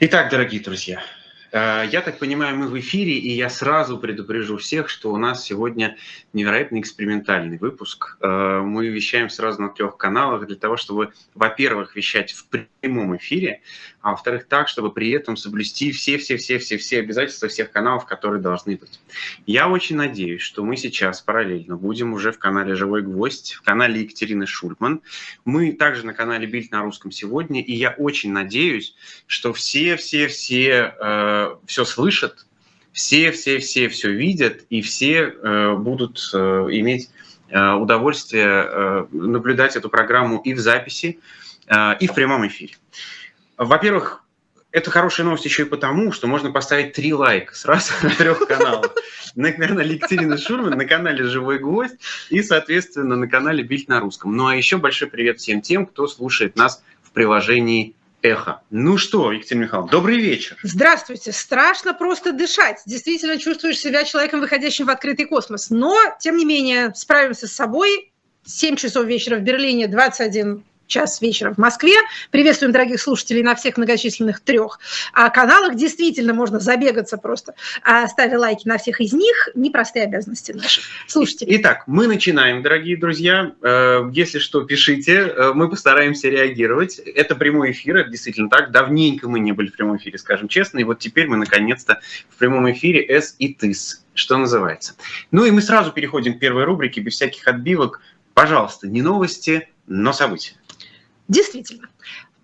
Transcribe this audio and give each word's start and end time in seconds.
Итак, 0.00 0.28
дорогие 0.28 0.60
друзья, 0.60 1.04
Э, 1.54 1.86
я 1.88 2.00
так 2.00 2.18
понимаю, 2.18 2.56
мы 2.56 2.66
в 2.66 2.76
эфире, 2.80 3.12
и 3.12 3.30
я 3.30 3.48
сразу 3.48 3.96
предупрежу 3.96 4.56
всех, 4.56 4.88
что 4.88 5.12
у 5.12 5.16
нас 5.16 5.44
сегодня 5.44 5.96
невероятно 6.32 6.80
экспериментальный 6.80 7.58
выпуск. 7.58 8.16
Э, 8.20 8.60
мы 8.60 8.88
вещаем 8.88 9.30
сразу 9.30 9.62
на 9.62 9.68
трех 9.68 9.96
каналах 9.96 10.48
для 10.48 10.56
того, 10.56 10.76
чтобы, 10.76 11.12
во-первых, 11.34 11.94
вещать 11.94 12.32
в 12.32 12.48
прямом 12.48 13.16
эфире, 13.16 13.62
а 14.04 14.10
во-вторых, 14.10 14.44
так, 14.44 14.68
чтобы 14.68 14.92
при 14.92 15.10
этом 15.12 15.34
соблюсти 15.34 15.90
все-все-все-все-все 15.90 16.98
обязательства 16.98 17.48
всех 17.48 17.70
каналов, 17.70 18.04
которые 18.04 18.42
должны 18.42 18.76
быть. 18.76 19.00
Я 19.46 19.66
очень 19.66 19.96
надеюсь, 19.96 20.42
что 20.42 20.62
мы 20.62 20.76
сейчас 20.76 21.22
параллельно 21.22 21.76
будем 21.76 22.12
уже 22.12 22.30
в 22.30 22.38
канале 22.38 22.74
«Живой 22.74 23.00
гвоздь», 23.00 23.54
в 23.54 23.62
канале 23.62 24.02
Екатерины 24.02 24.46
Шульман. 24.46 25.00
Мы 25.46 25.72
также 25.72 26.04
на 26.04 26.12
канале 26.12 26.46
«Бильд 26.46 26.70
на 26.70 26.82
русском 26.82 27.12
сегодня», 27.12 27.62
и 27.62 27.72
я 27.72 27.94
очень 27.96 28.30
надеюсь, 28.30 28.94
что 29.26 29.54
все-все-все 29.54 30.94
э, 31.00 31.56
все 31.64 31.84
слышат, 31.86 32.44
все, 32.92 33.32
все, 33.32 33.58
все 33.58 33.88
все 33.88 34.12
видят, 34.12 34.66
и 34.68 34.82
все 34.82 35.32
э, 35.32 35.74
будут 35.76 36.20
э, 36.34 36.38
иметь 36.72 37.08
э, 37.48 37.72
удовольствие 37.72 38.66
э, 38.66 39.06
наблюдать 39.12 39.76
эту 39.76 39.88
программу 39.88 40.42
и 40.42 40.52
в 40.52 40.58
записи, 40.58 41.20
э, 41.68 41.96
и 42.00 42.06
в 42.06 42.12
прямом 42.12 42.46
эфире. 42.46 42.74
Во-первых, 43.56 44.24
это 44.74 44.90
хорошая 44.90 45.24
новость 45.24 45.44
еще 45.44 45.62
и 45.62 45.66
потому, 45.66 46.10
что 46.10 46.26
можно 46.26 46.50
поставить 46.50 46.94
три 46.94 47.14
лайка 47.14 47.54
сразу 47.54 47.92
на 48.02 48.10
трех 48.10 48.40
каналах. 48.40 48.92
На 49.36 49.52
канале 49.52 49.94
Екатерины 49.94 50.36
Шурман, 50.36 50.76
на 50.76 50.84
канале 50.84 51.24
«Живой 51.24 51.58
гвоздь» 51.58 51.94
и, 52.28 52.42
соответственно, 52.42 53.14
на 53.14 53.28
канале 53.28 53.62
«Бильд 53.62 53.88
на 53.88 54.00
русском». 54.00 54.36
Ну 54.36 54.48
а 54.48 54.56
еще 54.56 54.76
большой 54.78 55.08
привет 55.08 55.38
всем 55.38 55.60
тем, 55.60 55.86
кто 55.86 56.08
слушает 56.08 56.56
нас 56.56 56.82
в 57.02 57.12
приложении 57.12 57.94
эхо. 58.22 58.62
Ну 58.70 58.96
что, 58.96 59.30
Екатерина 59.30 59.64
Михайловна, 59.64 59.92
добрый 59.92 60.18
вечер. 60.18 60.56
Здравствуйте. 60.64 61.30
Страшно 61.30 61.94
просто 61.94 62.32
дышать. 62.32 62.82
Действительно 62.84 63.38
чувствуешь 63.38 63.78
себя 63.78 64.02
человеком, 64.02 64.40
выходящим 64.40 64.86
в 64.86 64.90
открытый 64.90 65.26
космос. 65.26 65.70
Но, 65.70 65.96
тем 66.18 66.36
не 66.36 66.44
менее, 66.44 66.92
справимся 66.96 67.46
с 67.46 67.52
собой. 67.52 68.10
7 68.44 68.76
часов 68.76 69.06
вечера 69.06 69.36
в 69.36 69.42
Берлине, 69.42 69.86
21 69.86 70.64
час 70.94 71.20
вечера 71.20 71.52
в 71.52 71.58
Москве. 71.58 71.94
Приветствуем 72.30 72.72
дорогих 72.72 73.00
слушателей 73.00 73.42
на 73.42 73.56
всех 73.56 73.76
многочисленных 73.78 74.38
трех 74.38 74.78
а, 75.12 75.28
каналах. 75.28 75.74
Действительно, 75.74 76.32
можно 76.34 76.60
забегаться 76.60 77.18
просто, 77.18 77.54
а, 77.82 78.06
ставя 78.06 78.38
лайки 78.38 78.68
на 78.68 78.78
всех 78.78 79.00
из 79.00 79.12
них. 79.12 79.48
Непростые 79.56 80.04
обязанности 80.04 80.52
наши 80.52 80.82
слушателей. 81.08 81.56
Итак, 81.56 81.82
мы 81.88 82.06
начинаем, 82.06 82.62
дорогие 82.62 82.96
друзья. 82.96 83.54
Э, 83.60 84.08
если 84.12 84.38
что, 84.38 84.62
пишите. 84.62 85.14
Э, 85.14 85.52
мы 85.52 85.68
постараемся 85.68 86.28
реагировать. 86.28 87.00
Это 87.00 87.34
прямой 87.34 87.72
эфир, 87.72 87.96
это 87.96 88.10
действительно 88.10 88.48
так. 88.48 88.70
Давненько 88.70 89.28
мы 89.28 89.40
не 89.40 89.50
были 89.50 89.70
в 89.70 89.72
прямом 89.72 89.96
эфире, 89.96 90.16
скажем 90.18 90.46
честно. 90.46 90.78
И 90.78 90.84
вот 90.84 91.00
теперь 91.00 91.26
мы 91.26 91.36
наконец-то 91.36 92.00
в 92.30 92.36
прямом 92.36 92.70
эфире 92.70 93.04
«С 93.08 93.34
и 93.40 93.52
ТЫС», 93.52 94.04
что 94.14 94.36
называется. 94.36 94.94
Ну 95.32 95.44
и 95.44 95.50
мы 95.50 95.60
сразу 95.60 95.90
переходим 95.90 96.34
к 96.34 96.38
первой 96.38 96.62
рубрике, 96.62 97.00
без 97.00 97.14
всяких 97.14 97.48
отбивок. 97.48 98.00
Пожалуйста, 98.32 98.86
не 98.86 99.02
новости, 99.02 99.68
но 99.88 100.12
события. 100.12 100.52
Действительно. 101.28 101.93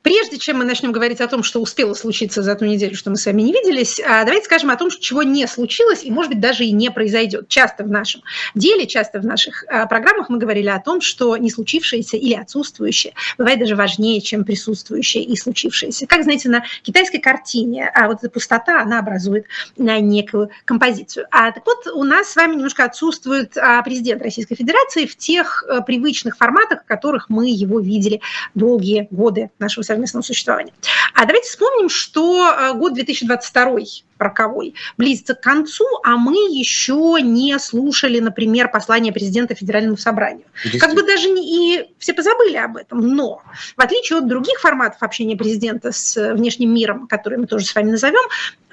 Прежде 0.03 0.39
чем 0.39 0.59
мы 0.59 0.65
начнем 0.65 0.93
говорить 0.93 1.21
о 1.21 1.29
том, 1.29 1.43
что 1.43 1.61
успело 1.61 1.93
случиться 1.93 2.43
за 2.43 2.55
ту 2.55 2.65
неделю, 2.65 2.97
что 2.97 3.11
мы 3.11 3.17
с 3.17 3.27
вами 3.27 3.43
не 3.43 3.53
виделись, 3.53 4.01
а, 4.01 4.25
давайте 4.25 4.47
скажем 4.47 4.71
о 4.71 4.77
том, 4.77 4.89
чего 4.91 5.23
не 5.23 5.47
случилось 5.47 6.05
и, 6.05 6.11
может 6.11 6.31
быть, 6.33 6.41
даже 6.41 6.65
и 6.65 6.73
не 6.73 6.91
произойдет. 6.91 7.49
Часто 7.49 7.85
в 7.85 7.91
нашем 7.91 8.23
деле, 8.55 8.87
часто 8.87 9.21
в 9.21 9.27
наших 9.27 9.65
а, 9.69 9.87
программах 9.87 10.31
мы 10.31 10.39
говорили 10.39 10.69
о 10.69 10.81
том, 10.81 11.03
что 11.03 11.37
не 11.37 11.51
случившееся 11.51 12.17
или 12.17 12.33
отсутствующее 12.33 13.13
бывает 13.37 13.59
даже 13.59 13.77
важнее, 13.77 14.23
чем 14.23 14.45
присутствующее 14.45 15.23
и 15.23 15.37
случившееся. 15.37 16.07
Как, 16.07 16.23
знаете, 16.23 16.49
на 16.49 16.65
китайской 16.83 17.19
картине 17.19 17.91
а 17.95 18.07
вот 18.07 18.19
эта 18.19 18.31
пустота, 18.31 18.81
она 18.81 19.01
образует 19.01 19.47
некую 19.77 20.51
композицию. 20.65 21.27
А 21.31 21.53
так 21.53 21.65
вот, 21.67 21.87
у 21.95 22.05
нас 22.05 22.31
с 22.31 22.37
вами 22.37 22.55
немножко 22.55 22.85
отсутствует 22.85 23.55
президент 23.85 24.23
Российской 24.23 24.55
Федерации 24.55 25.05
в 25.05 25.17
тех 25.17 25.65
привычных 25.87 26.37
форматах, 26.37 26.85
в 26.85 26.87
которых 26.87 27.29
мы 27.29 27.51
его 27.51 27.81
видели 27.81 28.21
долгие 28.55 29.09
годы 29.11 29.51
нашего 29.59 29.85
совместного 29.91 30.23
существования. 30.23 30.73
А 31.15 31.27
давайте 31.27 31.49
вспомним, 31.49 31.89
что 31.89 32.49
э, 32.49 32.75
год 32.75 32.95
2022 32.95 33.79
роковой 34.19 34.75
близится 34.97 35.35
к 35.35 35.41
концу, 35.41 35.85
а 36.05 36.17
мы 36.17 36.35
еще 36.35 37.19
не 37.23 37.59
слушали, 37.59 38.21
например, 38.21 38.71
послание 38.71 39.13
президента 39.13 39.55
Федеральному 39.55 39.97
собранию. 39.97 40.45
Как 40.79 40.95
бы 40.95 41.03
даже 41.03 41.29
не, 41.29 41.79
и 41.79 41.95
все 41.99 42.13
позабыли 42.13 42.57
об 42.57 42.77
этом, 42.77 43.01
но 43.01 43.43
в 43.77 43.81
отличие 43.81 44.19
от 44.19 44.29
других 44.29 44.61
форматов 44.61 45.03
общения 45.03 45.37
президента 45.37 45.91
с 45.91 46.35
внешним 46.35 46.73
миром, 46.73 47.09
которые 47.09 47.41
мы 47.41 47.47
тоже 47.47 47.65
с 47.65 47.75
вами 47.75 47.91
назовем, 47.91 48.23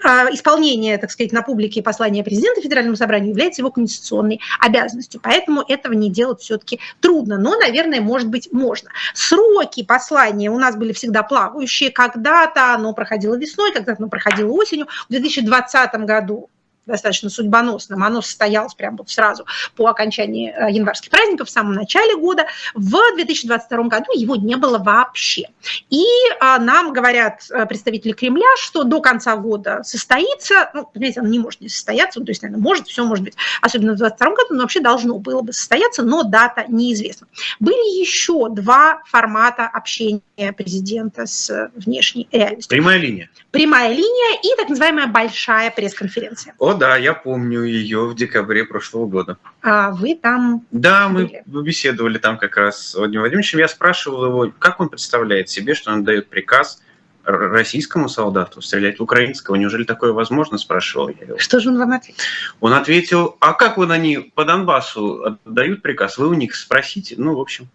исполнение, 0.03 0.97
так 0.97 1.11
сказать, 1.11 1.31
на 1.31 1.41
публике 1.41 1.81
послания 1.81 2.23
президента 2.23 2.61
Федеральному 2.61 2.95
собранию 2.95 3.29
является 3.29 3.61
его 3.61 3.71
конституционной 3.71 4.39
обязанностью. 4.59 5.19
Поэтому 5.21 5.63
этого 5.67 5.93
не 5.93 6.09
делать 6.09 6.41
все-таки 6.41 6.79
трудно. 6.99 7.37
Но, 7.37 7.57
наверное, 7.57 8.01
может 8.01 8.29
быть, 8.29 8.51
можно. 8.51 8.89
Сроки 9.13 9.83
послания 9.83 10.49
у 10.51 10.59
нас 10.59 10.75
были 10.75 10.93
всегда 10.93 11.23
плавающие. 11.23 11.91
Когда-то 11.91 12.73
оно 12.73 12.93
проходило 12.93 13.35
весной, 13.35 13.73
когда-то 13.73 13.97
оно 13.99 14.09
проходило 14.09 14.51
осенью. 14.51 14.87
В 15.07 15.11
2020 15.11 15.93
году 16.05 16.49
достаточно 16.87 17.29
судьбоносным. 17.29 18.03
Оно 18.03 18.21
состоялось 18.21 18.73
прямо 18.73 18.97
вот 18.97 19.09
сразу 19.09 19.45
по 19.75 19.87
окончании 19.87 20.51
э, 20.51 20.71
январских 20.71 21.11
праздников 21.11 21.49
в 21.49 21.51
самом 21.51 21.73
начале 21.73 22.15
года. 22.15 22.47
В 22.73 22.95
2022 23.15 23.83
году 23.83 24.11
его 24.13 24.35
не 24.35 24.55
было 24.55 24.77
вообще. 24.77 25.43
И 25.89 26.03
а, 26.39 26.59
нам 26.59 26.93
говорят 26.93 27.41
э, 27.51 27.65
представители 27.65 28.13
Кремля, 28.13 28.47
что 28.57 28.83
до 28.83 29.01
конца 29.01 29.35
года 29.35 29.83
состоится, 29.83 30.69
ну, 30.73 30.89
понимаете, 30.91 31.19
оно 31.19 31.29
не 31.29 31.39
может 31.39 31.61
не 31.61 31.69
состояться, 31.69 32.19
ну, 32.19 32.25
то 32.25 32.31
есть, 32.31 32.41
наверное, 32.41 32.63
может, 32.63 32.87
все 32.87 33.03
может 33.03 33.23
быть, 33.23 33.35
особенно 33.61 33.93
в 33.93 33.97
2022 33.97 34.35
году, 34.35 34.55
но 34.55 34.61
вообще 34.61 34.79
должно 34.79 35.19
было 35.19 35.41
бы 35.41 35.53
состояться, 35.53 36.03
но 36.03 36.23
дата 36.23 36.65
неизвестна. 36.67 37.27
Были 37.59 37.99
еще 37.99 38.49
два 38.49 39.01
формата 39.05 39.65
общения 39.67 40.21
президента 40.55 41.25
с 41.25 41.69
внешней 41.75 42.27
реальностью. 42.31 42.69
Прямая 42.69 42.97
линия. 42.99 43.29
Прямая 43.51 43.89
линия 43.89 44.39
и 44.43 44.55
так 44.57 44.69
называемая 44.69 45.07
большая 45.07 45.71
пресс-конференция. 45.71 46.53
О, 46.59 46.73
да, 46.77 46.95
я 46.97 47.13
помню 47.13 47.63
ее 47.63 48.05
в 48.05 48.15
декабре 48.15 48.63
прошлого 48.65 49.07
года. 49.07 49.37
А 49.61 49.91
вы 49.91 50.15
там 50.15 50.65
Да, 50.71 51.09
были? 51.09 51.43
мы 51.45 51.63
беседовали 51.63 52.17
там 52.17 52.37
как 52.37 52.57
раз 52.57 52.89
с 52.91 52.95
Владимиром 52.95 53.23
Владимировичем. 53.23 53.59
Я 53.59 53.67
спрашивал 53.67 54.25
его, 54.25 54.53
как 54.59 54.79
он 54.79 54.89
представляет 54.89 55.49
себе, 55.49 55.73
что 55.75 55.91
он 55.91 56.03
дает 56.03 56.29
приказ 56.29 56.81
российскому 57.27 58.07
солдату 58.07 58.61
стрелять 58.61 58.99
в 58.99 59.03
украинского. 59.03 59.55
Неужели 59.55 59.83
такое 59.83 60.13
возможно, 60.13 60.57
спрашивал 60.57 61.09
я 61.09 61.25
его. 61.27 61.37
Что 61.37 61.59
же 61.59 61.69
он 61.69 61.77
вам 61.77 61.91
ответил? 61.91 62.23
Он 62.61 62.73
ответил, 62.73 63.35
а 63.41 63.53
как 63.53 63.77
вот 63.77 63.91
они 63.91 64.31
по 64.33 64.45
Донбассу 64.45 65.37
отдают 65.45 65.81
приказ? 65.81 66.17
Вы 66.17 66.29
у 66.29 66.33
них 66.33 66.55
спросите. 66.55 67.15
Ну, 67.17 67.35
в 67.35 67.41
общем, 67.41 67.67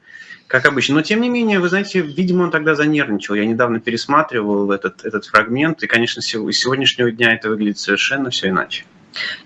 как 0.47 0.65
обычно. 0.67 0.95
Но, 0.97 1.03
тем 1.03 1.21
не 1.21 1.29
менее, 1.29 1.61
вы 1.61 1.69
знаете, 1.69 2.01
видимо, 2.01 2.45
он 2.45 2.51
тогда 2.51 2.75
занервничал. 2.75 3.35
Я 3.35 3.45
недавно 3.45 3.79
пересматривал 3.79 4.71
этот, 4.73 5.05
этот 5.05 5.27
фрагмент, 5.27 5.83
и, 5.83 5.87
конечно, 5.87 6.23
с 6.23 6.27
сегодняшнего 6.27 7.11
дня 7.11 7.35
это 7.35 7.51
выглядит 7.51 7.79
совершенно 7.79 8.31
все 8.31 8.49
иначе. 8.49 8.85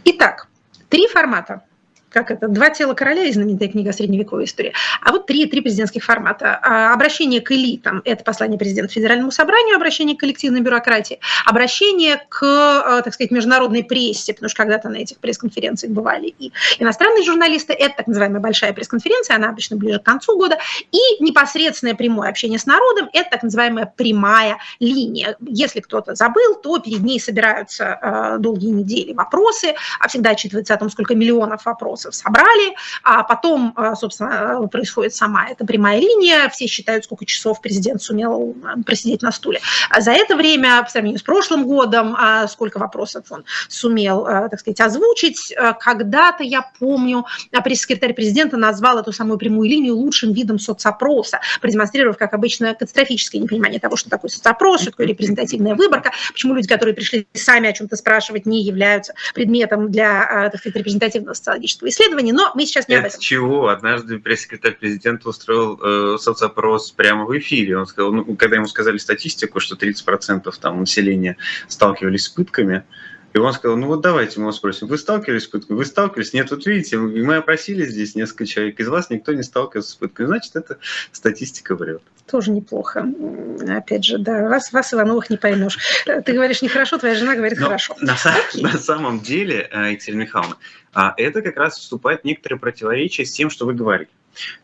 Итак, 0.05 0.49
три 0.89 1.07
формата 1.09 1.61
как 2.17 2.31
это, 2.31 2.49
«Два 2.49 2.71
тела 2.71 2.95
короля» 2.95 3.25
и 3.25 3.33
знаменитая 3.33 3.69
книга 3.69 3.93
«Средневековая 3.93 4.47
история». 4.47 4.73
А 5.03 5.13
вот 5.13 5.27
три, 5.27 5.45
три 5.45 5.61
президентских 5.61 6.03
формата. 6.03 6.59
А, 6.63 6.95
обращение 6.95 7.43
к 7.43 7.53
элитам– 7.53 8.01
это 8.07 8.25
послание 8.25 8.59
президента 8.59 8.91
Федеральному 8.91 9.31
собранию, 9.31 9.77
обращение 9.77 10.17
к 10.17 10.21
коллективной 10.21 10.63
бюрократии, 10.63 11.21
обращение 11.45 12.25
к, 12.31 12.43
а, 12.43 13.03
так 13.03 13.13
сказать, 13.13 13.31
международной 13.33 13.85
прессе, 13.85 14.33
потому 14.33 14.49
что 14.49 14.57
когда-то 14.57 14.89
на 14.89 14.97
этих 14.97 15.19
пресс-конференциях 15.19 15.93
бывали 15.93 16.35
и 16.39 16.53
иностранные 16.79 17.23
журналисты, 17.23 17.75
это 17.75 17.99
так 17.99 18.07
называемая 18.07 18.41
большая 18.41 18.73
пресс-конференция, 18.73 19.37
она 19.37 19.51
обычно 19.51 19.77
ближе 19.77 19.99
к 19.99 20.03
концу 20.03 20.39
года, 20.39 20.57
и 20.93 21.23
непосредственное 21.23 21.95
прямое 21.95 22.31
общение 22.31 22.59
с 22.59 22.65
народом– 22.65 23.11
это 23.13 23.29
так 23.29 23.43
называемая 23.43 23.93
прямая 23.95 24.57
линия. 24.81 25.37
Если 25.47 25.81
кто-то 25.81 26.15
забыл, 26.15 26.55
то 26.63 26.79
перед 26.79 27.03
ней 27.03 27.21
собираются 27.21 27.93
а, 27.93 28.39
долгие 28.39 28.71
недели 28.71 29.13
вопросы, 29.13 29.75
а 30.01 30.09
всегда 30.09 30.31
отчитывается 30.31 30.73
о 30.73 30.79
том, 30.79 30.89
сколько 30.89 31.15
миллионов 31.15 31.67
вопросов 31.67 32.06
вопросов 32.07 32.15
собрали, 32.15 32.75
а 33.03 33.23
потом, 33.23 33.73
а, 33.77 33.95
собственно, 33.95 34.67
происходит 34.69 35.15
сама 35.15 35.49
эта 35.49 35.65
прямая 35.65 36.01
линия, 36.01 36.49
все 36.49 36.67
считают, 36.67 37.05
сколько 37.05 37.27
часов 37.27 37.61
президент 37.61 38.03
сумел 38.03 38.55
а, 38.65 38.83
просидеть 38.83 39.23
на 39.23 39.33
стуле. 39.33 39.61
А 39.91 40.01
за 40.01 40.13
это 40.13 40.37
время, 40.37 40.83
по 40.83 40.91
сравнению 40.91 41.19
с 41.19 41.23
прошлым 41.23 41.65
годом, 41.67 42.17
сколько 42.49 42.79
вопросов 42.79 43.27
он 43.31 43.45
сумел, 43.69 44.25
так 44.25 44.61
сказать, 44.61 44.81
озвучить. 44.81 45.55
Когда-то, 45.81 46.43
я 46.43 46.71
помню, 46.79 47.27
пресс-секретарь 47.65 48.15
президента 48.15 48.57
назвал 48.57 48.99
эту 48.99 49.13
самую 49.13 49.39
прямую 49.39 49.69
линию 49.69 49.95
лучшим 49.95 50.33
видом 50.33 50.59
соцопроса, 50.59 51.41
продемонстрировав, 51.61 52.17
как 52.17 52.35
обычно, 52.35 52.75
катастрофическое 52.75 53.41
непонимание 53.41 53.81
того, 53.81 53.97
что 53.97 54.11
такое 54.11 54.31
соцопрос, 54.31 54.83
что 54.83 54.91
такое 54.91 55.07
репрезентативная 55.07 55.75
выборка, 55.75 56.13
почему 56.33 56.55
люди, 56.55 56.69
которые 56.69 56.95
пришли 56.95 57.27
сами 57.33 57.69
о 57.69 57.73
чем-то 57.73 57.97
спрашивать, 57.97 58.47
не 58.47 58.63
являются 58.63 59.15
предметом 59.35 59.91
для, 59.91 60.51
так 60.51 60.61
сказать, 60.61 60.77
репрезентативного 60.77 61.35
социологического 61.35 61.91
исследование, 61.97 62.35
но 62.35 62.53
мы 62.55 62.67
сейчас 62.67 62.89
не 62.89 62.97
об 62.97 63.07
этом. 63.07 63.21
чего? 63.21 63.69
Однажды 63.69 64.19
пресс-секретарь 64.19 64.77
президента 64.77 65.29
устроил 65.29 65.81
э, 65.83 66.19
соцопрос 66.19 66.91
прямо 66.91 67.25
в 67.25 67.37
эфире. 67.39 67.79
Он 67.79 67.87
сказал, 67.87 68.13
ну, 68.13 68.37
когда 68.37 68.57
ему 68.57 68.67
сказали 68.67 68.99
статистику, 68.99 69.61
что 69.61 69.77
30% 69.77 70.53
там 70.61 70.81
населения 70.81 71.37
сталкивались 71.69 72.25
с 72.25 72.29
пытками, 72.29 72.85
и 73.37 73.39
он 73.39 73.53
сказал, 73.53 73.77
ну 73.77 73.87
вот 73.87 74.01
давайте 74.01 74.41
мы 74.41 74.47
вас 74.47 74.57
спросим, 74.57 74.87
вы 74.87 74.97
сталкивались 74.97 75.43
с 75.43 75.47
пыткой? 75.47 75.77
Вы 75.77 75.85
сталкивались? 75.85 76.33
Нет, 76.33 76.51
вот 76.51 76.65
видите, 76.65 76.97
мы 76.97 77.37
опросили 77.37 77.85
здесь 77.85 78.15
несколько 78.15 78.47
человек, 78.47 78.81
из 78.81 78.89
вас 78.89 79.11
никто 79.11 79.35
не 79.35 79.43
сталкивался 79.43 79.91
с 79.91 79.95
пыткой. 79.95 80.25
Значит, 80.25 80.57
это 80.57 80.79
статистика 81.13 81.77
врет. 81.77 82.01
Тоже 82.27 82.51
неплохо. 82.51 83.07
Опять 83.69 84.07
же, 84.07 84.17
да, 84.17 84.49
вас, 84.49 84.73
вас 84.73 84.95
Ивановых 84.95 85.29
не 85.29 85.37
поймешь. 85.37 85.79
Ты 86.07 86.33
говоришь 86.33 86.63
нехорошо, 86.63 86.97
твоя 86.97 87.15
жена 87.15 87.37
говорит 87.37 87.59
Но 87.59 87.67
хорошо. 87.67 87.95
На, 88.01 88.17
на 88.55 88.79
самом 88.79 89.21
деле, 89.21 89.69
э, 89.71 89.93
Екатерина 89.93 90.23
Михайловна, 90.23 90.57
а, 90.95 91.13
это 91.19 91.43
как 91.43 91.59
раз 91.59 91.79
вступает 91.79 92.23
в 92.23 92.25
некоторые 92.25 92.59
противоречия 92.59 93.27
с 93.27 93.33
тем, 93.33 93.51
что 93.51 93.67
вы 93.67 93.75
говорите. 93.75 94.11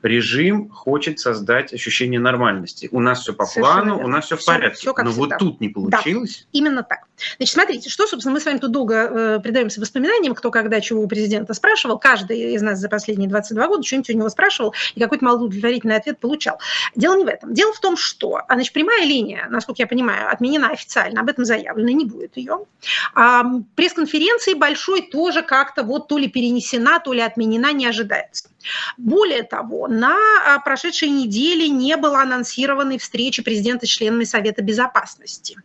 Режим 0.02 0.68
хочет 0.70 1.18
создать 1.20 1.72
ощущение 1.72 2.20
нормальности. 2.20 2.88
У 2.92 3.00
нас 3.00 3.20
все 3.22 3.32
по 3.32 3.44
Совершенно 3.44 3.76
плану, 3.82 3.94
верно. 3.96 4.04
у 4.04 4.08
нас 4.08 4.24
все 4.26 4.36
в 4.36 4.40
Всё- 4.40 4.52
порядке. 4.52 4.76
всё 4.78 4.94
как 4.94 5.04
Но 5.04 5.10
всегда. 5.12 5.26
вот 5.36 5.38
тут 5.38 5.60
не 5.60 5.68
получилось. 5.68 6.46
Именно 6.52 6.82
так. 6.82 7.00
Значит, 7.38 7.54
смотрите, 7.54 7.88
что, 7.90 8.06
собственно, 8.06 8.34
мы 8.34 8.40
с 8.40 8.44
вами 8.44 8.58
тут 8.58 8.72
долго 8.72 8.94
э, 8.94 9.40
предаемся 9.40 9.80
воспоминаниям, 9.80 10.34
кто 10.34 10.50
когда 10.50 10.80
чего 10.80 11.02
у 11.02 11.08
президента 11.08 11.54
спрашивал. 11.54 11.98
Каждый 11.98 12.54
из 12.54 12.62
нас 12.62 12.78
за 12.78 12.88
последние 12.88 13.28
22 13.28 13.66
года 13.68 13.82
что-нибудь 13.82 14.10
у 14.10 14.12
него 14.18 14.28
спрашивал 14.28 14.74
и 14.94 15.00
какой-то 15.00 15.24
малоудовлетворительный 15.24 15.96
ответ 15.96 16.18
получал. 16.18 16.58
Дело 16.96 17.16
не 17.16 17.24
в 17.24 17.28
этом. 17.28 17.54
Дело 17.54 17.72
в 17.72 17.80
том, 17.80 17.96
что, 17.96 18.36
а, 18.48 18.54
значит, 18.54 18.72
прямая 18.72 19.04
линия, 19.04 19.46
насколько 19.50 19.82
я 19.82 19.86
понимаю, 19.86 20.30
отменена 20.30 20.68
официально, 20.70 21.20
об 21.20 21.28
этом 21.28 21.44
заявлено, 21.44 21.90
не 21.90 22.04
будет 22.04 22.36
ее. 22.36 22.64
А, 23.14 23.44
пресс-конференции 23.76 24.54
большой 24.54 25.02
тоже 25.02 25.42
как-то 25.42 25.82
вот 25.84 26.08
то 26.08 26.18
ли 26.18 26.28
перенесена, 26.28 26.98
то 27.00 27.12
ли 27.12 27.20
отменена, 27.20 27.72
не 27.72 27.86
ожидается. 27.86 28.48
Более 28.96 29.42
того, 29.42 29.61
на 29.88 30.16
а, 30.46 30.58
прошедшей 30.60 31.08
неделе 31.08 31.68
не 31.68 31.96
было 31.96 32.20
анонсированной 32.20 32.98
встречи 32.98 33.42
президента 33.42 33.86
с 33.86 33.90
членами 33.90 34.24
Совета 34.24 34.62
Безопасности. 34.62 35.56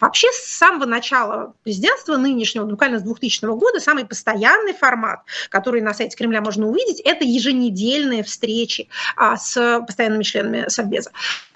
Вообще, 0.00 0.28
с 0.32 0.56
самого 0.56 0.86
начала 0.86 1.54
президентства 1.62 2.16
нынешнего, 2.16 2.64
буквально 2.64 2.98
с 2.98 3.02
2000 3.02 3.44
года, 3.56 3.80
самый 3.80 4.04
постоянный 4.04 4.72
формат, 4.72 5.20
который 5.48 5.80
на 5.80 5.94
сайте 5.94 6.16
Кремля 6.16 6.40
можно 6.40 6.66
увидеть, 6.66 7.00
это 7.00 7.24
еженедельные 7.24 8.22
встречи 8.22 8.88
а, 9.16 9.36
с 9.36 9.80
постоянными 9.86 10.22
членами 10.22 10.68
Совбеза. 10.68 11.10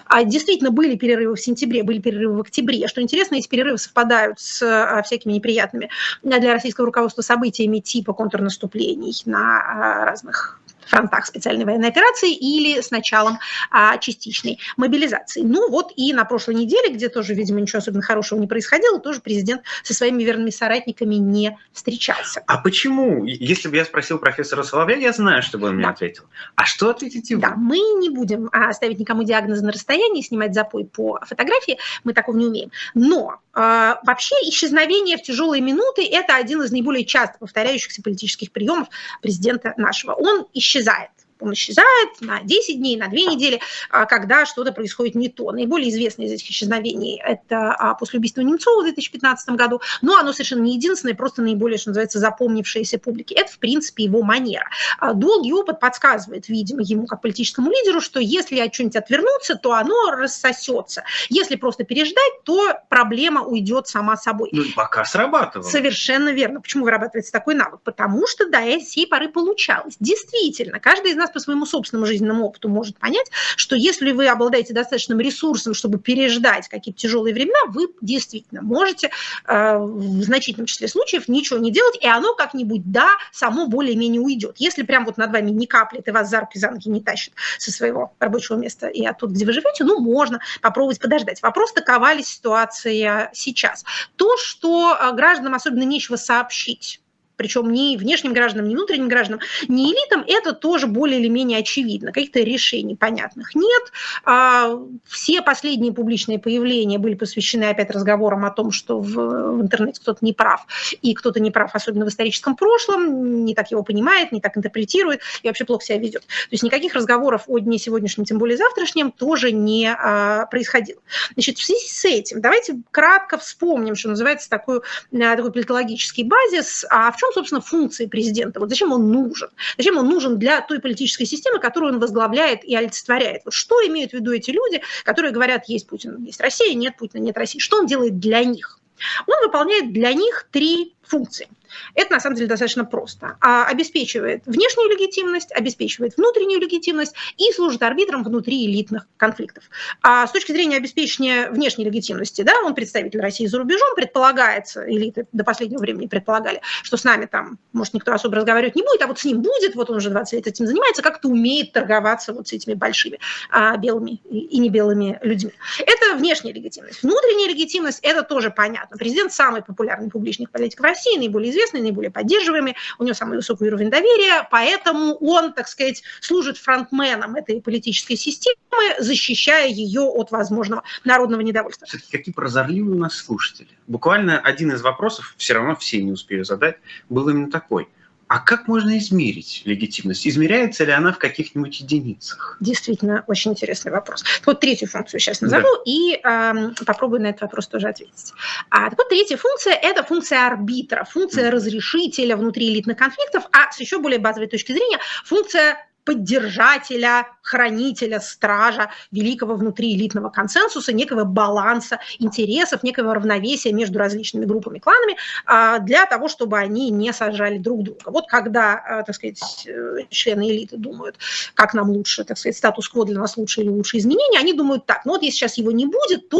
А 0.07 0.23
действительно 0.23 0.69
были 0.69 0.95
перерывы 0.95 1.35
в 1.35 1.41
сентябре, 1.41 1.83
были 1.83 1.99
перерывы 1.99 2.37
в 2.37 2.41
октябре. 2.41 2.87
Что 2.87 3.01
интересно, 3.01 3.35
эти 3.35 3.47
перерывы 3.47 3.77
совпадают 3.77 4.39
с 4.39 4.61
а, 4.61 5.01
всякими 5.01 5.33
неприятными 5.33 5.89
для 6.21 6.53
российского 6.53 6.85
руководства 6.85 7.21
событиями 7.21 7.79
типа 7.79 8.13
контрнаступлений 8.13 9.19
на 9.25 10.05
разных 10.05 10.59
фронтах 10.87 11.25
специальной 11.25 11.65
военной 11.65 11.89
операции 11.89 12.33
или 12.33 12.81
с 12.81 12.91
началом 12.91 13.39
а, 13.71 13.97
частичной 13.97 14.59
мобилизации. 14.77 15.41
Ну 15.41 15.69
вот 15.69 15.91
и 15.95 16.13
на 16.13 16.25
прошлой 16.25 16.55
неделе, 16.55 16.93
где 16.93 17.09
тоже, 17.09 17.33
видимо, 17.33 17.61
ничего 17.61 17.79
особенно 17.79 18.01
хорошего 18.03 18.39
не 18.39 18.47
происходило, 18.47 18.99
тоже 18.99 19.21
президент 19.21 19.63
со 19.83 19.93
своими 19.93 20.23
верными 20.23 20.49
соратниками 20.49 21.15
не 21.15 21.57
встречался. 21.73 22.43
А 22.47 22.57
почему? 22.57 23.25
Если 23.25 23.67
бы 23.67 23.75
я 23.77 23.85
спросил 23.85 24.19
профессора 24.19 24.63
Соловья, 24.63 24.97
я 24.97 25.11
знаю, 25.11 25.41
что 25.41 25.57
бы 25.57 25.67
он 25.67 25.75
мне 25.75 25.85
Да. 25.85 25.91
ответил. 25.91 26.23
А 26.55 26.65
что 26.65 26.89
ответите 26.89 27.35
вы? 27.35 27.41
Да, 27.41 27.53
мы 27.55 27.77
не 27.77 28.09
будем 28.09 28.49
а, 28.51 28.73
ставить 28.73 28.99
никому 28.99 29.23
диагнозы 29.23 29.63
на 29.63 29.71
расстоянии, 29.71 30.21
снимать 30.21 30.53
запой 30.53 30.85
по 30.85 31.19
фотографии, 31.25 31.77
мы 32.03 32.13
такого 32.13 32.37
не 32.37 32.45
умеем. 32.45 32.71
Но 32.93 33.39
а, 33.53 33.99
вообще 34.03 34.35
исчезновение 34.43 35.17
в 35.17 35.21
тяжелые 35.23 35.61
минуты– 35.61 36.05
это 36.11 36.35
один 36.35 36.61
из 36.61 36.71
наиболее 36.71 37.05
часто 37.05 37.37
повторяющихся 37.39 38.01
политических 38.01 38.51
приемов 38.51 38.89
президента 39.21 39.73
нашего. 39.77 40.13
Он 40.13 40.45
исчезает. 40.75 41.24
Он 41.39 41.53
исчезает 41.53 42.21
на 42.21 42.41
10 42.41 42.77
дней, 42.79 42.97
на 42.97 43.07
2 43.07 43.15
недели, 43.15 43.59
а, 43.89 44.05
когда 44.05 44.45
что-то 44.45 44.71
происходит 44.71 45.15
не 45.15 45.27
то. 45.27 45.51
Наиболее 45.51 45.89
известное 45.89 46.27
из 46.27 46.31
этих 46.31 46.49
исчезновений– 46.49 47.21
это 47.25 47.73
а, 47.73 47.93
после 47.95 48.19
убийства 48.19 48.41
Немцова 48.41 48.81
в 48.81 48.83
2015 48.85 49.49
году, 49.49 49.81
но 50.01 50.17
оно 50.17 50.31
совершенно 50.31 50.61
не 50.61 50.75
единственное, 50.75 51.13
просто 51.13 51.41
наиболее, 51.41 51.77
что 51.77 51.89
называется, 51.89 52.19
запомнившееся 52.19 52.99
публике. 52.99 53.35
Это, 53.35 53.51
в 53.51 53.59
принципе, 53.59 54.05
его 54.05 54.21
манера. 54.23 54.69
А, 54.99 55.13
Долгий 55.13 55.53
опыт 55.53 55.79
подсказывает, 55.79 56.47
видимо, 56.47 56.81
ему 56.81 57.05
как 57.05 57.21
политическому 57.21 57.69
лидеру, 57.69 57.99
что 57.99 58.19
если 58.19 58.59
от 58.59 58.71
чего-нибудь 58.71 58.95
отвернуться, 58.95 59.55
то 59.55 59.73
оно 59.73 60.11
рассосется. 60.11 61.03
Если 61.29 61.55
просто 61.55 61.83
переждать, 61.83 62.43
то 62.43 62.79
проблема 62.89 63.41
уйдет 63.43 63.87
сама 63.87 64.15
собой. 64.15 64.49
Ну, 64.53 64.63
пока 64.75 65.03
срабатывало. 65.03 65.67
Совершенно 65.67 66.29
верно. 66.29 66.61
Почему 66.61 66.85
вырабатывается 66.85 67.31
такой 67.31 67.55
навык? 67.55 67.81
Потому 67.83 68.25
что 68.27 68.49
до 68.49 68.61
сей 68.79 69.07
поры 69.07 69.29
получалось. 69.29 69.95
Действительно, 69.99 70.79
каждый 70.79 71.11
из 71.11 71.15
нас 71.15 71.24
по 71.31 71.39
своему 71.39 71.65
собственному 71.65 72.05
жизненному 72.05 72.45
опыту 72.45 72.69
может 72.69 72.97
понять, 72.97 73.29
что 73.55 73.75
если 73.75 74.11
вы 74.11 74.27
обладаете 74.27 74.73
достаточным 74.73 75.19
ресурсом, 75.19 75.73
чтобы 75.73 75.99
переждать 75.99 76.67
какие-то 76.67 76.99
тяжелые 76.99 77.33
времена, 77.33 77.57
вы 77.69 77.87
действительно 78.01 78.61
можете 78.61 79.11
э, 79.45 79.77
в 79.77 80.23
значительном 80.23 80.65
числе 80.65 80.87
случаев 80.87 81.27
ничего 81.27 81.59
не 81.59 81.71
делать, 81.71 81.97
и 82.01 82.07
оно 82.07 82.35
как-нибудь, 82.35 82.91
да, 82.91 83.09
само 83.31 83.67
более-менее 83.67 84.21
уйдет. 84.21 84.55
Если 84.57 84.83
прям 84.83 85.05
вот 85.05 85.17
над 85.17 85.31
вами 85.31 85.51
не 85.51 85.67
каплет 85.67 86.07
и 86.07 86.11
вас 86.11 86.29
за 86.29 86.41
руки 86.41 86.59
за 86.59 86.75
не 86.85 87.01
тащит 87.01 87.33
со 87.57 87.71
своего 87.71 88.13
рабочего 88.19 88.57
места 88.57 88.87
и 88.87 89.05
оттуда, 89.05 89.33
где 89.33 89.45
вы 89.45 89.53
живете, 89.53 89.83
ну, 89.83 89.99
можно 89.99 90.39
попробовать 90.61 90.99
подождать. 90.99 91.41
Вопрос, 91.41 91.71
такова 91.71 92.13
ли 92.13 92.23
ситуация 92.23 93.29
сейчас. 93.33 93.85
То, 94.15 94.37
что 94.37 94.97
э, 94.99 95.13
гражданам 95.13 95.55
особенно 95.55 95.83
нечего 95.83 96.15
сообщить, 96.17 97.01
причем 97.35 97.71
ни 97.71 97.97
внешним 97.97 98.33
гражданам, 98.33 98.69
ни 98.69 98.75
внутренним 98.75 99.07
гражданам, 99.07 99.41
ни 99.67 99.91
элитам, 99.91 100.23
это 100.27 100.53
тоже 100.53 100.87
более 100.87 101.19
или 101.19 101.27
менее 101.27 101.59
очевидно. 101.59 102.11
Каких-то 102.11 102.39
решений 102.39 102.95
понятных 102.95 103.55
нет. 103.55 103.91
А, 104.23 104.79
Все 105.05 105.41
последние 105.41 105.93
публичные 105.93 106.39
появления 106.39 106.97
были 106.97 107.15
посвящены 107.15 107.65
опять 107.65 107.91
разговорам 107.91 108.45
о 108.45 108.51
том, 108.51 108.71
что 108.71 108.99
в, 108.99 109.61
интернете 109.61 110.01
кто-то 110.01 110.19
не 110.21 110.33
прав, 110.33 110.65
и 111.01 111.13
кто-то 111.13 111.39
не 111.39 111.51
прав, 111.51 111.71
особенно 111.73 112.05
в 112.05 112.09
историческом 112.09 112.55
прошлом, 112.55 113.45
не 113.45 113.55
так 113.55 113.71
его 113.71 113.83
понимает, 113.83 114.31
не 114.31 114.41
так 114.41 114.57
интерпретирует 114.57 115.21
и 115.43 115.47
вообще 115.47 115.65
плохо 115.65 115.85
себя 115.85 115.97
ведет. 115.97 116.21
То 116.21 116.51
есть 116.51 116.63
никаких 116.63 116.93
разговоров 116.93 117.43
о 117.47 117.59
дне 117.59 117.77
сегодняшнем, 117.77 118.25
тем 118.25 118.37
более 118.37 118.57
завтрашнем, 118.57 119.11
тоже 119.11 119.51
не 119.51 119.87
а, 119.87 120.45
происходило. 120.47 121.01
Значит, 121.33 121.57
в 121.57 121.63
связи 121.63 121.87
с 121.87 122.05
этим 122.05 122.41
давайте 122.41 122.81
кратко 122.91 123.37
вспомним, 123.37 123.95
что 123.95 124.09
называется 124.09 124.49
такой, 124.49 124.81
а, 125.13 125.35
такой 125.35 125.51
политологический 125.51 126.23
базис. 126.23 126.85
А 126.89 127.11
в 127.11 127.17
чем, 127.17 127.24
собственно, 127.33 127.61
функции 127.61 128.05
президента? 128.05 128.59
Вот 128.59 128.69
зачем 128.69 128.91
он 128.91 129.11
нужен? 129.11 129.49
Зачем 129.77 129.97
он 129.97 130.07
нужен 130.07 130.37
для 130.37 130.61
той 130.61 130.79
политической 130.79 131.25
системы, 131.25 131.59
которую 131.59 131.93
он 131.93 131.99
возглавляет 131.99 132.63
и 132.63 132.75
олицетворяет? 132.75 133.41
Вот 133.45 133.53
что 133.53 133.75
имеют 133.87 134.11
в 134.11 134.13
виду 134.15 134.31
эти 134.31 134.51
люди, 134.51 134.81
которые 135.03 135.31
говорят, 135.31 135.65
есть 135.67 135.87
Путин, 135.87 136.23
есть 136.23 136.41
Россия, 136.41 136.73
нет 136.73 136.97
Путина, 136.97 137.21
нет 137.21 137.37
России? 137.37 137.59
Что 137.59 137.77
он 137.77 137.85
делает 137.85 138.19
для 138.19 138.43
них? 138.43 138.79
Он 139.27 139.35
выполняет 139.45 139.91
для 139.91 140.13
них 140.13 140.47
три 140.51 140.95
функции. 141.03 141.47
Это 141.93 142.13
на 142.13 142.19
самом 142.19 142.35
деле 142.35 142.47
достаточно 142.47 142.85
просто. 142.85 143.37
А, 143.41 143.65
обеспечивает 143.65 144.43
внешнюю 144.45 144.89
легитимность, 144.89 145.51
обеспечивает 145.51 146.17
внутреннюю 146.17 146.61
легитимность 146.61 147.15
и 147.37 147.51
служит 147.53 147.83
арбитром 147.83 148.23
внутри 148.23 148.65
элитных 148.65 149.07
конфликтов. 149.17 149.63
А 150.01 150.27
с 150.27 150.31
точки 150.31 150.51
зрения 150.51 150.77
обеспечения 150.77 151.49
внешней 151.49 151.85
легитимности, 151.85 152.41
да, 152.41 152.53
он 152.63 152.75
представитель 152.75 153.21
России 153.21 153.45
за 153.45 153.57
рубежом, 153.57 153.95
предполагается, 153.95 154.89
элиты 154.89 155.27
до 155.31 155.43
последнего 155.43 155.79
времени 155.79 156.07
предполагали, 156.07 156.61
что 156.83 156.97
с 156.97 157.03
нами 157.03 157.25
там, 157.25 157.57
может, 157.73 157.93
никто 157.93 158.13
особо 158.13 158.35
разговаривать 158.35 158.75
не 158.75 158.83
будет, 158.83 159.01
а 159.01 159.07
вот 159.07 159.19
с 159.19 159.25
ним 159.25 159.41
будет, 159.41 159.75
вот 159.75 159.89
он 159.89 159.97
уже 159.97 160.09
20 160.09 160.33
лет 160.33 160.47
этим 160.47 160.67
занимается, 160.67 161.01
как-то 161.01 161.27
умеет 161.27 161.73
торговаться 161.73 162.33
вот 162.33 162.47
с 162.47 162.53
этими 162.53 162.73
большими 162.73 163.19
а, 163.49 163.77
белыми 163.77 164.21
и, 164.29 164.39
и 164.39 164.57
не 164.59 164.69
белыми 164.69 165.19
людьми. 165.21 165.51
Это 165.79 166.15
внешняя 166.15 166.53
легитимность. 166.53 167.03
Внутренняя 167.03 167.49
легитимность, 167.49 167.99
это 168.01 168.23
тоже 168.23 168.51
понятно. 168.51 168.97
Президент 168.97 169.33
самый 169.33 169.61
популярный 169.61 170.09
публичных 170.09 170.51
политик 170.51 170.79
в 170.79 170.83
России, 170.83 171.17
наиболее 171.17 171.51
известный, 171.51 171.64
наиболее 171.73 172.11
поддерживаемый, 172.11 172.75
у 172.99 173.03
него 173.03 173.13
самый 173.13 173.37
высокий 173.37 173.65
уровень 173.65 173.89
доверия, 173.89 174.47
поэтому 174.49 175.15
он, 175.15 175.53
так 175.53 175.67
сказать, 175.67 176.03
служит 176.21 176.57
фронтменом 176.57 177.35
этой 177.35 177.61
политической 177.61 178.15
системы, 178.15 178.55
защищая 178.99 179.67
ее 179.67 180.01
от 180.01 180.31
возможного 180.31 180.83
народного 181.03 181.41
недовольства. 181.41 181.87
Все-таки 181.87 182.17
какие 182.17 182.33
прозорливые 182.33 182.95
у 182.95 182.99
нас 182.99 183.15
слушатели. 183.15 183.69
Буквально 183.87 184.39
один 184.39 184.71
из 184.71 184.81
вопросов, 184.81 185.35
все 185.37 185.53
равно 185.53 185.75
все 185.75 186.01
не 186.01 186.11
успею 186.11 186.45
задать, 186.45 186.77
был 187.09 187.29
именно 187.29 187.51
такой. 187.51 187.87
А 188.27 188.39
как 188.39 188.67
можно 188.67 188.97
измерить 188.97 189.61
легитимность? 189.65 190.27
Измеряется 190.27 190.83
ли 190.83 190.91
она 190.91 191.11
в 191.11 191.19
каких-нибудь 191.19 191.79
единицах? 191.79 192.57
Действительно, 192.59 193.23
очень 193.27 193.51
интересный 193.51 193.91
вопрос. 193.91 194.23
Вот 194.45 194.59
третью 194.59 194.87
функцию 194.87 195.19
сейчас 195.19 195.41
назову 195.41 195.63
да. 195.63 195.81
и 195.85 196.15
э, 196.15 196.83
попробую 196.85 197.21
на 197.21 197.27
этот 197.27 197.41
вопрос 197.41 197.67
тоже 197.67 197.87
ответить. 197.87 198.33
А, 198.69 198.89
так 198.89 198.97
вот, 198.97 199.09
третья 199.09 199.37
функция– 199.37 199.73
это 199.81 200.03
функция 200.03 200.47
арбитра, 200.47 201.03
функция 201.03 201.47
mm-hmm. 201.47 201.51
разрешителя 201.51 202.35
внутри 202.35 202.69
элитных 202.69 202.97
конфликтов, 202.97 203.43
а 203.51 203.71
с 203.71 203.79
еще 203.79 203.99
более 203.99 204.19
базовой 204.19 204.47
точки 204.47 204.71
зрения– 204.71 204.99
функция 205.23 205.77
поддержателя, 206.05 207.27
хранителя, 207.41 208.19
стража 208.19 208.89
великого 209.11 209.55
внутри 209.55 209.95
элитного 209.95 210.29
консенсуса, 210.29 210.93
некого 210.93 211.23
баланса 211.23 211.99
интересов, 212.19 212.83
некого 212.83 213.13
равновесия 213.13 213.73
между 213.73 213.99
различными 213.99 214.45
группами, 214.45 214.79
кланами, 214.79 215.17
а, 215.45 215.79
для 215.79 216.05
того, 216.05 216.27
чтобы 216.27 216.57
они 216.57 216.91
не 216.91 217.11
сажали 217.11 217.57
друг 217.57 217.83
друга. 217.83 217.99
Вот 218.05 218.27
когда, 218.27 218.73
а, 218.75 219.03
так 219.03 219.15
сказать, 219.15 219.67
э, 219.67 220.05
члены 220.09 220.49
элиты 220.49 220.77
думают, 220.77 221.17
как 221.55 221.73
нам 221.73 221.89
лучше, 221.89 222.23
так 222.23 222.37
сказать, 222.37 222.57
статус-кво 222.57 223.05
для 223.05 223.19
нас 223.19 223.35
лучше 223.37 223.61
или 223.61 223.69
лучше 223.69 223.97
изменения, 223.97 224.39
они 224.39 224.53
думают 224.53 224.85
так, 224.85 225.05
ну 225.05 225.13
вот 225.13 225.23
если 225.23 225.37
сейчас 225.37 225.57
его 225.57 225.71
не 225.71 225.85
будет, 225.85 226.29
то 226.29 226.39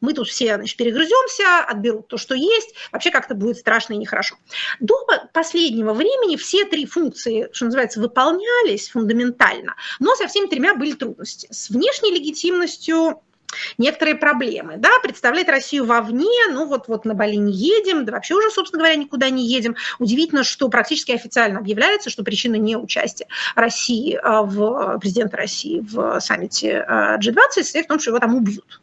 мы 0.00 0.12
тут 0.14 0.28
все 0.28 0.56
значит, 0.56 0.76
перегрыземся, 0.76 1.64
отберут 1.66 2.08
то, 2.08 2.16
что 2.16 2.34
есть, 2.34 2.74
вообще 2.92 3.10
как-то 3.10 3.34
будет 3.34 3.58
страшно 3.58 3.94
и 3.94 3.96
нехорошо. 3.96 4.36
До 4.80 4.94
последнего 5.32 5.92
времени 5.92 6.36
все 6.36 6.64
три 6.64 6.86
функции, 6.86 7.48
что 7.52 7.66
называется, 7.66 8.00
выполнялись 8.00 8.88
фундаментально, 8.88 9.74
но 10.00 10.14
со 10.16 10.26
всеми 10.26 10.46
тремя 10.46 10.74
были 10.74 10.92
трудности. 10.92 11.48
С 11.50 11.70
внешней 11.70 12.12
легитимностью 12.12 13.20
некоторые 13.78 14.16
проблемы. 14.16 14.74
Да, 14.76 14.90
представлять 15.02 15.48
Россию 15.48 15.86
вовне, 15.86 16.48
ну 16.50 16.66
вот, 16.66 16.88
вот 16.88 17.04
на 17.04 17.14
Бали 17.14 17.36
не 17.36 17.52
едем, 17.52 18.04
да 18.04 18.12
вообще 18.12 18.34
уже, 18.34 18.50
собственно 18.50 18.82
говоря, 18.82 18.96
никуда 18.96 19.30
не 19.30 19.46
едем. 19.46 19.76
Удивительно, 19.98 20.44
что 20.44 20.68
практически 20.68 21.12
официально 21.12 21.58
объявляется, 21.58 22.10
что 22.10 22.24
причина 22.24 22.56
не 22.56 22.76
участия 22.76 23.26
России 23.54 24.18
а, 24.22 24.42
в 24.42 24.98
президента 24.98 25.36
России 25.36 25.80
в 25.80 26.20
саммите 26.20 26.84
G20 26.88 27.36
а, 27.36 27.52
состоит 27.52 27.84
в 27.86 27.88
том, 27.88 27.98
что 27.98 28.10
его 28.10 28.18
там 28.18 28.34
убьют 28.34 28.80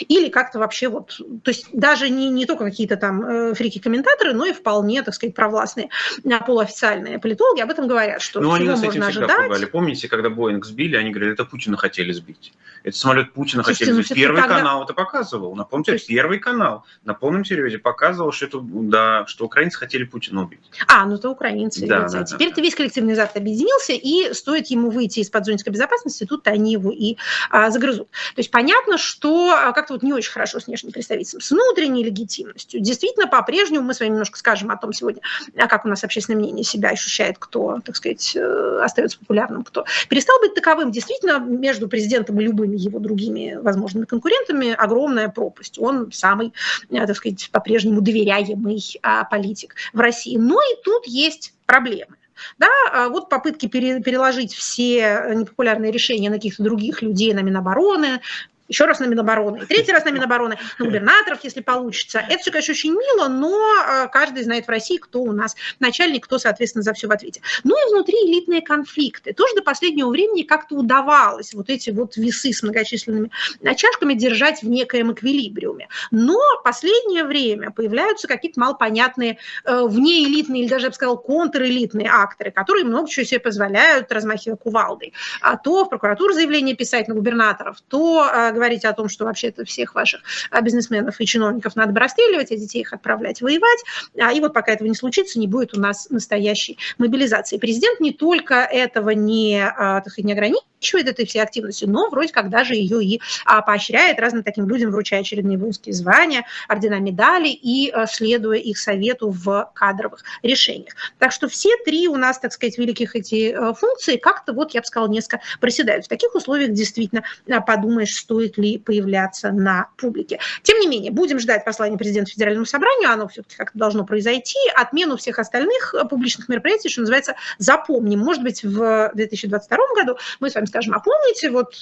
или 0.00 0.28
как-то 0.28 0.58
вообще 0.58 0.88
вот, 0.88 1.18
то 1.42 1.50
есть 1.50 1.66
даже 1.72 2.08
не, 2.10 2.30
не 2.30 2.46
только 2.46 2.64
какие-то 2.64 2.96
там 2.96 3.22
э, 3.22 3.54
фрики-комментаторы, 3.54 4.32
но 4.32 4.46
и 4.46 4.52
вполне, 4.52 5.02
так 5.02 5.14
сказать, 5.14 5.34
провластные 5.34 5.90
э, 6.24 6.40
полуофициальные 6.46 7.18
политологи 7.18 7.60
об 7.60 7.70
этом 7.70 7.88
говорят, 7.88 8.22
что 8.22 8.40
ну, 8.40 8.52
они 8.52 8.68
можно 8.68 8.86
этим 8.86 9.02
ожидать. 9.02 9.48
Пугали. 9.48 9.64
Помните, 9.66 10.08
когда 10.08 10.30
Боинг 10.30 10.64
сбили, 10.64 10.96
они 10.96 11.10
говорили, 11.10 11.32
это 11.32 11.44
Путина 11.44 11.76
хотели 11.76 12.12
сбить. 12.12 12.52
Это 12.82 12.96
самолет 12.96 13.32
Путина 13.32 13.62
Слушайте, 13.62 13.84
хотели 13.84 13.96
ну, 13.96 14.02
сбить. 14.02 14.16
Первый 14.16 14.40
тогда... 14.42 14.56
канал 14.58 14.84
это 14.84 14.92
показывал. 14.92 15.56
Напомните, 15.56 15.92
есть... 15.92 16.06
первый 16.06 16.38
канал 16.38 16.84
на 17.04 17.14
полном 17.14 17.44
серьезе 17.44 17.78
показывал, 17.78 18.30
что, 18.30 18.46
это, 18.46 18.60
да, 18.62 19.26
что 19.26 19.46
украинцы 19.46 19.78
хотели 19.78 20.04
Путина 20.04 20.42
убить. 20.42 20.60
А, 20.86 21.06
ну 21.06 21.14
это 21.14 21.30
украинцы. 21.30 21.86
Да, 21.86 22.08
да, 22.08 22.24
Теперь 22.24 22.48
да, 22.48 22.52
это 22.52 22.56
да. 22.56 22.62
весь 22.62 22.74
коллективный 22.74 23.14
Запад 23.14 23.38
объединился, 23.38 23.92
и 23.92 24.34
стоит 24.34 24.66
ему 24.66 24.90
выйти 24.90 25.20
из-под 25.20 25.46
зонской 25.46 25.72
безопасности, 25.72 26.24
тут 26.24 26.46
они 26.46 26.72
его 26.72 26.90
и 26.90 27.16
а, 27.50 27.70
загрызут. 27.70 28.10
То 28.10 28.40
есть 28.40 28.50
понятно, 28.50 28.98
что 28.98 29.52
а, 29.52 29.72
как-то 29.74 29.94
вот 29.94 30.02
не 30.02 30.12
очень 30.12 30.32
хорошо 30.32 30.60
с 30.60 30.66
внешним 30.66 30.92
представительством, 30.92 31.40
с 31.40 31.50
внутренней 31.50 32.04
легитимностью. 32.04 32.80
Действительно, 32.80 33.26
по-прежнему 33.26 33.84
мы 33.84 33.94
с 33.94 34.00
вами 34.00 34.10
немножко 34.10 34.38
скажем 34.38 34.70
о 34.70 34.76
том 34.76 34.92
сегодня, 34.92 35.22
а 35.56 35.66
как 35.68 35.84
у 35.84 35.88
нас 35.88 36.04
общественное 36.04 36.38
мнение 36.38 36.64
себя 36.64 36.90
ощущает, 36.90 37.36
кто, 37.38 37.80
так 37.84 37.96
сказать, 37.96 38.34
э, 38.36 38.80
остается 38.82 39.18
популярным, 39.18 39.64
кто 39.64 39.84
перестал 40.08 40.38
быть 40.40 40.54
таковым. 40.54 40.90
Действительно, 40.90 41.38
между 41.38 41.88
президентом 41.88 42.40
и 42.40 42.44
любыми 42.44 42.76
его 42.76 42.98
другими 42.98 43.58
возможными 43.60 44.04
конкурентами 44.04 44.72
огромная 44.72 45.28
пропасть. 45.28 45.78
Он 45.78 46.10
самый, 46.12 46.52
э, 46.90 47.06
так 47.06 47.16
сказать, 47.16 47.50
по-прежнему 47.50 48.00
доверяемый 48.00 48.82
а, 49.02 49.24
политик 49.24 49.74
в 49.92 50.00
России. 50.00 50.36
Но 50.36 50.60
и 50.60 50.82
тут 50.84 51.06
есть 51.06 51.54
проблемы. 51.66 52.16
Да, 52.58 52.68
а 52.92 53.08
вот 53.08 53.28
попытки 53.28 53.66
переложить 53.66 54.52
все 54.52 55.24
непопулярные 55.34 55.92
решения 55.92 56.30
на 56.30 56.36
каких-то 56.36 56.62
других 56.62 57.02
людей, 57.02 57.32
на 57.32 57.40
Минобороны, 57.40 58.20
еще 58.68 58.84
раз 58.84 59.00
на 59.00 59.04
Минобороны, 59.06 59.58
и 59.58 59.66
третий 59.66 59.92
раз 59.92 60.04
на 60.04 60.10
Минобороны, 60.10 60.58
на 60.78 60.84
губернаторов, 60.84 61.40
если 61.42 61.60
получится. 61.60 62.24
Это 62.28 62.38
все, 62.38 62.50
конечно, 62.50 62.72
очень 62.72 62.92
мило, 62.92 63.28
но 63.28 63.54
а, 63.86 64.08
каждый 64.08 64.42
знает 64.44 64.66
в 64.66 64.68
России, 64.68 64.96
кто 64.96 65.22
у 65.22 65.32
нас 65.32 65.54
начальник, 65.80 66.24
кто, 66.24 66.38
соответственно, 66.38 66.82
за 66.82 66.92
все 66.94 67.06
в 67.06 67.12
ответе. 67.12 67.40
Ну 67.62 67.74
и 67.76 67.92
внутри 67.92 68.16
элитные 68.26 68.62
конфликты. 68.62 69.32
Тоже 69.32 69.54
до 69.54 69.62
последнего 69.62 70.08
времени 70.08 70.42
как-то 70.42 70.76
удавалось 70.76 71.54
вот 71.54 71.70
эти 71.70 71.90
вот 71.90 72.16
весы 72.16 72.52
с 72.52 72.62
многочисленными 72.62 73.30
чашками 73.76 74.14
держать 74.14 74.62
в 74.62 74.68
некоем 74.68 75.12
эквилибриуме. 75.12 75.88
Но 76.10 76.38
последнее 76.64 77.24
время 77.24 77.70
появляются 77.70 78.26
какие-то 78.26 78.58
малопонятные 78.58 79.38
э, 79.64 79.82
внеэлитные 79.86 80.62
или 80.62 80.68
даже, 80.68 80.86
я 80.86 80.90
бы 80.90 80.94
сказала, 80.94 81.16
контрэлитные 81.16 82.08
акторы, 82.10 82.50
которые 82.50 82.84
много 82.84 83.08
чего 83.08 83.24
себе 83.24 83.40
позволяют, 83.40 84.10
размахивая 84.10 84.56
кувалдой. 84.56 85.12
А 85.40 85.56
то 85.56 85.84
в 85.84 85.88
прокуратуру 85.88 86.32
заявление 86.32 86.74
писать 86.74 87.08
на 87.08 87.14
губернаторов, 87.14 87.76
то 87.88 88.24
а, 88.54 88.64
говорить 88.64 88.84
о 88.84 88.92
том, 88.92 89.08
что 89.08 89.24
вообще-то 89.24 89.64
всех 89.64 89.94
ваших 89.94 90.22
а, 90.50 90.60
бизнесменов 90.60 91.20
и 91.20 91.26
чиновников 91.26 91.76
надо 91.76 91.92
бы 91.92 92.00
расстреливать, 92.00 92.50
а 92.50 92.56
детей 92.56 92.80
их 92.80 92.92
отправлять 92.92 93.40
воевать. 93.40 93.82
А, 94.20 94.32
и 94.32 94.40
вот 94.40 94.52
пока 94.52 94.72
этого 94.72 94.88
не 94.88 94.94
случится, 94.94 95.38
не 95.38 95.46
будет 95.46 95.76
у 95.76 95.80
нас 95.80 96.08
настоящей 96.10 96.78
мобилизации. 96.98 97.58
Президент 97.58 98.00
не 98.00 98.12
только 98.12 98.54
этого 98.54 99.10
не, 99.10 99.64
так 99.76 100.08
сказать, 100.08 100.24
не 100.24 100.32
ограничивает, 100.32 100.74
этой 100.92 101.24
всей 101.24 101.42
активностью, 101.42 101.88
но 101.88 102.10
вроде 102.10 102.32
как 102.32 102.50
даже 102.50 102.74
ее 102.74 103.02
и 103.02 103.20
а, 103.46 103.62
поощряет, 103.62 104.20
разным 104.20 104.42
таким 104.42 104.68
людям 104.68 104.90
вручая 104.90 105.20
очередные 105.20 105.56
воинские 105.56 105.94
звания, 105.94 106.44
ордена, 106.68 107.00
медали 107.00 107.48
и 107.48 107.90
а, 107.90 108.06
следуя 108.06 108.58
их 108.58 108.78
совету 108.78 109.30
в 109.30 109.70
кадровых 109.74 110.22
решениях. 110.42 110.94
Так 111.18 111.32
что 111.32 111.48
все 111.48 111.70
три 111.84 112.06
у 112.08 112.16
нас, 112.16 112.38
так 112.38 112.52
сказать, 112.52 112.78
великих 112.78 113.16
эти 113.16 113.52
а, 113.52 113.72
функции 113.72 114.16
как-то, 114.16 114.52
вот 114.52 114.74
я 114.74 114.80
бы 114.80 114.86
сказала, 114.86 115.08
несколько 115.08 115.40
проседают. 115.60 116.04
В 116.04 116.08
таких 116.08 116.34
условиях 116.34 116.72
действительно 116.72 117.24
а, 117.48 117.60
подумаешь, 117.60 118.14
стоит 118.44 118.58
ли 118.58 118.78
появляться 118.78 119.50
на 119.52 119.88
публике. 119.96 120.38
Тем 120.62 120.78
не 120.78 120.86
менее, 120.86 121.10
будем 121.10 121.38
ждать 121.38 121.64
послания 121.64 121.96
президента 121.96 122.30
Федеральному 122.30 122.66
собранию, 122.66 123.10
оно 123.10 123.28
все-таки 123.28 123.56
как-то 123.56 123.78
должно 123.78 124.04
произойти, 124.04 124.58
отмену 124.74 125.16
всех 125.16 125.38
остальных 125.38 125.94
публичных 126.10 126.48
мероприятий, 126.48 126.88
что 126.88 127.00
называется, 127.00 127.34
запомним. 127.58 128.20
Может 128.20 128.42
быть, 128.42 128.62
в 128.62 129.10
2022 129.14 129.78
году 129.96 130.18
мы 130.40 130.50
с 130.50 130.54
вами 130.54 130.66
скажем, 130.66 130.94
а 130.94 131.00
помните, 131.00 131.50
вот 131.50 131.74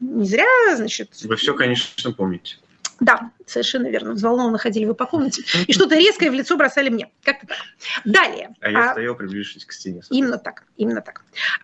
не 0.00 0.26
зря, 0.26 0.46
значит... 0.74 1.10
Вы 1.22 1.36
все, 1.36 1.54
конечно, 1.54 2.12
помните. 2.12 2.56
Да, 2.98 3.30
совершенно 3.44 3.88
верно. 3.88 4.12
Взволнованно 4.12 4.56
ходили 4.56 4.86
вы 4.86 4.94
по 4.94 5.04
комнате 5.04 5.42
и 5.66 5.72
что-то 5.72 5.96
резкое 5.96 6.30
в 6.30 6.34
лицо 6.34 6.56
бросали 6.56 6.88
мне. 6.88 7.10
Как-то 7.22 7.46
так. 7.46 7.58
Далее. 8.04 8.54
А 8.60 8.70
я 8.70 8.88
а, 8.88 8.92
стоял, 8.92 9.14
приближившись 9.14 9.66
к 9.66 9.72
стене. 9.72 10.00
Именно 10.10 10.38
так, 10.38 10.64
именно 10.76 11.02
так. 11.02 11.22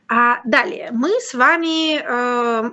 А 0.09 0.41
далее 0.45 0.91
мы 0.93 1.09
с 1.21 1.33
вами 1.33 2.01
э, 2.03 2.73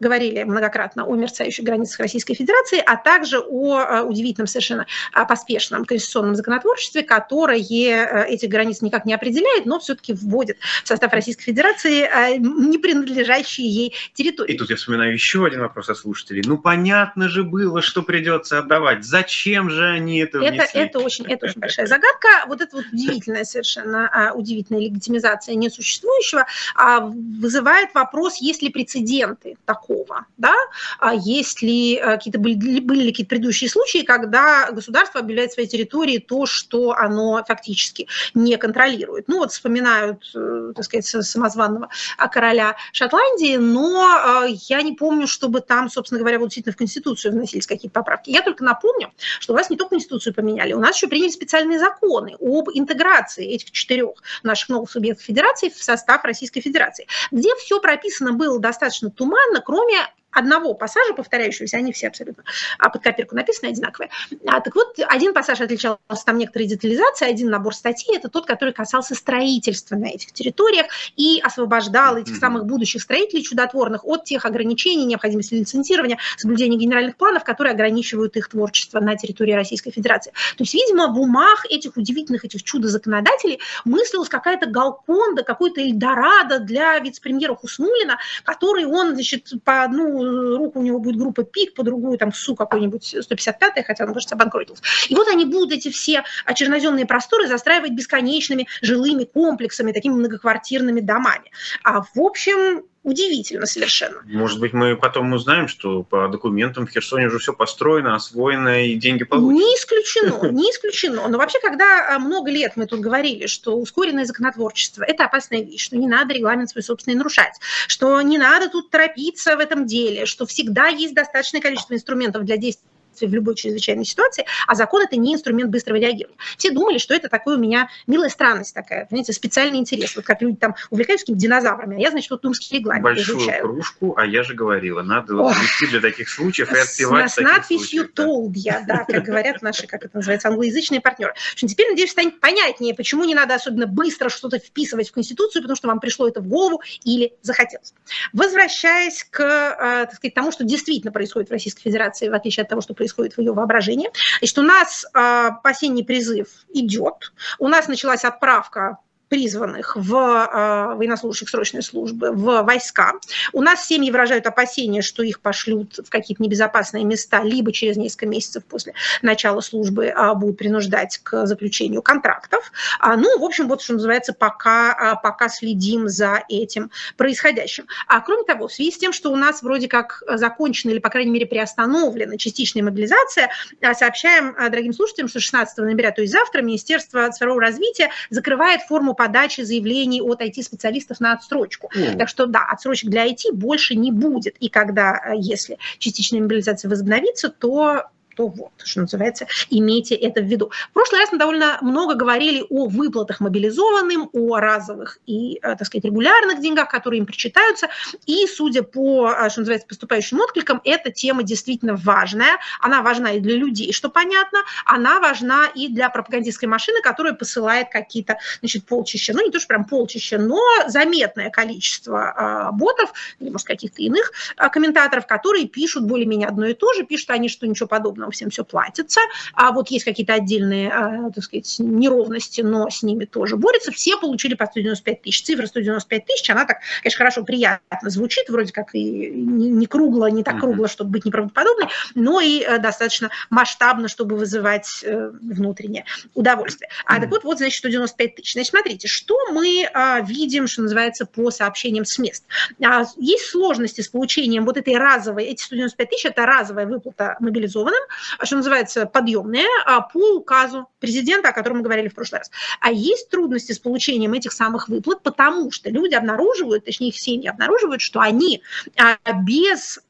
говорили 0.00 0.42
многократно 0.44 1.04
о 1.04 1.14
мерцающих 1.14 1.64
границах 1.64 2.00
Российской 2.00 2.34
Федерации, 2.34 2.82
а 2.84 2.96
также 2.96 3.38
о 3.38 3.80
э, 3.80 4.02
удивительном 4.02 4.46
совершенно 4.46 4.86
поспешном 5.28 5.84
конституционном 5.84 6.34
законотворчестве, 6.34 7.02
которое 7.02 7.58
э, 7.58 8.26
эти 8.28 8.46
границы 8.46 8.84
никак 8.84 9.04
не 9.04 9.14
определяет, 9.14 9.66
но 9.66 9.78
все-таки 9.78 10.12
вводит 10.12 10.58
в 10.84 10.88
состав 10.88 11.12
Российской 11.12 11.44
Федерации 11.44 12.02
э, 12.02 12.36
не 12.38 12.78
принадлежащие 12.78 13.68
ей 13.68 13.94
территории. 14.14 14.54
И 14.54 14.58
тут 14.58 14.70
я 14.70 14.76
вспоминаю 14.76 15.12
еще 15.12 15.44
один 15.46 15.60
вопрос 15.60 15.88
от 15.88 15.96
слушателей. 15.96 16.42
Ну, 16.44 16.58
понятно 16.58 17.28
же 17.28 17.44
было, 17.44 17.82
что 17.82 18.02
придется 18.02 18.58
отдавать. 18.58 19.04
Зачем 19.04 19.70
же 19.70 19.86
они 19.88 20.18
это 20.18 20.38
внесли? 20.38 20.58
Это, 20.58 20.78
это, 20.78 20.98
очень, 21.00 21.26
это 21.26 21.46
очень 21.46 21.60
большая 21.60 21.86
загадка. 21.86 22.28
Вот 22.46 22.60
эта 22.60 22.76
вот 22.76 22.86
удивительная 22.92 23.44
совершенно 23.44 24.08
а, 24.08 24.32
удивительная 24.32 24.82
легитимизация 24.82 25.54
несуществующего 25.54 26.46
а, 26.74 27.00
вызывает 27.00 27.94
вопрос, 27.94 28.38
есть 28.40 28.62
ли 28.62 28.70
прецеденты 28.70 29.56
такого 29.64 29.85
такого, 29.86 30.26
да, 30.36 30.54
а 30.98 31.14
есть 31.14 31.62
ли 31.62 31.96
э, 31.96 32.16
какие-то 32.16 32.38
были, 32.38 32.80
были 32.80 33.04
ли 33.04 33.10
какие-то 33.10 33.30
предыдущие 33.30 33.70
случаи, 33.70 34.02
когда 34.02 34.70
государство 34.70 35.20
объявляет 35.20 35.52
своей 35.52 35.68
территории 35.68 36.18
то, 36.18 36.46
что 36.46 36.92
оно 36.92 37.42
фактически 37.46 38.08
не 38.34 38.56
контролирует. 38.56 39.28
Ну 39.28 39.38
вот 39.38 39.52
вспоминают, 39.52 40.30
э, 40.34 40.72
так 40.74 40.84
сказать, 40.84 41.06
самозванного 41.06 41.88
а, 42.18 42.28
короля 42.28 42.76
Шотландии, 42.92 43.56
но 43.56 44.44
э, 44.46 44.54
я 44.68 44.82
не 44.82 44.92
помню, 44.92 45.26
чтобы 45.26 45.60
там, 45.60 45.90
собственно 45.90 46.20
говоря, 46.20 46.38
вот 46.38 46.46
действительно 46.46 46.72
в 46.72 46.76
Конституцию 46.76 47.32
вносились 47.32 47.66
какие-то 47.66 47.94
поправки. 47.94 48.30
Я 48.30 48.42
только 48.42 48.64
напомню, 48.64 49.12
что 49.40 49.52
у 49.52 49.56
нас 49.56 49.70
не 49.70 49.76
только 49.76 49.90
Конституцию 49.90 50.34
поменяли, 50.34 50.72
у 50.72 50.80
нас 50.80 50.96
еще 50.96 51.08
приняли 51.08 51.30
специальные 51.30 51.78
законы 51.78 52.36
об 52.40 52.68
интеграции 52.72 53.46
этих 53.46 53.70
четырех 53.70 54.22
наших 54.42 54.68
новых 54.68 54.90
субъектов 54.90 55.24
федерации 55.24 55.68
в 55.68 55.82
состав 55.82 56.24
Российской 56.24 56.60
Федерации, 56.60 57.06
где 57.30 57.54
все 57.56 57.80
прописано 57.80 58.32
было 58.32 58.58
достаточно 58.58 59.10
туманно, 59.10 59.60
кроме 59.64 59.75
кроме 59.76 60.00
одного 60.36 60.74
пассажа 60.74 61.14
повторяющегося, 61.14 61.78
они 61.78 61.92
все 61.92 62.08
абсолютно 62.08 62.44
а 62.78 62.90
под 62.90 63.02
копирку 63.02 63.34
написаны 63.34 63.70
одинаковые. 63.70 64.10
А, 64.46 64.60
так 64.60 64.74
вот, 64.74 64.98
один 65.08 65.34
пассаж 65.34 65.60
отличался 65.60 65.98
там 66.24 66.38
некоторой 66.38 66.68
детализацией, 66.68 67.30
один 67.30 67.50
набор 67.50 67.74
статей, 67.74 68.16
это 68.16 68.28
тот, 68.28 68.46
который 68.46 68.72
касался 68.72 69.14
строительства 69.14 69.96
на 69.96 70.06
этих 70.06 70.32
территориях 70.32 70.86
и 71.16 71.40
освобождал 71.42 72.16
этих 72.16 72.36
самых 72.36 72.66
будущих 72.66 73.02
строителей 73.02 73.42
чудотворных 73.42 74.04
от 74.04 74.24
тех 74.24 74.44
ограничений, 74.44 75.04
необходимости 75.04 75.54
лицензирования, 75.54 76.18
соблюдения 76.36 76.76
генеральных 76.76 77.16
планов, 77.16 77.44
которые 77.44 77.72
ограничивают 77.72 78.36
их 78.36 78.48
творчество 78.48 79.00
на 79.00 79.16
территории 79.16 79.52
Российской 79.52 79.90
Федерации. 79.90 80.32
То 80.56 80.62
есть, 80.62 80.74
видимо, 80.74 81.08
в 81.08 81.20
умах 81.20 81.64
этих 81.68 81.96
удивительных, 81.96 82.44
этих 82.44 82.62
чудо-законодателей 82.62 83.60
мыслилась 83.84 84.28
какая-то 84.28 84.66
галконда, 84.66 85.42
какой-то 85.42 85.80
Эльдорадо 85.80 86.58
для 86.58 86.98
вице-премьера 86.98 87.54
Хуснулина, 87.54 88.18
который 88.44 88.84
он, 88.84 89.14
значит, 89.14 89.52
по, 89.64 89.86
ну, 89.88 90.25
руку 90.26 90.80
у 90.80 90.82
него 90.82 90.98
будет 90.98 91.16
группа 91.16 91.44
ПИК, 91.44 91.74
по 91.74 91.82
другую 91.82 92.18
там 92.18 92.32
СУ 92.32 92.54
какой-нибудь 92.54 93.16
155 93.20 93.86
хотя 93.86 94.04
он, 94.04 94.14
кажется, 94.14 94.34
обанкротился. 94.34 94.82
И 95.08 95.14
вот 95.14 95.28
они 95.28 95.44
будут 95.44 95.72
эти 95.72 95.90
все 95.90 96.24
черноземные 96.54 97.06
просторы 97.06 97.46
застраивать 97.46 97.92
бесконечными 97.92 98.66
жилыми 98.82 99.24
комплексами, 99.24 99.92
такими 99.92 100.14
многоквартирными 100.14 101.00
домами. 101.00 101.50
А 101.82 102.02
в 102.02 102.18
общем, 102.20 102.84
удивительно 103.06 103.66
совершенно. 103.66 104.20
Может 104.24 104.58
быть, 104.58 104.72
мы 104.72 104.96
потом 104.96 105.32
узнаем, 105.32 105.68
что 105.68 106.02
по 106.02 106.26
документам 106.26 106.86
в 106.86 106.90
Херсоне 106.90 107.28
уже 107.28 107.38
все 107.38 107.52
построено, 107.52 108.16
освоено 108.16 108.84
и 108.84 108.96
деньги 108.96 109.22
получат. 109.22 109.54
Не 109.54 109.74
исключено, 109.76 110.50
не 110.50 110.70
исключено. 110.72 111.28
Но 111.28 111.38
вообще, 111.38 111.60
когда 111.60 112.16
а, 112.16 112.18
много 112.18 112.50
лет 112.50 112.72
мы 112.74 112.86
тут 112.86 112.98
говорили, 112.98 113.46
что 113.46 113.76
ускоренное 113.78 114.24
законотворчество– 114.24 115.04
это 115.08 115.24
опасная 115.24 115.62
вещь, 115.62 115.84
что 115.84 115.96
не 115.96 116.08
надо 116.08 116.34
регламент 116.34 116.68
свой 116.70 116.82
собственный 116.82 117.16
нарушать, 117.16 117.54
что 117.86 118.20
не 118.22 118.38
надо 118.38 118.68
тут 118.68 118.90
торопиться 118.90 119.56
в 119.56 119.60
этом 119.60 119.86
деле, 119.86 120.26
что 120.26 120.44
всегда 120.44 120.88
есть 120.88 121.14
достаточное 121.14 121.60
количество 121.60 121.94
инструментов 121.94 122.44
для 122.44 122.56
действия 122.56 122.90
в 123.24 123.32
любой 123.32 123.54
чрезвычайной 123.54 124.04
ситуации, 124.04 124.44
а 124.66 124.74
закон 124.74 125.02
это 125.02 125.16
не 125.16 125.34
инструмент 125.34 125.70
быстрого 125.70 125.96
реагирования. 125.98 126.38
Все 126.58 126.70
думали, 126.70 126.98
что 126.98 127.14
это 127.14 127.28
такой 127.28 127.56
у 127.56 127.58
меня 127.58 127.88
милая 128.06 128.28
странность 128.28 128.74
такая, 128.74 129.06
понимаете, 129.06 129.32
специальный 129.32 129.78
интерес. 129.78 130.16
Вот 130.16 130.24
как 130.24 130.42
люди 130.42 130.56
там 130.56 130.74
увлекаются 130.90 131.24
какими-то 131.24 131.42
динозаврами, 131.42 131.96
а 131.96 132.00
я, 132.00 132.10
значит, 132.10 132.30
вот 132.30 132.42
думский 132.42 132.78
регламент 132.78 133.04
Большую 133.04 133.38
изучаю. 133.38 133.62
кружку, 133.62 134.14
а 134.16 134.26
я 134.26 134.42
же 134.42 134.54
говорила, 134.54 135.02
надо 135.02 135.34
вести 135.34 135.86
для 135.86 136.00
таких 136.00 136.28
случаев 136.28 136.72
и 136.72 136.78
отпевать 136.78 137.32
С 137.32 137.38
надписью 137.38 138.08
told 138.12 138.52
я, 138.54 138.84
да, 138.86 139.04
как 139.04 139.24
говорят 139.24 139.62
наши, 139.62 139.86
как 139.86 140.04
это 140.04 140.16
называется, 140.16 140.48
англоязычные 140.48 141.00
партнеры. 141.00 141.34
Что 141.54 141.68
теперь, 141.68 141.90
надеюсь, 141.90 142.10
станет 142.10 142.40
понятнее, 142.40 142.94
почему 142.94 143.24
не 143.24 143.34
надо 143.34 143.54
особенно 143.54 143.86
быстро 143.86 144.28
что-то 144.28 144.58
вписывать 144.58 145.08
в 145.08 145.12
Конституцию, 145.12 145.62
потому 145.62 145.76
что 145.76 145.88
вам 145.88 146.00
пришло 146.00 146.28
это 146.28 146.40
в 146.40 146.48
голову 146.48 146.82
или 147.04 147.32
захотелось. 147.42 147.94
Возвращаясь 148.32 149.24
к, 149.24 149.40
э, 149.40 150.06
так 150.06 150.14
сказать, 150.14 150.34
тому, 150.34 150.52
что 150.52 150.64
действительно 150.64 151.12
происходит 151.12 151.48
в 151.48 151.52
Российской 151.52 151.82
Федерации, 151.82 152.28
в 152.28 152.34
отличие 152.34 152.62
от 152.62 152.68
того, 152.68 152.80
что 152.80 152.94
происходит 152.94 153.05
в 153.34 153.40
ее 153.40 153.52
воображении. 153.52 154.10
Значит, 154.38 154.58
у 154.58 154.62
нас 154.62 155.06
э, 155.14 155.50
осенний 155.62 156.04
призыв 156.04 156.48
идет, 156.72 157.32
у 157.58 157.68
нас 157.68 157.88
началась 157.88 158.24
отправка 158.24 158.98
призванных 159.28 159.96
в 159.96 160.14
э, 160.14 160.94
военнослужащих 160.94 161.48
срочной 161.48 161.82
службы 161.82 162.30
в 162.30 162.62
войска. 162.62 163.14
У 163.52 163.62
нас 163.62 163.86
семьи 163.86 164.10
выражают 164.10 164.46
опасения, 164.46 165.02
что 165.02 165.22
их 165.22 165.40
пошлют 165.40 165.98
в 165.98 166.10
какие-то 166.10 166.42
небезопасные 166.42 167.04
места, 167.04 167.42
либо 167.42 167.72
через 167.72 167.96
несколько 167.96 168.26
месяцев 168.26 168.64
после 168.64 168.94
начала 169.22 169.60
службы 169.60 170.06
э, 170.06 170.34
будут 170.34 170.58
принуждать 170.58 171.18
к 171.22 171.46
заключению 171.46 172.02
контрактов. 172.02 172.70
А, 173.00 173.16
ну, 173.16 173.38
в 173.38 173.44
общем, 173.44 173.68
вот 173.68 173.82
что 173.82 173.94
называется, 173.94 174.32
пока, 174.32 175.16
э, 175.16 175.22
пока 175.22 175.48
следим 175.48 176.08
за 176.08 176.44
этим 176.48 176.90
происходящим. 177.16 177.86
А 178.06 178.20
кроме 178.20 178.44
того, 178.44 178.68
в 178.68 178.72
связи 178.72 178.92
с 178.92 178.98
тем, 178.98 179.12
что 179.12 179.32
у 179.32 179.36
нас 179.36 179.62
вроде 179.62 179.88
как 179.88 180.22
закончена 180.28 180.92
или, 180.92 180.98
по 181.00 181.10
крайней 181.10 181.32
мере, 181.32 181.46
приостановлена 181.46 182.36
частичная 182.36 182.84
мобилизация, 182.84 183.50
сообщаем 183.94 184.54
дорогим 184.70 184.92
слушателям, 184.92 185.28
что 185.28 185.40
16 185.40 185.78
ноября, 185.78 186.12
то 186.12 186.20
есть 186.20 186.32
завтра, 186.32 186.62
Министерство 186.62 187.30
цифрового 187.30 187.60
развития 187.60 188.10
закрывает 188.30 188.82
форму 188.82 189.15
подачи 189.16 189.62
заявлений 189.62 190.20
от 190.20 190.40
IT-специалистов 190.40 191.20
на 191.20 191.32
отсрочку. 191.32 191.90
Mm. 191.94 192.16
Так 192.16 192.28
что 192.28 192.46
да, 192.46 192.66
отсрочек 192.70 193.10
для 193.10 193.26
IT 193.26 193.52
больше 193.52 193.94
не 193.94 194.12
будет. 194.12 194.56
И 194.60 194.68
когда, 194.68 195.20
э, 195.24 195.34
если 195.36 195.78
частичная 195.98 196.40
мобилизация 196.40 196.88
возобновится, 196.88 197.48
то 197.48 198.04
то 198.36 198.48
вот, 198.48 198.72
что 198.84 199.00
называется, 199.00 199.46
имейте 199.70 200.14
это 200.14 200.42
в 200.42 200.44
виду. 200.44 200.70
В 200.90 200.92
прошлый 200.92 201.20
раз 201.20 201.32
мы 201.32 201.38
довольно 201.38 201.78
много 201.80 202.14
говорили 202.14 202.64
о 202.68 202.86
выплатах 202.86 203.40
мобилизованным, 203.40 204.28
о 204.32 204.58
разовых 204.58 205.18
и, 205.26 205.56
э, 205.56 205.60
так 205.60 205.86
сказать, 205.86 206.04
регулярных 206.04 206.60
деньгах, 206.60 206.90
которые 206.90 207.20
им 207.20 207.26
причитаются. 207.26 207.88
И, 208.26 208.46
судя 208.46 208.82
по, 208.82 209.30
э, 209.30 209.48
что 209.48 209.60
называется, 209.60 209.88
поступающим 209.88 210.40
откликам, 210.40 210.82
эта 210.84 211.10
тема 211.10 211.42
действительно 211.42 211.96
важная. 211.96 212.58
Она 212.80 213.00
важна 213.00 213.32
и 213.32 213.40
для 213.40 213.56
людей, 213.56 213.92
что 213.92 214.10
понятно. 214.10 214.58
Она 214.84 215.18
важна 215.18 215.66
и 215.74 215.88
для 215.88 216.10
пропагандистской 216.10 216.68
машины, 216.68 217.00
которая 217.00 217.32
посылает 217.32 217.88
какие-то, 217.90 218.38
значит, 218.60 218.84
полчища, 218.84 219.32
ну, 219.32 219.44
не 219.44 219.50
то, 219.50 219.58
что 219.58 219.68
прям 219.68 219.86
полчища, 219.86 220.38
но 220.38 220.60
заметное 220.88 221.48
количество 221.48 222.70
э, 222.70 222.76
ботов 222.76 223.14
или, 223.40 223.48
может, 223.48 223.66
каких-то 223.66 224.02
иных 224.02 224.32
комментаторов, 224.72 225.26
которые 225.26 225.66
пишут 225.66 226.04
более-менее 226.04 226.48
одно 226.48 226.66
и 226.66 226.74
то 226.74 226.92
же, 226.92 227.04
пишут 227.04 227.30
они, 227.30 227.48
что 227.48 227.66
ничего 227.66 227.86
подобного 227.86 228.25
нам 228.26 228.32
всем 228.32 228.50
все 228.50 228.64
платится, 228.64 229.20
а 229.54 229.72
вот 229.72 229.88
есть 229.88 230.04
какие-то 230.04 230.34
отдельные, 230.34 230.90
а, 230.90 231.30
так 231.30 231.44
сказать, 231.44 231.76
неровности, 231.78 232.60
но 232.60 232.90
с 232.90 233.02
ними 233.02 233.24
тоже 233.24 233.56
борются. 233.56 233.92
Все 233.92 234.18
получили 234.18 234.54
по 234.54 234.66
195 234.66 235.22
тысяч. 235.22 235.44
Цифра 235.44 235.66
195 235.66 236.26
тысяч, 236.26 236.50
она 236.50 236.64
так, 236.64 236.78
конечно, 237.02 237.18
хорошо, 237.18 237.44
приятно 237.44 238.10
звучит, 238.10 238.48
вроде 238.48 238.72
как 238.72 238.94
и 238.94 239.30
не 239.30 239.86
кругло, 239.86 240.26
не 240.26 240.42
так 240.42 240.60
кругло, 240.60 240.88
чтобы 240.88 241.10
быть 241.10 241.24
неправдоподобной, 241.24 241.88
но 242.14 242.40
и 242.40 242.60
э, 242.60 242.78
достаточно 242.78 243.30
масштабно, 243.50 244.08
чтобы 244.08 244.36
вызывать 244.36 245.02
э, 245.04 245.30
внутреннее 245.40 246.04
удовольствие. 246.34 246.90
А 247.04 247.20
так 247.20 247.30
вот, 247.30 247.44
вот, 247.44 247.58
значит, 247.58 247.78
195 247.78 248.34
тысяч. 248.36 248.52
Значит, 248.52 248.70
смотрите, 248.70 249.08
что 249.08 249.36
мы 249.52 249.88
видим, 250.22 250.66
что 250.66 250.82
называется, 250.82 251.26
по 251.26 251.50
сообщениям 251.50 252.04
с 252.04 252.18
мест. 252.18 252.44
А, 252.84 253.04
есть 253.16 253.46
сложности 253.46 254.00
с 254.00 254.08
получением 254.08 254.64
вот 254.64 254.76
этой 254.76 254.96
разовой, 254.96 255.44
эти 255.44 255.62
195 255.62 256.10
тысяч, 256.10 256.26
это 256.26 256.46
разовая 256.46 256.86
выплата 256.86 257.36
мобилизованным, 257.40 258.00
что 258.42 258.56
называется, 258.56 259.06
подъемные 259.06 259.66
а, 259.84 260.00
по 260.00 260.36
указу 260.36 260.88
президента, 261.00 261.50
о 261.50 261.52
котором 261.52 261.78
мы 261.78 261.82
говорили 261.82 262.08
в 262.08 262.14
прошлый 262.14 262.40
раз. 262.40 262.50
А 262.80 262.90
есть 262.90 263.30
трудности 263.30 263.72
с 263.72 263.78
получением 263.78 264.32
этих 264.32 264.52
самых 264.52 264.88
выплат, 264.88 265.22
потому 265.22 265.70
что 265.70 265.90
люди 265.90 266.14
обнаруживают, 266.14 266.84
точнее 266.84 267.08
их 267.08 267.18
семьи 267.18 267.48
обнаруживают, 267.48 268.00
что 268.00 268.20
они 268.20 268.62
а, 268.96 269.18
без 269.32 270.00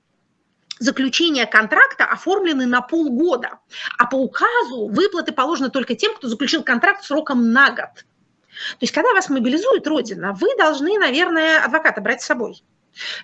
заключения 0.78 1.46
контракта 1.46 2.04
оформлены 2.04 2.66
на 2.66 2.82
полгода, 2.82 3.58
а 3.98 4.06
по 4.06 4.16
указу 4.16 4.88
выплаты 4.88 5.32
положены 5.32 5.70
только 5.70 5.94
тем, 5.94 6.14
кто 6.14 6.28
заключил 6.28 6.62
контракт 6.62 7.04
сроком 7.04 7.52
на 7.52 7.70
год. 7.70 8.04
То 8.70 8.78
есть, 8.80 8.92
когда 8.92 9.12
вас 9.12 9.28
мобилизует 9.28 9.86
Родина, 9.86 10.32
вы 10.32 10.48
должны, 10.56 10.98
наверное, 10.98 11.62
адвоката 11.62 12.00
брать 12.00 12.22
с 12.22 12.26
собой. 12.26 12.62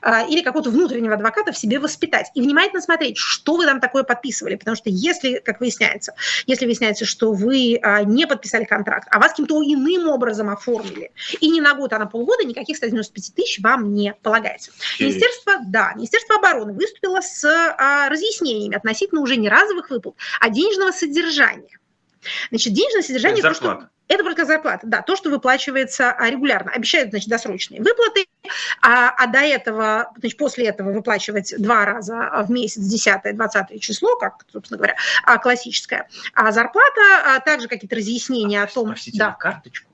А, 0.00 0.26
или 0.26 0.42
какого-то 0.42 0.70
внутреннего 0.70 1.14
адвоката 1.14 1.52
в 1.52 1.58
себе 1.58 1.78
воспитать 1.78 2.30
и 2.34 2.40
внимательно 2.40 2.80
смотреть, 2.80 3.16
что 3.18 3.56
вы 3.56 3.66
там 3.66 3.80
такое 3.80 4.02
подписывали, 4.02 4.56
потому 4.56 4.76
что 4.76 4.90
если, 4.90 5.36
как 5.44 5.60
выясняется, 5.60 6.14
если 6.46 6.66
выясняется, 6.66 7.04
что 7.04 7.32
вы 7.32 7.78
а, 7.82 8.02
не 8.02 8.26
подписали 8.26 8.64
контракт, 8.64 9.08
а 9.10 9.18
вас 9.18 9.30
каким-то 9.30 9.62
иным 9.62 10.08
образом 10.08 10.50
оформили, 10.50 11.12
и 11.40 11.50
не 11.50 11.60
на 11.60 11.74
год, 11.74 11.92
а 11.92 11.98
на 11.98 12.06
полгода, 12.06 12.44
никаких 12.44 12.76
195 12.76 13.34
тысяч 13.34 13.60
вам 13.60 13.94
не 13.94 14.14
полагается. 14.22 14.72
Министерство, 14.98 15.54
да, 15.66 15.92
Министерство 15.94 16.36
обороны 16.36 16.72
выступило 16.72 17.20
с 17.20 17.44
а, 17.44 18.08
разъяснениями 18.08 18.76
относительно 18.76 19.20
уже 19.20 19.36
не 19.36 19.48
разовых 19.48 19.90
выплат, 19.90 20.14
а 20.40 20.50
денежного 20.50 20.92
содержания. 20.92 21.78
Значит, 22.50 22.72
денежное 22.72 23.02
содержание... 23.02 23.42
Зарплата. 23.42 23.74
То, 23.74 23.80
что 23.80 23.92
это 24.08 24.24
только 24.24 24.44
зарплата, 24.44 24.86
да, 24.86 25.02
то, 25.02 25.16
что 25.16 25.30
выплачивается 25.30 26.14
регулярно. 26.20 26.70
Обещают, 26.70 27.10
значит, 27.10 27.28
досрочные 27.28 27.80
выплаты, 27.80 28.26
а, 28.80 29.10
а 29.10 29.26
до 29.26 29.38
этого, 29.38 30.12
значит, 30.18 30.38
после 30.38 30.66
этого 30.66 30.92
выплачивать 30.92 31.54
два 31.58 31.84
раза 31.84 32.30
в 32.44 32.50
месяц, 32.50 32.82
10-20 32.82 33.78
число, 33.78 34.16
как, 34.16 34.44
собственно 34.50 34.78
говоря, 34.78 34.96
а, 35.24 35.38
классическая. 35.38 36.08
А 36.34 36.52
зарплата, 36.52 37.00
а 37.26 37.40
также 37.40 37.68
какие-то 37.68 37.96
разъяснения 37.96 38.60
а, 38.60 38.64
о 38.64 38.66
том... 38.66 38.88
Простите, 38.88 39.18
да. 39.18 39.28
на 39.28 39.32
карточку? 39.34 39.92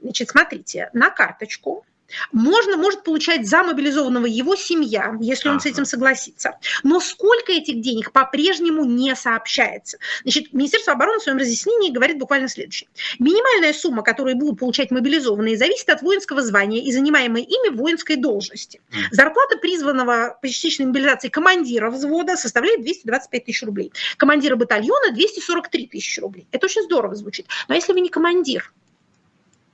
Значит, 0.00 0.30
смотрите, 0.30 0.90
на 0.92 1.10
карточку 1.10 1.86
можно, 2.32 2.76
может 2.76 3.04
получать 3.04 3.46
за 3.46 3.62
мобилизованного 3.62 4.26
его 4.26 4.56
семья, 4.56 5.16
если 5.20 5.48
он 5.48 5.56
ага. 5.56 5.62
с 5.62 5.66
этим 5.66 5.84
согласится. 5.84 6.58
Но 6.82 7.00
сколько 7.00 7.52
этих 7.52 7.80
денег 7.80 8.12
по-прежнему 8.12 8.84
не 8.84 9.14
сообщается. 9.14 9.98
Значит, 10.22 10.52
Министерство 10.52 10.92
обороны 10.92 11.18
в 11.18 11.22
своем 11.22 11.38
разъяснении 11.38 11.90
говорит 11.90 12.18
буквально 12.18 12.48
следующее. 12.48 12.88
Минимальная 13.18 13.72
сумма, 13.72 14.02
которую 14.02 14.36
будут 14.36 14.58
получать 14.58 14.90
мобилизованные, 14.90 15.56
зависит 15.56 15.88
от 15.88 16.02
воинского 16.02 16.42
звания 16.42 16.84
и 16.84 16.92
занимаемой 16.92 17.42
ими 17.42 17.74
воинской 17.74 18.16
должности. 18.16 18.80
Зарплата 19.10 19.58
призванного 19.58 20.38
по 20.40 20.48
частичной 20.48 20.86
мобилизации 20.86 21.28
командира 21.28 21.90
взвода 21.90 22.36
составляет 22.36 22.82
225 22.82 23.44
тысяч 23.44 23.62
рублей. 23.62 23.92
Командира 24.16 24.56
батальона 24.56 25.12
243 25.12 25.86
тысячи 25.86 26.20
рублей. 26.20 26.46
Это 26.52 26.66
очень 26.66 26.82
здорово 26.82 27.14
звучит. 27.14 27.46
Но 27.68 27.74
если 27.74 27.92
вы 27.92 28.00
не 28.00 28.08
командир, 28.08 28.72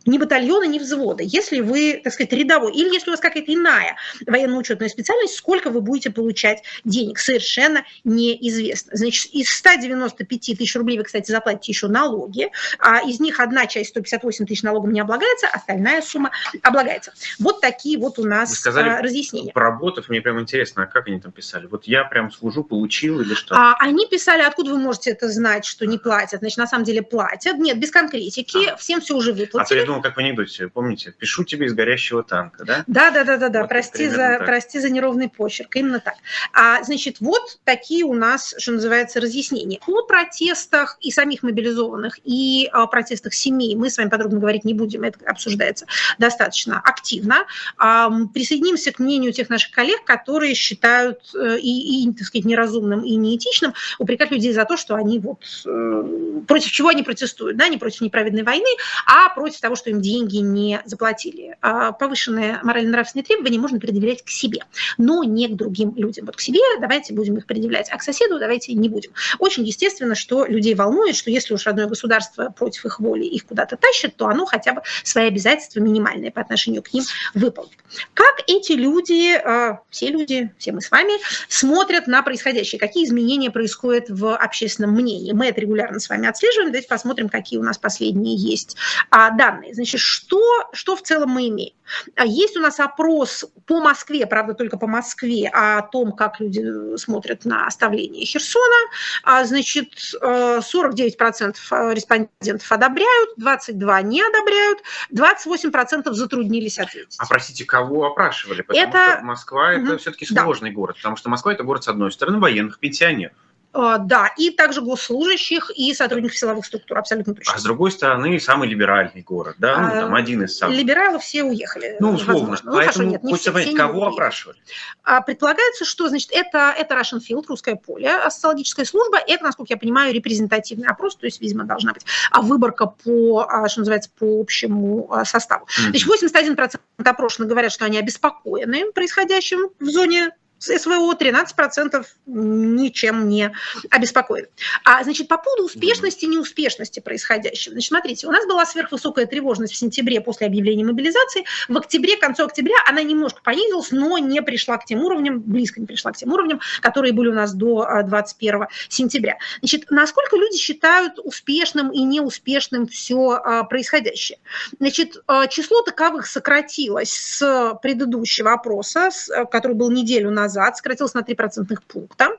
ни 0.06 0.18
батальона, 0.18 0.64
ни 0.64 0.78
взвода. 0.78 1.22
Если 1.22 1.60
вы, 1.60 2.00
так 2.02 2.12
сказать, 2.12 2.32
рядовой, 2.32 2.72
или 2.72 2.92
если 2.92 3.10
у 3.10 3.12
вас 3.12 3.20
какая-то 3.20 3.52
иная 3.52 3.96
военно-учетная 4.26 4.88
специальность, 4.88 5.36
сколько 5.36 5.70
вы 5.70 5.80
будете 5.80 6.10
получать 6.10 6.62
денег, 6.84 7.18
совершенно 7.18 7.84
неизвестно. 8.04 8.92
Значит, 8.94 9.32
из 9.32 9.50
195 9.50 10.58
тысяч 10.58 10.74
рублей 10.76 10.98
вы, 10.98 11.04
кстати, 11.04 11.30
заплатите 11.30 11.72
еще 11.72 11.88
налоги, 11.88 12.50
а 12.78 13.02
из 13.02 13.20
них 13.20 13.40
одна 13.40 13.66
часть, 13.66 13.90
158 13.90 14.46
тысяч 14.46 14.62
налогом 14.62 14.92
не 14.92 15.00
облагается, 15.00 15.48
остальная 15.48 16.02
сумма 16.02 16.30
облагается. 16.62 17.12
Вот 17.38 17.60
такие 17.60 17.98
вот 17.98 18.18
у 18.18 18.24
нас 18.24 18.50
вы 18.50 18.56
сказали, 18.56 18.88
а, 18.88 19.02
разъяснения. 19.02 19.52
Про 19.52 19.70
работов 19.70 20.08
мне 20.08 20.20
прям 20.20 20.40
интересно, 20.40 20.84
а 20.84 20.86
как 20.86 21.08
они 21.08 21.20
там 21.20 21.32
писали? 21.32 21.66
Вот 21.66 21.84
я 21.84 22.04
прям 22.04 22.32
служу, 22.32 22.64
получил 22.64 23.20
или 23.20 23.34
что? 23.34 23.54
А, 23.54 23.76
они 23.78 24.06
писали, 24.06 24.42
откуда 24.42 24.70
вы 24.70 24.78
можете 24.78 25.10
это 25.10 25.28
знать, 25.28 25.64
что 25.66 25.86
не 25.86 25.98
платят? 25.98 26.40
Значит, 26.40 26.58
на 26.58 26.66
самом 26.66 26.84
деле 26.84 27.02
платят. 27.02 27.58
Нет, 27.58 27.78
без 27.78 27.90
конкретики, 27.90 28.70
а. 28.70 28.76
всем 28.76 29.00
все 29.00 29.14
уже 29.14 29.32
выплатили 29.32 29.89
думал, 29.90 30.02
как 30.02 30.16
в 30.16 30.18
анекдоте, 30.18 30.68
помните, 30.68 31.12
пишу 31.18 31.44
тебе 31.44 31.66
из 31.66 31.74
горящего 31.74 32.22
танка, 32.22 32.64
да? 32.64 32.84
Да, 32.86 33.10
да, 33.10 33.24
да, 33.24 33.36
да, 33.36 33.48
да. 33.48 33.60
Вот 33.60 33.68
прости, 33.68 34.08
за, 34.08 34.16
так. 34.16 34.46
прости 34.46 34.78
за 34.78 34.90
неровный 34.90 35.28
почерк, 35.28 35.76
именно 35.76 36.00
так. 36.00 36.14
А, 36.52 36.82
значит, 36.82 37.16
вот 37.20 37.58
такие 37.64 38.04
у 38.04 38.14
нас, 38.14 38.54
что 38.58 38.72
называется, 38.72 39.20
разъяснения. 39.20 39.80
О 39.86 40.02
протестах 40.02 40.96
и 41.00 41.10
самих 41.10 41.42
мобилизованных, 41.42 42.18
и 42.24 42.68
о 42.72 42.86
протестах 42.86 43.34
семей 43.34 43.74
мы 43.74 43.90
с 43.90 43.98
вами 43.98 44.08
подробно 44.08 44.38
говорить 44.38 44.64
не 44.64 44.74
будем, 44.74 45.02
это 45.02 45.18
обсуждается 45.26 45.86
достаточно 46.18 46.80
активно. 46.80 47.46
А, 47.76 48.10
присоединимся 48.32 48.92
к 48.92 48.98
мнению 48.98 49.32
тех 49.32 49.48
наших 49.48 49.72
коллег, 49.72 50.04
которые 50.04 50.54
считают 50.54 51.18
э, 51.34 51.58
и, 51.58 52.04
и, 52.04 52.12
так 52.12 52.26
сказать, 52.26 52.44
неразумным, 52.44 53.02
и 53.02 53.16
неэтичным 53.16 53.74
упрекать 53.98 54.30
людей 54.30 54.52
за 54.52 54.64
то, 54.64 54.76
что 54.76 54.94
они 54.94 55.18
вот 55.18 55.42
э, 55.66 56.42
против 56.46 56.70
чего 56.70 56.88
они 56.88 57.02
протестуют, 57.02 57.56
да, 57.56 57.68
не 57.68 57.78
против 57.78 58.00
неправедной 58.00 58.42
войны, 58.42 58.68
а 59.06 59.28
против 59.30 59.60
того, 59.60 59.74
что 59.80 59.90
им 59.90 60.00
деньги 60.00 60.36
не 60.36 60.80
заплатили. 60.84 61.56
А 61.62 61.92
повышенные 61.92 62.60
морально-нравственные 62.62 63.24
требования 63.24 63.58
можно 63.58 63.80
предъявлять 63.80 64.22
к 64.22 64.28
себе, 64.28 64.60
но 64.98 65.24
не 65.24 65.48
к 65.48 65.56
другим 65.56 65.94
людям. 65.96 66.26
Вот 66.26 66.36
к 66.36 66.40
себе 66.40 66.60
давайте 66.80 67.14
будем 67.14 67.36
их 67.36 67.46
предъявлять, 67.46 67.88
а 67.90 67.96
к 67.96 68.02
соседу 68.02 68.38
давайте 68.38 68.74
не 68.74 68.88
будем. 68.88 69.12
Очень 69.38 69.64
естественно, 69.64 70.14
что 70.14 70.44
людей 70.44 70.74
волнует, 70.74 71.16
что 71.16 71.30
если 71.30 71.54
уж 71.54 71.66
родное 71.66 71.86
государство 71.86 72.50
против 72.50 72.84
их 72.84 73.00
воли 73.00 73.24
их 73.24 73.46
куда-то 73.46 73.76
тащит, 73.76 74.16
то 74.16 74.26
оно 74.26 74.44
хотя 74.46 74.74
бы 74.74 74.82
свои 75.02 75.28
обязательства 75.28 75.80
минимальные 75.80 76.30
по 76.30 76.40
отношению 76.40 76.82
к 76.82 76.92
ним 76.92 77.04
выполнит. 77.34 77.78
Как 78.14 78.42
эти 78.46 78.72
люди, 78.72 79.34
а, 79.34 79.80
все 79.90 80.08
люди, 80.08 80.52
все 80.58 80.72
мы 80.72 80.80
с 80.80 80.90
вами, 80.90 81.12
смотрят 81.48 82.06
на 82.06 82.22
происходящее? 82.22 82.78
Какие 82.78 83.04
изменения 83.04 83.50
происходят 83.50 84.08
в 84.08 84.36
общественном 84.36 84.92
мнении? 84.92 85.32
Мы 85.32 85.46
это 85.46 85.60
регулярно 85.60 85.98
с 85.98 86.08
вами 86.08 86.28
отслеживаем. 86.28 86.70
Давайте 86.70 86.88
посмотрим, 86.88 87.28
какие 87.28 87.58
у 87.58 87.62
нас 87.62 87.78
последние 87.78 88.36
есть 88.36 88.76
а, 89.10 89.30
данные. 89.30 89.69
Значит, 89.72 90.00
что, 90.00 90.40
что 90.72 90.96
в 90.96 91.02
целом 91.02 91.30
мы 91.30 91.48
имеем? 91.48 91.74
А 92.16 92.24
есть 92.24 92.56
у 92.56 92.60
нас 92.60 92.80
опрос 92.80 93.44
по 93.66 93.80
Москве, 93.80 94.26
правда, 94.26 94.54
только 94.54 94.78
по 94.78 94.86
Москве, 94.86 95.48
о 95.48 95.82
том, 95.82 96.12
как 96.12 96.40
люди 96.40 96.96
смотрят 96.96 97.44
на 97.44 97.66
оставление 97.66 98.24
Херсона. 98.24 98.90
А, 99.24 99.44
значит, 99.44 99.94
49% 100.22 101.56
э, 101.70 101.94
респондентов 101.94 102.72
одобряют, 102.72 103.38
22% 103.38 104.02
не 104.04 104.22
одобряют, 104.22 104.78
28% 105.12 106.12
затруднились 106.12 106.78
ответить. 106.78 107.16
А 107.18 107.26
простите, 107.26 107.64
кого 107.64 108.06
опрашивали? 108.06 108.62
Потому 108.62 108.88
это... 108.88 109.16
что 109.16 109.24
Москва– 109.24 109.72
это 109.74 109.92
угу. 109.92 109.98
все-таки 109.98 110.26
сложный 110.26 110.70
да. 110.70 110.76
город, 110.76 110.96
потому 110.96 111.16
что 111.16 111.28
Москва– 111.28 111.52
это 111.54 111.64
город, 111.64 111.84
с 111.84 111.88
одной 111.88 112.12
стороны, 112.12 112.38
военных, 112.38 112.78
пенсионеров. 112.78 113.32
А, 113.72 113.98
да, 113.98 114.32
и 114.36 114.50
также 114.50 114.80
госслужащих 114.80 115.70
и 115.76 115.94
сотрудников 115.94 116.36
силовых 116.36 116.66
структур, 116.66 116.98
абсолютно 116.98 117.34
точно. 117.34 117.54
А 117.54 117.58
с 117.58 117.62
другой 117.62 117.92
стороны, 117.92 118.40
самый 118.40 118.68
либеральный 118.68 119.22
город, 119.22 119.56
да, 119.58 119.78
ну, 119.78 120.00
там 120.00 120.14
один 120.14 120.42
из 120.42 120.58
самых. 120.58 120.76
Либералы 120.76 121.20
все 121.20 121.44
уехали. 121.44 121.96
Ну, 122.00 122.12
условно. 122.12 122.50
Возможно. 122.50 122.70
Ну, 122.70 122.76
Поэтому 122.76 122.92
хорошо, 122.92 123.02
нет, 123.04 123.22
не 123.22 123.30
хочется 123.30 123.52
понять, 123.52 123.76
кого 123.76 124.06
опрашивали? 124.08 124.58
А, 125.04 125.20
предполагается, 125.20 125.84
что, 125.84 126.08
значит, 126.08 126.30
это, 126.32 126.74
это 126.76 126.96
Russian 126.96 127.20
Field, 127.20 127.44
русское 127.46 127.76
поле, 127.76 128.08
а 128.08 128.28
социологическая 128.30 128.84
служба, 128.84 129.18
это, 129.24 129.44
насколько 129.44 129.72
я 129.72 129.76
понимаю, 129.76 130.12
репрезентативный 130.12 130.88
опрос, 130.88 131.14
то 131.14 131.26
есть, 131.26 131.40
видимо, 131.40 131.64
должна 131.64 131.92
быть 131.92 132.04
выборка 132.42 132.86
по, 132.86 133.46
что 133.68 133.80
называется, 133.80 134.10
по 134.18 134.40
общему 134.40 135.08
составу. 135.24 135.66
Mm-hmm. 135.66 136.00
Значит, 136.00 136.78
81% 136.98 137.08
опрошенных 137.08 137.48
говорят, 137.48 137.70
что 137.70 137.84
они 137.84 137.98
обеспокоены 137.98 138.90
происходящим 138.92 139.70
в 139.78 139.86
зоне 139.86 140.30
СВО 140.60 141.14
13% 141.14 142.06
ничем 142.26 143.28
не 143.28 143.52
обеспокоен. 143.90 144.46
А, 144.84 145.02
значит, 145.02 145.28
по 145.28 145.38
поводу 145.38 145.64
успешности 145.64 146.26
и 146.26 146.28
неуспешности 146.28 147.00
происходящего. 147.00 147.72
Значит, 147.72 147.88
смотрите, 147.88 148.26
у 148.26 148.30
нас 148.30 148.46
была 148.46 148.66
сверхвысокая 148.66 149.26
тревожность 149.26 149.72
в 149.72 149.76
сентябре 149.76 150.20
после 150.20 150.46
объявления 150.46 150.84
мобилизации. 150.84 151.44
В 151.68 151.76
октябре, 151.78 152.16
к 152.16 152.20
концу 152.20 152.44
октября 152.44 152.76
она 152.86 153.02
немножко 153.02 153.40
понизилась, 153.42 153.90
но 153.90 154.18
не 154.18 154.42
пришла 154.42 154.76
к 154.76 154.84
тем 154.84 155.00
уровням, 155.02 155.40
близко 155.40 155.80
не 155.80 155.86
пришла 155.86 156.12
к 156.12 156.16
тем 156.16 156.32
уровням, 156.32 156.60
которые 156.80 157.12
были 157.12 157.28
у 157.28 157.34
нас 157.34 157.54
до 157.54 158.02
21 158.04 158.62
а, 158.62 158.68
сентября. 158.88 159.38
Значит, 159.60 159.90
насколько 159.90 160.36
люди 160.36 160.58
считают 160.58 161.18
успешным 161.18 161.90
и 161.90 162.02
неуспешным 162.02 162.86
все 162.86 163.30
а, 163.30 163.64
происходящее? 163.64 164.38
Значит, 164.78 165.22
а, 165.26 165.46
число 165.46 165.82
таковых 165.82 166.26
сократилось 166.26 167.12
с 167.12 167.78
предыдущего 167.82 168.52
опроса, 168.52 169.10
который 169.50 169.74
был 169.74 169.90
неделю 169.90 170.30
назад, 170.30 170.49
назад, 170.50 170.76
сократилось 170.76 171.14
на 171.14 171.22
3 171.22 171.34
процентных 171.34 171.82
пункта. 171.84 172.30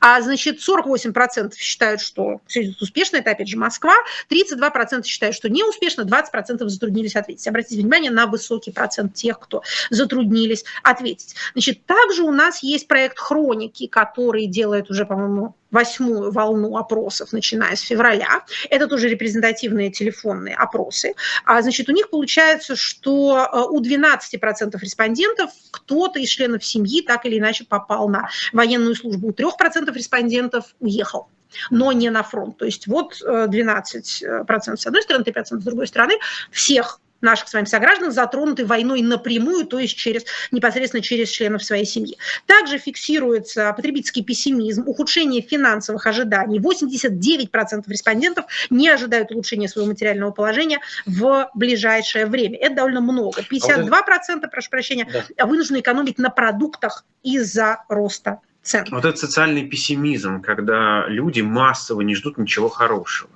А, 0.00 0.20
значит, 0.20 0.58
48% 0.60 1.54
считают, 1.56 2.00
что 2.00 2.40
все 2.46 2.62
идет 2.62 2.82
успешно, 2.82 3.18
это 3.18 3.30
опять 3.30 3.48
же 3.48 3.56
Москва, 3.56 3.94
32% 4.30 5.04
считают, 5.04 5.36
что 5.36 5.48
неуспешно, 5.48 6.02
20% 6.02 6.66
затруднились 6.68 7.16
ответить. 7.16 7.46
Обратите 7.46 7.80
внимание 7.80 8.10
на 8.10 8.26
высокий 8.26 8.72
процент 8.72 9.14
тех, 9.14 9.38
кто 9.38 9.62
затруднились 9.90 10.64
ответить. 10.82 11.34
Значит, 11.52 11.86
также 11.86 12.22
у 12.22 12.32
нас 12.32 12.62
есть 12.62 12.88
проект 12.88 13.18
«Хроники», 13.18 13.86
который 13.86 14.46
делает 14.46 14.90
уже, 14.90 15.06
по-моему, 15.06 15.54
восьмую 15.70 16.32
волну 16.32 16.76
опросов, 16.76 17.32
начиная 17.32 17.76
с 17.76 17.80
февраля. 17.80 18.44
Это 18.68 18.86
тоже 18.86 19.08
репрезентативные 19.08 19.90
телефонные 19.90 20.54
опросы. 20.54 21.14
А, 21.44 21.62
значит, 21.62 21.88
у 21.88 21.92
них 21.92 22.10
получается, 22.10 22.76
что 22.76 23.48
э, 23.52 23.60
у 23.70 23.80
12% 23.80 24.78
респондентов 24.80 25.50
кто-то 25.70 26.18
из 26.18 26.28
членов 26.28 26.64
семьи 26.64 27.02
так 27.02 27.24
или 27.26 27.38
иначе 27.38 27.59
попал 27.64 28.08
на 28.08 28.28
военную 28.52 28.94
службу. 28.94 29.28
У 29.28 29.32
3% 29.32 29.92
респондентов 29.92 30.74
уехал 30.80 31.28
но 31.70 31.92
не 31.92 32.10
на 32.10 32.22
фронт. 32.22 32.58
То 32.58 32.64
есть 32.64 32.86
вот 32.86 33.20
12% 33.22 34.00
э, 34.22 34.76
с 34.76 34.86
одной 34.86 35.02
стороны, 35.02 35.24
3% 35.24 35.42
с 35.42 35.64
другой 35.64 35.86
стороны, 35.86 36.14
всех 36.50 37.00
наших 37.20 37.48
с 37.48 37.54
вами 37.54 37.64
сограждан 37.64 38.12
затронуты 38.12 38.64
войной 38.64 39.02
напрямую, 39.02 39.66
то 39.66 39.78
есть 39.78 39.96
через, 39.96 40.24
непосредственно 40.50 41.02
через 41.02 41.28
членов 41.28 41.62
своей 41.62 41.84
семьи. 41.84 42.16
Также 42.46 42.78
фиксируется 42.78 43.72
потребительский 43.72 44.22
пессимизм, 44.22 44.84
ухудшение 44.86 45.42
финансовых 45.42 46.06
ожиданий. 46.06 46.58
89% 46.58 47.84
респондентов 47.88 48.46
не 48.70 48.88
ожидают 48.88 49.30
улучшения 49.30 49.68
своего 49.68 49.90
материального 49.90 50.30
положения 50.30 50.80
в 51.06 51.50
ближайшее 51.54 52.26
время. 52.26 52.58
Это 52.58 52.76
довольно 52.76 53.00
много. 53.00 53.42
52%, 53.42 53.90
а 54.42 54.48
прошу 54.48 54.70
прощения, 54.70 55.06
да. 55.36 55.46
вынуждены 55.46 55.80
экономить 55.80 56.18
на 56.18 56.30
продуктах 56.30 57.04
из-за 57.22 57.84
роста 57.88 58.40
цен. 58.62 58.86
Вот 58.90 59.04
этот 59.04 59.18
социальный 59.18 59.66
пессимизм, 59.66 60.42
когда 60.42 61.06
люди 61.08 61.40
массово 61.40 62.02
не 62.02 62.14
ждут 62.14 62.38
ничего 62.38 62.68
хорошего. 62.68 63.30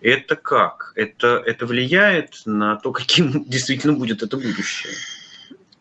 Это 0.00 0.36
как? 0.36 0.92
Это, 0.94 1.42
это 1.44 1.66
влияет 1.66 2.42
на 2.44 2.76
то, 2.76 2.92
каким 2.92 3.44
действительно 3.44 3.94
будет 3.94 4.22
это 4.22 4.36
будущее? 4.36 4.94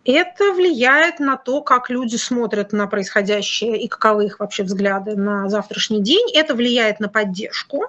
Это 0.03 0.53
влияет 0.53 1.19
на 1.19 1.35
то, 1.35 1.61
как 1.61 1.89
люди 1.89 2.15
смотрят 2.15 2.71
на 2.71 2.87
происходящее 2.87 3.81
и 3.81 3.89
каковы 3.89 4.27
их 4.27 4.39
вообще 4.39 4.63
взгляды 4.63 5.17
на 5.17 5.49
завтрашний 5.49 6.01
день. 6.01 6.31
Это 6.33 6.55
влияет 6.55 7.01
на 7.01 7.09
поддержку 7.09 7.87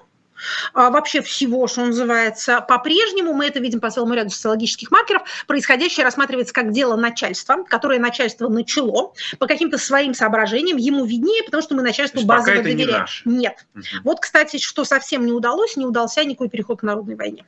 а, 0.72 0.90
вообще 0.90 1.22
всего, 1.22 1.66
что 1.66 1.84
называется. 1.84 2.60
По-прежнему 2.60 3.32
мы 3.32 3.46
это 3.46 3.60
видим 3.60 3.80
по 3.80 3.90
целому 3.90 4.14
ряду 4.14 4.30
социологических 4.30 4.90
маркеров. 4.90 5.22
Происходящее 5.46 6.04
рассматривается 6.04 6.54
как 6.54 6.72
дело 6.72 6.96
начальства, 6.96 7.64
которое 7.64 7.98
начальство 7.98 8.48
начало 8.48 9.12
по 9.38 9.46
каким-то 9.46 9.78
своим 9.78 10.14
соображениям. 10.14 10.76
Ему 10.76 11.04
виднее, 11.04 11.42
потому 11.44 11.62
что 11.62 11.74
мы 11.74 11.82
начальству 11.82 12.22
базово 12.24 12.62
доверяем. 12.62 13.06
Не 13.24 13.38
Нет. 13.38 13.66
Угу. 13.74 13.82
Вот, 14.04 14.20
кстати, 14.20 14.58
что 14.58 14.84
совсем 14.84 15.24
не 15.24 15.32
удалось, 15.32 15.76
не 15.76 15.86
удался 15.86 16.24
никакой 16.24 16.48
переход 16.48 16.80
к 16.80 16.82
народной 16.82 17.14
войне. 17.14 17.44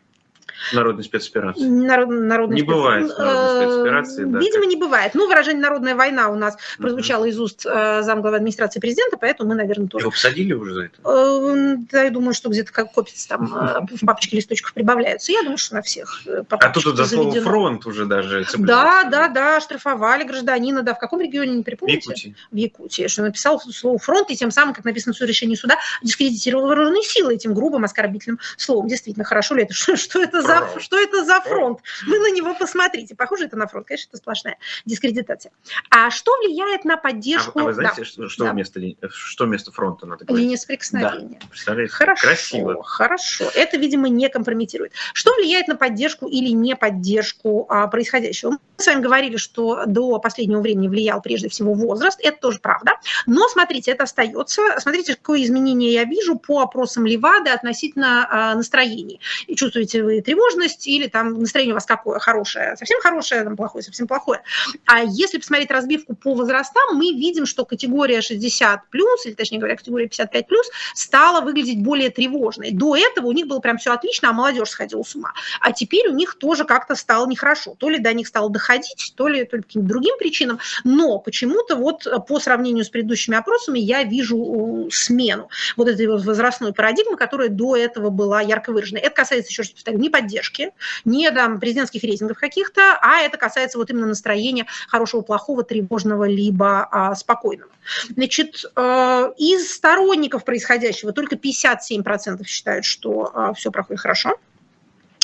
Народной 0.72 1.04
спецоперации. 1.04 1.64
Народ, 1.64 2.08
народной 2.08 2.56
не 2.56 2.62
спец... 2.62 2.74
бывает 2.74 3.18
народной 3.18 3.64
э, 3.64 3.68
спецоперации. 3.68 4.24
Да, 4.24 4.38
Видимо, 4.38 4.62
как... 4.62 4.70
не 4.70 4.76
бывает. 4.76 5.14
Ну, 5.14 5.28
выражение 5.28 5.62
«народная 5.62 5.94
война» 5.94 6.28
у 6.28 6.34
нас 6.34 6.54
uh-huh. 6.54 6.82
прозвучало 6.82 7.24
из 7.26 7.38
уст 7.38 7.66
э, 7.66 8.02
замглавы 8.02 8.36
администрации 8.36 8.80
президента, 8.80 9.16
поэтому 9.16 9.50
мы, 9.50 9.54
наверное, 9.56 9.88
тоже... 9.88 10.04
Его 10.04 10.10
посадили 10.10 10.52
уже 10.52 10.74
за 10.74 10.84
это? 10.84 10.96
Э, 11.04 11.76
да, 11.90 12.02
я 12.02 12.10
думаю, 12.10 12.34
что 12.34 12.48
где-то 12.48 12.72
как 12.72 12.92
копится 12.92 13.28
там 13.28 13.52
uh-huh. 13.52 13.96
в 14.00 14.06
папочке 14.06 14.36
листочков 14.36 14.72
прибавляются. 14.72 15.32
Я 15.32 15.42
думаю, 15.42 15.58
что 15.58 15.74
на 15.74 15.82
всех 15.82 16.22
А 16.48 16.68
тут 16.70 16.96
за 16.96 17.06
слово 17.06 17.40
«фронт» 17.40 17.86
уже 17.86 18.06
даже 18.06 18.46
Да, 18.58 19.04
да, 19.04 19.28
да, 19.28 19.60
штрафовали 19.60 20.24
гражданина, 20.24 20.82
да, 20.82 20.94
в 20.94 20.98
каком 20.98 21.20
регионе, 21.20 21.56
не 21.56 21.62
припомните? 21.62 22.00
В 22.00 22.10
Якутии. 22.10 22.36
В 22.50 22.56
Якутии, 22.56 23.06
что 23.08 23.22
написал 23.22 23.60
слово 23.60 23.98
«фронт», 23.98 24.30
и 24.30 24.36
тем 24.36 24.50
самым, 24.50 24.74
как 24.74 24.84
написано 24.84 25.14
в 25.14 25.20
решении 25.20 25.54
суда, 25.54 25.78
дискредитировал 26.02 26.66
вооруженные 26.66 27.02
силы 27.02 27.34
этим 27.34 27.54
грубым 27.54 27.84
оскорбительным 27.84 28.38
словом. 28.56 28.88
Действительно, 28.88 29.24
хорошо 29.24 29.54
ли 29.54 29.64
это? 29.64 29.74
Что, 29.80 29.96
что 29.96 30.22
это 30.22 30.39
за, 30.42 30.80
что 30.80 30.98
это 30.98 31.24
за 31.24 31.30
за 31.30 31.40
фронт. 31.40 31.78
Вы 32.06 32.18
на 32.18 32.30
него 32.32 32.54
посмотрите. 32.54 33.14
Похоже 33.14 33.44
это 33.44 33.56
на 33.56 33.66
фронт. 33.66 33.86
Конечно, 33.86 34.08
это 34.08 34.16
сплошная 34.16 34.58
дискредитация. 34.84 35.52
А 35.90 36.10
что 36.10 36.32
влияет 36.38 36.84
на 36.84 36.96
поддержку... 36.96 37.60
А, 37.60 37.62
а 37.62 37.64
вы 37.66 37.72
знаете, 37.74 38.02
да. 38.02 38.04
что, 38.04 38.28
что, 38.28 38.44
да. 38.44 38.52
вместо, 38.52 38.80
что 39.10 39.44
вместо 39.44 39.70
фронта 39.70 40.06
надо 40.06 40.24
говорить? 40.24 40.44
Линия 40.44 40.56
соприкосновения. 40.56 41.38
Да. 41.40 41.46
Представляете? 41.48 41.92
Хорошо, 41.92 42.26
Красиво. 42.26 42.82
Хорошо. 42.82 43.50
Это, 43.54 43.76
видимо, 43.76 44.08
не 44.08 44.28
компрометирует. 44.28 44.92
Что 45.12 45.34
влияет 45.34 45.68
на 45.68 45.76
поддержку 45.76 46.26
или 46.26 46.50
не 46.50 46.74
поддержку 46.74 47.66
а, 47.68 47.86
происходящего? 47.86 48.50
Мы 48.50 48.58
с 48.76 48.86
вами 48.86 49.00
говорили, 49.00 49.36
что 49.36 49.84
до 49.86 50.18
последнего 50.18 50.60
времени 50.60 50.88
влиял 50.88 51.20
прежде 51.22 51.48
всего 51.48 51.74
возраст. 51.74 52.18
Это 52.22 52.38
тоже 52.40 52.58
правда. 52.58 52.92
Но, 53.26 53.48
смотрите, 53.48 53.92
это 53.92 54.04
остается. 54.04 54.62
Смотрите, 54.78 55.14
какое 55.14 55.42
изменение 55.44 55.92
я 55.92 56.04
вижу 56.04 56.36
по 56.36 56.60
опросам 56.60 57.06
Левады 57.06 57.50
относительно 57.50 58.26
а, 58.28 58.54
настроений. 58.54 59.20
И 59.46 59.54
чувствуете 59.54 60.02
вы 60.02 60.19
тревожность, 60.22 60.86
или 60.86 61.06
там 61.06 61.34
настроение 61.40 61.74
у 61.74 61.76
вас 61.76 61.86
какое, 61.86 62.18
хорошее, 62.18 62.76
совсем 62.76 63.00
хорошее, 63.00 63.44
там 63.44 63.56
плохое, 63.56 63.82
совсем 63.82 64.06
плохое. 64.06 64.42
А 64.86 65.02
если 65.02 65.38
посмотреть 65.38 65.70
разбивку 65.70 66.14
по 66.14 66.34
возрастам, 66.34 66.96
мы 66.96 67.12
видим, 67.12 67.46
что 67.46 67.64
категория 67.64 68.20
60 68.20 68.88
плюс, 68.90 69.26
или 69.26 69.34
точнее 69.34 69.58
говоря, 69.58 69.76
категория 69.76 70.06
55 70.06 70.46
плюс, 70.46 70.66
стала 70.94 71.40
выглядеть 71.40 71.82
более 71.82 72.10
тревожной. 72.10 72.70
До 72.70 72.96
этого 72.96 73.28
у 73.28 73.32
них 73.32 73.46
было 73.46 73.60
прям 73.60 73.78
все 73.78 73.92
отлично, 73.92 74.30
а 74.30 74.32
молодежь 74.32 74.70
сходила 74.70 75.02
с 75.02 75.14
ума. 75.14 75.32
А 75.60 75.72
теперь 75.72 76.08
у 76.08 76.14
них 76.14 76.38
тоже 76.38 76.64
как-то 76.64 76.94
стало 76.94 77.26
нехорошо. 77.26 77.74
То 77.78 77.88
ли 77.88 77.98
до 77.98 78.12
них 78.12 78.28
стало 78.28 78.50
доходить, 78.50 79.12
то 79.16 79.28
ли, 79.28 79.44
то 79.44 79.56
ли 79.56 79.62
каким-то 79.62 79.88
другим 79.88 80.16
причинам. 80.18 80.58
Но 80.84 81.18
почему-то 81.18 81.76
вот 81.76 82.06
по 82.28 82.40
сравнению 82.40 82.84
с 82.84 82.88
предыдущими 82.88 83.36
опросами 83.36 83.78
я 83.78 84.02
вижу 84.02 84.88
смену 84.92 85.48
вот 85.76 85.88
этой 85.88 86.06
возрастной 86.06 86.72
парадигмы, 86.72 87.16
которая 87.16 87.48
до 87.48 87.76
этого 87.76 88.10
была 88.10 88.40
ярко 88.40 88.72
выраженной. 88.72 89.00
Это 89.00 89.14
касается, 89.14 89.50
еще 89.50 89.62
раз 89.62 89.70
повторю, 89.70 89.98
не 89.98 90.09
поддержки, 90.10 90.72
не 91.04 91.30
там, 91.30 91.60
президентских 91.60 92.02
рейтингов 92.02 92.38
каких-то, 92.38 92.98
а 93.00 93.20
это 93.20 93.38
касается 93.38 93.78
вот 93.78 93.90
именно 93.90 94.06
настроения 94.06 94.66
хорошего, 94.88 95.22
плохого, 95.22 95.62
тревожного, 95.62 96.24
либо 96.24 96.88
а, 96.90 97.14
спокойного. 97.14 97.70
Значит, 98.10 98.64
э, 98.76 99.32
из 99.38 99.72
сторонников 99.74 100.44
происходящего 100.44 101.12
только 101.12 101.36
57% 101.36 102.44
считают, 102.46 102.84
что 102.84 103.30
а, 103.34 103.54
все 103.54 103.70
проходит 103.70 104.00
хорошо 104.00 104.36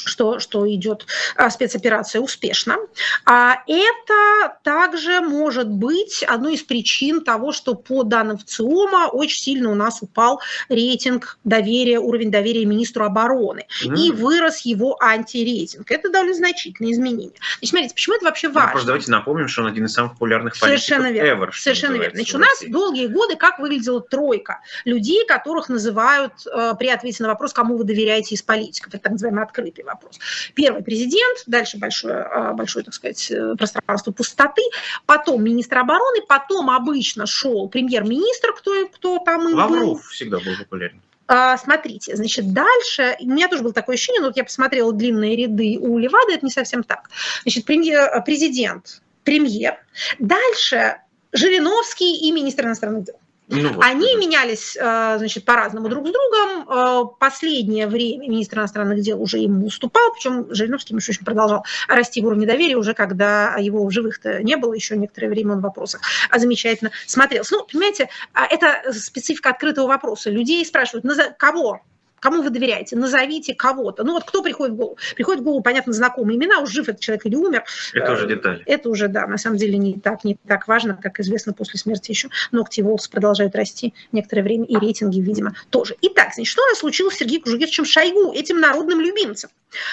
что, 0.07 0.39
что 0.39 0.73
идет 0.73 1.07
а, 1.37 1.51
спецоперация 1.51 2.21
успешно. 2.21 2.77
А 3.25 3.57
это 3.67 4.57
также 4.63 5.21
может 5.21 5.69
быть 5.69 6.23
одной 6.23 6.55
из 6.55 6.63
причин 6.63 7.23
того, 7.23 7.53
что 7.53 7.75
по 7.75 8.03
данным 8.03 8.39
ВЦИОМа 8.39 9.09
очень 9.13 9.39
сильно 9.39 9.71
у 9.71 9.75
нас 9.75 10.03
упал 10.03 10.41
рейтинг 10.69 11.39
доверия, 11.45 11.99
уровень 11.99 12.31
доверия 12.31 12.65
министру 12.65 13.05
обороны. 13.05 13.67
Mm. 13.85 13.97
И 13.99 14.11
вырос 14.13 14.61
его 14.61 14.97
антирейтинг. 15.03 15.91
Это 15.91 16.11
довольно 16.11 16.35
значительное 16.35 16.93
изменение. 16.93 17.39
Значит, 17.59 17.71
смотрите, 17.71 17.95
почему 17.95 18.17
это 18.17 18.25
вообще 18.27 18.49
важно? 18.49 18.67
Ну, 18.67 18.73
просто 18.73 18.87
давайте 18.87 19.11
напомним, 19.11 19.49
что 19.49 19.63
он 19.63 19.69
один 19.69 19.87
из 19.87 19.93
самых 19.93 20.13
популярных 20.13 20.55
Совершенно 20.55 21.11
верно. 21.11 21.45
ever. 21.45 21.51
Совершенно 21.53 21.95
верно. 21.95 22.15
Значит, 22.15 22.35
у 22.35 22.39
нас 22.39 22.65
долгие 22.69 23.07
годы 23.09 23.37
как 23.37 23.59
выглядела 23.59 24.01
тройка 24.01 24.61
людей, 24.85 25.27
которых 25.27 25.69
называют 25.69 26.33
э, 26.47 26.75
при 26.79 26.89
ответе 26.89 27.23
на 27.23 27.31
вопрос, 27.31 27.53
кому 27.53 27.77
вы 27.77 27.85
доверяете 27.85 28.35
из 28.35 28.43
политиков. 28.43 28.95
Это 28.95 29.03
так 29.03 29.13
называемый 29.13 29.43
открытый 29.43 29.85
вопрос 29.85 29.96
вопрос. 29.97 30.19
Первый 30.55 30.83
президент, 30.83 31.43
дальше 31.47 31.79
большое, 31.79 32.23
а, 32.23 32.53
большое, 32.53 32.85
так 32.85 32.95
сказать, 32.95 33.31
э, 33.31 33.55
пространство 33.57 34.13
пустоты, 34.13 34.63
потом 35.07 35.43
министр 35.43 35.79
обороны, 35.79 36.23
потом 36.29 36.71
обычно 36.71 37.27
шел 37.27 37.69
премьер-министр, 37.69 38.53
кто, 38.55 38.89
кто 38.89 39.19
там 39.19 39.49
и 39.49 39.55
Лавров 39.55 39.81
был. 39.81 39.97
всегда 40.11 40.39
был 40.39 40.57
популярен. 40.59 41.01
А, 41.29 41.57
смотрите, 41.57 42.15
значит, 42.15 42.53
дальше, 42.53 43.17
у 43.21 43.27
меня 43.27 43.49
тоже 43.49 43.63
было 43.63 43.73
такое 43.73 43.95
ощущение, 43.95 44.21
но 44.21 44.29
вот 44.29 44.37
я 44.37 44.45
посмотрела 44.45 44.93
длинные 44.93 45.35
ряды 45.35 45.77
у 45.81 45.99
Левады, 45.99 46.35
это 46.35 46.45
не 46.45 46.53
совсем 46.53 46.85
так. 46.85 47.11
Значит, 47.43 47.65
премьер, 47.65 48.23
президент, 48.25 49.03
премьер, 49.25 49.79
дальше 50.21 50.99
Жириновский 51.33 52.29
и 52.29 52.33
министр 52.33 52.67
иностранных 52.67 53.05
дел. 53.05 53.17
Ну, 53.49 53.73
вот, 53.75 53.85
Они 53.85 54.13
да. 54.13 54.21
менялись, 54.21 54.77
э, 54.77 55.15
значит, 55.19 55.45
по-разному 55.45 55.89
друг 55.89 56.09
с 56.09 56.11
другом. 56.11 56.69
Э, 56.69 57.05
последнее 57.19 57.87
время 57.87 58.29
министр 58.29 58.59
иностранных 58.59 59.01
дел 59.01 59.23
уже 59.23 59.39
ему 59.39 59.67
уступал, 59.67 60.13
причем 60.13 60.53
Жириновский, 60.53 60.95
прочим, 60.95 61.25
продолжал 61.25 61.65
расти 61.87 62.21
в 62.21 62.27
уровне 62.27 62.47
доверия 62.47 62.77
уже, 62.77 62.93
когда 62.93 63.57
его 63.57 63.87
в 63.87 63.91
живых-то 63.93 64.43
не 64.43 64.57
было, 64.57 64.75
еще 64.75 64.97
некоторое 64.97 65.29
время 65.29 65.53
он 65.53 65.61
в 65.61 65.63
вопросах 65.63 66.01
а 66.31 66.39
замечательно 66.39 66.91
смотрелся. 67.07 67.55
Ну, 67.55 67.67
понимаете, 67.71 68.09
а 68.33 68.47
это 68.47 68.93
специфика 68.93 69.51
открытого 69.51 69.87
вопроса. 69.87 70.31
Людей 70.31 70.65
спрашивают, 70.65 71.05
кого 71.39 71.81
Кому 72.21 72.43
вы 72.43 72.51
доверяете? 72.51 72.97
Назовите 72.97 73.55
кого-то. 73.55 74.05
Ну 74.05 74.13
вот 74.13 74.25
кто 74.25 74.43
приходит 74.43 74.75
в 74.75 74.77
голову? 74.77 74.99
Приходит 75.15 75.43
в 75.43 75.45
голову, 75.45 75.63
понятно, 75.63 75.93
знакомые 75.93 76.37
имена, 76.37 76.61
уж 76.61 76.71
жив 76.71 76.89
этот 76.89 77.01
человек 77.01 77.27
или 77.27 77.37
умер. 77.37 77.65
Это 77.93 78.13
уже 78.13 78.27
деталь. 78.27 78.63
Это 78.67 78.89
уже, 78.89 79.09
да, 79.09 79.27
на 79.27 79.39
самом 79.39 79.59
деле 79.59 79.79
не 79.79 79.99
так, 79.99 80.25
не 80.25 80.37
так 80.47 80.67
важно, 80.69 80.99
как 81.01 81.21
известно, 81.21 81.53
после 81.53 81.79
смерти 81.79 82.11
еще 82.11 82.29
ногти 82.53 82.81
и 82.81 82.83
волосы 82.83 83.11
продолжают 83.11 83.55
расти 83.55 83.95
некоторое 84.13 84.43
время, 84.43 84.65
и 84.65 84.77
рейтинги, 84.77 85.21
видимо, 85.21 85.55
тоже. 85.71 85.97
Итак, 86.03 86.31
значит, 86.35 86.51
что 86.51 86.63
у 86.63 86.67
нас 86.69 86.79
случилось 86.79 87.15
с 87.15 87.19
Сергеем 87.19 87.43
Кужугетовичем 87.43 87.85
Шойгу, 87.85 88.33
этим 88.33 88.61
народным 88.61 89.01
любимцем? 89.01 89.51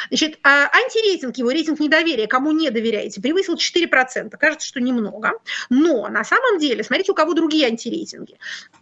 Значит, 0.09 0.39
а 0.43 0.69
антирейтинг, 0.73 1.37
его 1.37 1.51
рейтинг 1.51 1.79
недоверия, 1.79 2.27
кому 2.27 2.51
не 2.51 2.69
доверяете, 2.69 3.21
превысил 3.21 3.55
4%. 3.55 4.35
Кажется, 4.37 4.67
что 4.67 4.79
немного. 4.79 5.31
Но 5.69 6.07
на 6.07 6.23
самом 6.23 6.59
деле, 6.59 6.83
смотрите, 6.83 7.11
у 7.11 7.15
кого 7.15 7.33
другие 7.33 7.67
антирейтинги. 7.67 8.37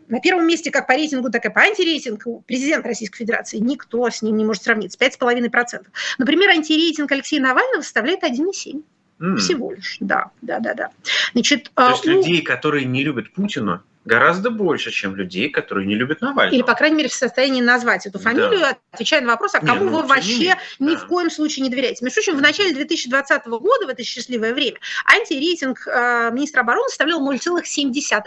На 0.07 0.19
первом 0.19 0.45
месте 0.45 0.71
как 0.71 0.87
по 0.87 0.93
рейтингу, 0.93 1.31
так 1.31 1.45
и 1.45 1.49
по 1.49 1.61
антирейтингу 1.61 2.43
президент 2.45 2.85
Российской 2.85 3.19
Федерации. 3.19 3.30
Никто 3.59 4.09
с 4.09 4.21
ним 4.21 4.37
не 4.37 4.45
может 4.45 4.63
сравниться. 4.63 4.97
5,5%. 4.99 5.85
Например, 6.17 6.49
антирейтинг 6.49 7.11
Алексея 7.11 7.41
Навального 7.41 7.81
составляет 7.81 8.23
1,7%. 8.23 8.83
Mm. 9.19 9.35
Всего 9.35 9.71
лишь, 9.71 9.97
да, 9.99 10.31
да, 10.41 10.59
да, 10.59 10.73
да. 10.73 10.89
Значит, 11.33 11.69
То 11.75 11.89
есть 11.89 12.07
у... 12.07 12.09
людей, 12.09 12.41
которые 12.41 12.85
не 12.85 13.03
любят 13.03 13.31
Путина, 13.31 13.83
гораздо 14.03 14.49
больше, 14.49 14.91
чем 14.91 15.15
людей, 15.15 15.49
которые 15.49 15.87
не 15.87 15.95
любят 15.95 16.21
Навального. 16.21 16.55
Или, 16.55 16.63
по 16.63 16.73
крайней 16.73 16.97
мере, 16.97 17.09
в 17.09 17.13
состоянии 17.13 17.61
назвать 17.61 18.05
эту 18.07 18.19
фамилию, 18.19 18.59
да. 18.59 18.77
отвечая 18.91 19.21
на 19.21 19.27
вопрос, 19.27 19.53
а 19.55 19.59
кому 19.59 19.85
не, 19.85 19.89
ну, 19.91 20.01
вы 20.01 20.07
вообще 20.07 20.55
не, 20.79 20.87
ни 20.87 20.95
да. 20.95 20.97
в 20.97 21.07
коем 21.07 21.29
случае 21.29 21.63
не 21.63 21.69
доверяете. 21.69 22.03
Между 22.03 22.15
прочим, 22.15 22.37
в 22.37 22.41
начале 22.41 22.73
2020 22.73 23.45
года, 23.45 23.85
в 23.85 23.89
это 23.89 24.03
счастливое 24.03 24.53
время, 24.53 24.79
антирейтинг 25.05 25.87
э, 25.87 26.31
министра 26.33 26.61
обороны 26.61 26.89
составлял 26.89 27.21
0,7%. 27.31 28.23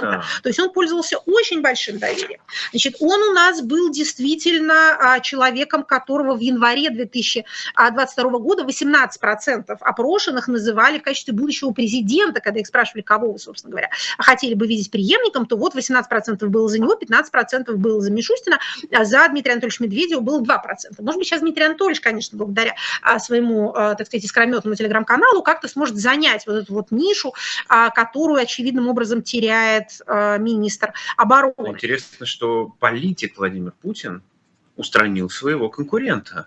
Да. 0.00 0.24
То 0.42 0.48
есть 0.48 0.60
он 0.60 0.70
пользовался 0.70 1.18
очень 1.18 1.60
большим 1.60 1.98
доверием. 1.98 2.40
Значит, 2.70 2.96
он 3.00 3.20
у 3.22 3.32
нас 3.32 3.62
был 3.62 3.90
действительно 3.90 5.16
э, 5.18 5.20
человеком, 5.22 5.82
которого 5.82 6.36
в 6.36 6.40
январе 6.40 6.90
2022 6.90 8.30
года 8.38 8.62
18% 8.62 9.76
опрошенных 9.80 10.46
называли 10.46 10.98
в 10.98 11.02
качестве 11.02 11.34
будущего 11.34 11.72
президента, 11.72 12.40
когда 12.40 12.60
их 12.60 12.66
спрашивали, 12.68 13.02
кого 13.02 13.32
вы, 13.32 13.38
собственно 13.40 13.72
говоря, 13.72 13.90
хотели 14.18 14.54
бы 14.54 14.68
видеть 14.68 14.90
президентом 14.90 15.15
преемником, 15.16 15.46
то 15.46 15.56
вот 15.56 15.74
18% 15.74 16.46
было 16.46 16.68
за 16.68 16.78
него, 16.78 16.98
15% 17.00 17.74
было 17.76 18.00
за 18.00 18.10
Мишустина, 18.10 18.58
а 18.92 19.04
за 19.04 19.28
Дмитрия 19.28 19.52
Анатольевича 19.52 19.84
Медведева 19.84 20.20
было 20.20 20.40
2%. 20.40 20.46
Может 20.98 21.18
быть, 21.18 21.26
сейчас 21.26 21.40
Дмитрий 21.40 21.64
Анатольевич, 21.64 22.00
конечно, 22.00 22.38
благодаря 22.38 22.74
а, 23.02 23.18
своему, 23.18 23.72
а, 23.74 23.94
так 23.94 24.06
сказать, 24.06 24.24
искрометному 24.24 24.76
телеграм-каналу 24.76 25.42
как-то 25.42 25.68
сможет 25.68 25.96
занять 25.96 26.46
вот 26.46 26.54
эту 26.54 26.74
вот 26.74 26.90
нишу, 26.90 27.34
которую 27.94 28.40
очевидным 28.40 28.88
образом 28.88 29.22
теряет 29.22 30.00
министр 30.06 30.92
обороны. 31.16 31.68
Интересно, 31.68 32.26
что 32.26 32.72
политик 32.78 33.36
Владимир 33.36 33.72
Путин 33.82 34.22
устранил 34.76 35.30
своего 35.30 35.68
конкурента 35.68 36.46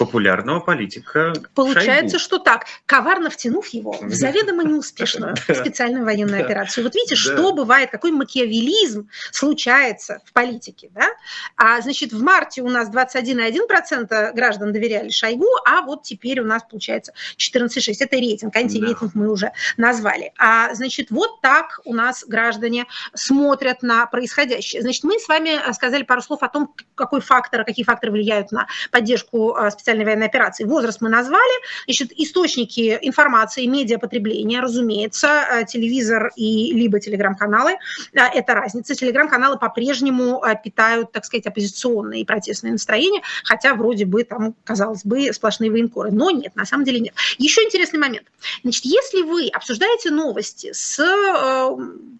популярного 0.00 0.60
политика. 0.60 1.34
Получается, 1.54 2.18
Шойгу. 2.18 2.24
что 2.24 2.38
так, 2.38 2.64
коварно 2.86 3.28
втянув 3.28 3.68
его 3.68 3.92
в 4.00 4.14
заведомо 4.14 4.64
неуспешную 4.64 5.36
специальную 5.36 6.06
военную 6.06 6.42
операцию. 6.42 6.84
Вот 6.84 6.94
видите, 6.94 7.16
что 7.16 7.52
бывает, 7.52 7.90
какой 7.90 8.10
макиавелизм 8.10 9.10
случается 9.30 10.22
в 10.24 10.32
политике. 10.32 10.88
Да? 10.94 11.06
А, 11.54 11.82
значит, 11.82 12.14
в 12.14 12.22
марте 12.22 12.62
у 12.62 12.68
нас 12.70 12.88
21,1% 12.90 14.32
граждан 14.32 14.72
доверяли 14.72 15.10
Шойгу, 15.10 15.46
а 15.66 15.82
вот 15.82 16.02
теперь 16.02 16.40
у 16.40 16.46
нас 16.46 16.62
получается 16.62 17.12
14,6%. 17.36 17.96
Это 18.00 18.16
рейтинг, 18.16 18.56
антирейтинг 18.56 19.14
мы 19.14 19.30
уже 19.30 19.52
назвали. 19.76 20.32
А, 20.38 20.74
значит, 20.74 21.10
вот 21.10 21.42
так 21.42 21.80
у 21.84 21.92
нас 21.92 22.24
граждане 22.26 22.86
смотрят 23.12 23.82
на 23.82 24.06
происходящее. 24.06 24.80
Значит, 24.80 25.04
мы 25.04 25.18
с 25.18 25.28
вами 25.28 25.60
сказали 25.74 26.04
пару 26.04 26.22
слов 26.22 26.42
о 26.42 26.48
том, 26.48 26.74
какой 26.94 27.20
фактор, 27.20 27.66
какие 27.66 27.84
факторы 27.84 28.12
влияют 28.12 28.50
на 28.50 28.66
поддержку 28.90 29.54
а, 29.54 29.70
специальной 29.70 29.89
специальной 29.90 30.04
военной 30.04 30.26
операции. 30.26 30.64
Возраст 30.64 31.00
мы 31.00 31.08
назвали. 31.08 31.52
Значит, 31.86 32.12
источники 32.16 32.98
информации, 33.02 33.66
медиапотребления, 33.66 34.60
разумеется, 34.60 35.28
э, 35.28 35.64
телевизор 35.64 36.30
и 36.36 36.72
либо 36.72 37.00
телеграм-каналы. 37.00 37.76
Э, 38.12 38.20
это 38.34 38.54
разница. 38.54 38.94
Телеграм-каналы 38.94 39.58
по-прежнему 39.58 40.44
э, 40.44 40.54
питают, 40.62 41.10
так 41.10 41.24
сказать, 41.24 41.46
оппозиционные 41.46 42.22
и 42.22 42.24
протестные 42.24 42.72
настроения, 42.72 43.22
хотя 43.44 43.74
вроде 43.74 44.06
бы 44.06 44.22
там, 44.22 44.54
казалось 44.64 45.04
бы, 45.04 45.32
сплошные 45.32 45.70
военкоры. 45.70 46.12
Но 46.12 46.30
нет, 46.30 46.54
на 46.54 46.64
самом 46.64 46.84
деле 46.84 47.00
нет. 47.00 47.14
Еще 47.38 47.62
интересный 47.62 47.98
момент. 47.98 48.26
Значит, 48.62 48.84
если 48.84 49.22
вы 49.22 49.48
обсуждаете 49.48 50.10
новости 50.10 50.70
с 50.72 51.00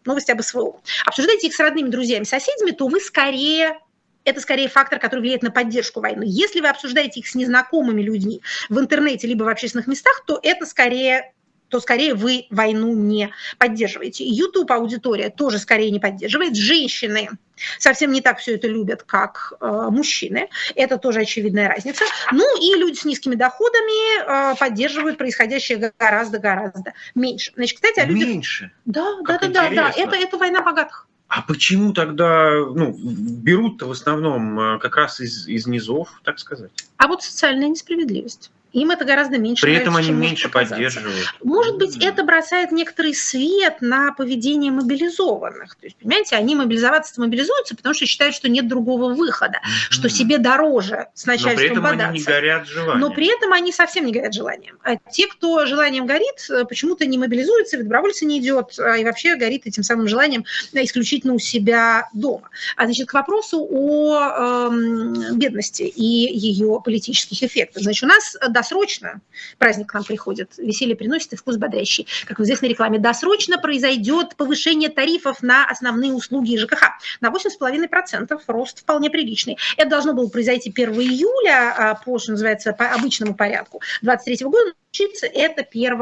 новости 0.04 0.30
об 0.32 0.42
СВО, 0.42 0.80
обсуждаете 1.06 1.46
их 1.46 1.54
с 1.54 1.60
родными 1.60 1.88
друзьями, 1.88 2.24
соседями, 2.24 2.72
то 2.72 2.88
вы 2.88 3.00
скорее 3.00 3.78
это 4.24 4.40
скорее 4.40 4.68
фактор, 4.68 4.98
который 4.98 5.20
влияет 5.20 5.42
на 5.42 5.50
поддержку 5.50 6.00
войны. 6.00 6.24
Если 6.26 6.60
вы 6.60 6.68
обсуждаете 6.68 7.20
их 7.20 7.28
с 7.28 7.34
незнакомыми 7.34 8.02
людьми 8.02 8.42
в 8.68 8.78
интернете 8.78 9.26
либо 9.26 9.44
в 9.44 9.48
общественных 9.48 9.86
местах, 9.86 10.22
то 10.26 10.38
это 10.42 10.66
скорее 10.66 11.32
то 11.70 11.80
скорее 11.80 12.14
вы 12.14 12.46
войну 12.50 12.94
не 12.94 13.32
поддерживаете. 13.58 14.24
YouTube 14.24 14.70
аудитория 14.72 15.30
тоже 15.30 15.58
скорее 15.58 15.90
не 15.90 16.00
поддерживает. 16.00 16.56
Женщины 16.56 17.30
совсем 17.78 18.10
не 18.10 18.20
так 18.20 18.38
все 18.38 18.56
это 18.56 18.66
любят, 18.66 19.04
как 19.04 19.52
э, 19.60 19.88
мужчины. 19.90 20.48
Это 20.74 20.98
тоже 20.98 21.20
очевидная 21.20 21.68
разница. 21.68 22.04
Ну 22.32 22.44
и 22.60 22.76
люди 22.76 22.96
с 22.96 23.04
низкими 23.04 23.36
доходами 23.36 24.52
э, 24.52 24.56
поддерживают 24.56 25.16
происходящее 25.16 25.92
гораздо-гораздо 25.96 26.94
меньше. 27.14 27.52
Значит, 27.54 27.76
кстати, 27.76 28.00
о 28.00 28.04
людях... 28.04 28.28
Меньше? 28.28 28.72
Да, 28.84 29.18
да, 29.22 29.38
да, 29.38 29.48
да, 29.48 29.70
да. 29.70 29.92
Это, 29.96 30.16
это 30.16 30.36
война 30.36 30.62
богатых. 30.62 31.06
А 31.30 31.42
почему 31.42 31.92
тогда 31.92 32.50
ну, 32.50 32.92
берут-то 32.92 33.86
в 33.86 33.92
основном 33.92 34.58
э, 34.58 34.78
как 34.80 34.96
раз 34.96 35.20
из, 35.20 35.46
из 35.46 35.64
низов, 35.64 36.20
так 36.24 36.40
сказать? 36.40 36.72
А 36.96 37.06
вот 37.06 37.22
социальная 37.22 37.68
несправедливость. 37.68 38.50
Им 38.72 38.90
это 38.90 39.04
гораздо 39.04 39.38
меньше 39.38 39.62
При 39.62 39.74
этом 39.74 39.96
они 39.96 40.10
меньше 40.10 40.48
поддерживают. 40.48 41.34
Может 41.42 41.76
быть, 41.78 41.96
mm-hmm. 41.96 42.08
это 42.08 42.24
бросает 42.24 42.72
некоторый 42.72 43.14
свет 43.14 43.78
на 43.80 44.12
поведение 44.12 44.70
мобилизованных. 44.70 45.74
То 45.76 45.86
есть, 45.86 45.96
понимаете, 45.96 46.36
они 46.36 46.54
мобилизоваться 46.54 47.20
мобилизуются, 47.20 47.74
потому 47.76 47.94
что 47.94 48.06
считают, 48.06 48.34
что 48.34 48.48
нет 48.48 48.68
другого 48.68 49.12
выхода, 49.14 49.58
mm-hmm. 49.58 49.90
что 49.90 50.08
себе 50.08 50.38
дороже 50.38 51.08
с 51.14 51.26
начальством 51.26 51.54
Но 51.54 51.58
при 51.58 51.66
этом 51.66 51.82
бодаться. 51.82 52.08
они 52.08 52.18
не 52.18 52.24
горят 52.24 52.66
желанием. 52.66 53.00
Но 53.00 53.10
при 53.10 53.36
этом 53.36 53.52
они 53.52 53.72
совсем 53.72 54.06
не 54.06 54.12
горят 54.12 54.34
желанием. 54.34 54.78
А 54.82 54.96
те, 54.96 55.26
кто 55.26 55.66
желанием 55.66 56.06
горит, 56.06 56.48
почему-то 56.68 57.06
не 57.06 57.18
мобилизуется, 57.18 57.78
в 57.78 57.82
добровольцы 57.82 58.24
не 58.24 58.38
идет, 58.38 58.78
а 58.78 58.96
и 58.96 59.04
вообще 59.04 59.36
горит 59.36 59.66
этим 59.66 59.82
самым 59.82 60.08
желанием 60.08 60.44
исключительно 60.72 61.34
у 61.34 61.38
себя 61.38 62.08
дома. 62.12 62.50
А 62.76 62.84
значит, 62.84 63.08
к 63.08 63.14
вопросу 63.14 63.66
о 63.68 64.68
э, 64.70 65.32
бедности 65.34 65.82
и 65.82 66.04
ее 66.04 66.80
политических 66.84 67.42
эффектах. 67.42 67.82
Значит, 67.82 68.04
у 68.04 68.06
нас 68.06 68.36
досрочно, 68.60 69.22
праздник 69.58 69.88
к 69.88 69.94
нам 69.94 70.04
приходит, 70.04 70.58
веселье 70.58 70.94
приносит 70.94 71.32
и 71.32 71.36
вкус 71.36 71.56
бодрящий, 71.56 72.06
как 72.26 72.38
в 72.38 72.42
известной 72.42 72.68
рекламе, 72.68 72.98
досрочно 72.98 73.58
произойдет 73.58 74.36
повышение 74.36 74.90
тарифов 74.90 75.42
на 75.42 75.66
основные 75.66 76.12
услуги 76.12 76.56
ЖКХ. 76.56 76.82
На 77.20 77.30
8,5%, 77.30 78.38
рост 78.46 78.80
вполне 78.80 79.08
приличный. 79.08 79.56
Это 79.78 79.88
должно 79.88 80.12
было 80.12 80.28
произойти 80.28 80.70
1 80.70 80.92
июля 80.94 81.74
а, 81.76 81.94
по, 81.94 82.18
что 82.18 82.32
называется, 82.32 82.72
по 82.72 82.90
обычному 82.90 83.34
порядку. 83.34 83.80
2023 84.02 84.46
года, 84.46 84.72
случится 84.92 85.26
это 85.26 85.62
1 85.62 86.00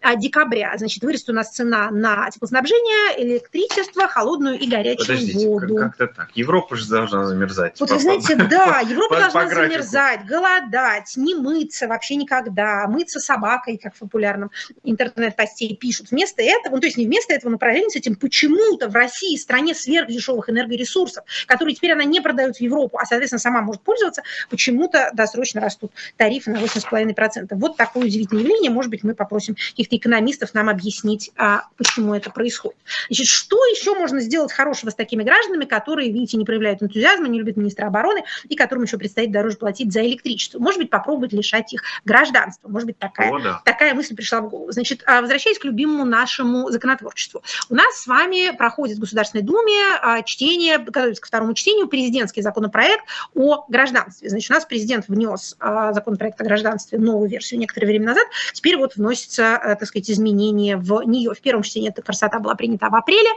а, 0.00 0.16
декабря. 0.16 0.74
Значит, 0.76 1.02
вырастет 1.02 1.30
у 1.30 1.32
нас 1.32 1.50
цена 1.50 1.90
на 1.90 2.30
теплоснабжение, 2.30 3.22
электричество, 3.24 4.08
холодную 4.08 4.58
и 4.58 4.66
горячую 4.68 5.06
Подождите, 5.06 5.46
воду. 5.46 5.76
как-то 5.76 6.06
так. 6.08 6.30
Европа 6.34 6.76
же 6.76 6.88
должна 6.88 7.26
замерзать. 7.26 7.78
Вот 7.80 7.90
вы 7.90 7.98
знаете, 7.98 8.34
да, 8.34 8.80
Европа 8.80 9.16
должна 9.16 9.48
замерзать, 9.48 10.26
голодать, 10.26 11.12
не 11.16 11.34
мыться 11.34 11.86
вообще 11.86 12.16
никогда, 12.16 12.86
мыться 12.88 13.20
собакой, 13.20 13.78
как 13.82 13.94
в 13.94 14.00
популярном 14.00 14.50
интернет-посте 14.82 15.74
пишут. 15.74 16.10
Вместо 16.10 16.42
этого, 16.42 16.74
ну, 16.74 16.80
то 16.80 16.86
есть 16.86 16.96
не 16.96 17.06
вместо 17.06 17.34
этого, 17.34 17.52
но 17.52 17.58
параллельно 17.58 17.90
с 17.90 17.96
этим 17.96 18.16
почему-то 18.16 18.88
в 18.88 18.94
России, 18.94 19.36
стране 19.36 19.74
сверхдешевых 19.74 20.50
энергоресурсов, 20.50 21.24
которые 21.46 21.74
теперь 21.74 21.92
она 21.92 22.04
не 22.04 22.20
продает 22.20 22.56
в 22.56 22.60
Европу, 22.60 22.98
а, 22.98 23.06
соответственно, 23.06 23.40
сама 23.40 23.62
может 23.62 23.82
пользоваться, 23.82 24.22
почему-то 24.50 25.10
досрочно 25.12 25.60
растут 25.60 25.92
тарифы 26.16 26.50
на 26.50 26.58
8,5%. 26.58 27.54
Вот 27.54 27.76
такое 27.76 28.08
удивительное 28.24 28.42
явление. 28.42 28.70
Может 28.70 28.90
быть, 28.90 29.04
мы 29.04 29.14
попросим 29.14 29.54
каких-то 29.54 29.96
экономистов 29.96 30.54
нам 30.54 30.68
объяснить, 30.68 31.30
а, 31.36 31.64
почему 31.76 32.14
это 32.14 32.30
происходит. 32.30 32.78
Значит, 33.08 33.26
что 33.26 33.56
еще 33.66 33.94
можно 33.94 34.20
сделать 34.20 34.52
хорошего 34.52 34.90
с 34.90 34.94
такими 34.94 35.22
гражданами, 35.22 35.64
которые, 35.64 36.10
видите, 36.12 36.36
не 36.36 36.44
проявляют 36.44 36.82
энтузиазма, 36.82 37.28
не 37.28 37.38
любят 37.38 37.56
министра 37.56 37.86
обороны 37.86 38.24
и 38.48 38.56
которым 38.56 38.84
еще 38.84 38.98
предстоит 38.98 39.32
дороже 39.32 39.56
платить 39.56 39.92
за 39.92 40.04
электричество? 40.06 40.58
Может 40.58 40.80
быть, 40.80 40.90
попробовать 40.90 41.32
лишать 41.32 41.72
их 41.72 41.82
гражданства. 42.04 42.68
Может 42.68 42.86
быть, 42.86 42.98
такая, 42.98 43.30
О, 43.30 43.38
да. 43.38 43.62
такая 43.64 43.94
мысль 43.94 44.14
пришла 44.14 44.40
в 44.40 44.48
голову. 44.48 44.72
Значит, 44.72 45.02
а, 45.06 45.20
возвращаясь 45.20 45.58
к 45.58 45.64
любимому 45.64 46.04
нашему 46.04 46.70
законотворчеству. 46.70 47.42
У 47.68 47.74
нас 47.74 48.02
с 48.02 48.06
вами 48.06 48.54
проходит 48.56 48.98
в 48.98 49.00
Государственной 49.00 49.42
Думе 49.42 49.80
а, 50.00 50.22
чтение, 50.22 50.78
готовится 50.78 51.22
к 51.22 51.26
второму 51.26 51.54
чтению, 51.54 51.88
президентский 51.88 52.42
законопроект 52.42 53.04
о 53.34 53.64
гражданстве. 53.68 54.28
Значит, 54.28 54.50
у 54.50 54.54
нас 54.54 54.64
президент 54.64 55.08
внес 55.08 55.56
законопроект 55.60 56.40
о 56.40 56.44
гражданстве, 56.44 56.98
новую 56.98 57.28
версию 57.28 57.60
некоторое 57.60 57.86
время 57.86 58.06
назад. 58.06 58.13
Теперь 58.52 58.76
вот 58.76 58.96
вносится, 58.96 59.60
э, 59.62 59.76
так 59.76 59.86
сказать, 59.86 60.10
изменения 60.10 60.76
в 60.76 61.02
нее. 61.04 61.32
В 61.34 61.40
первом 61.40 61.62
чтении 61.62 61.90
эта 61.90 62.02
красота 62.02 62.38
была 62.38 62.54
принята 62.54 62.88
в 62.88 62.94
апреле, 62.94 63.30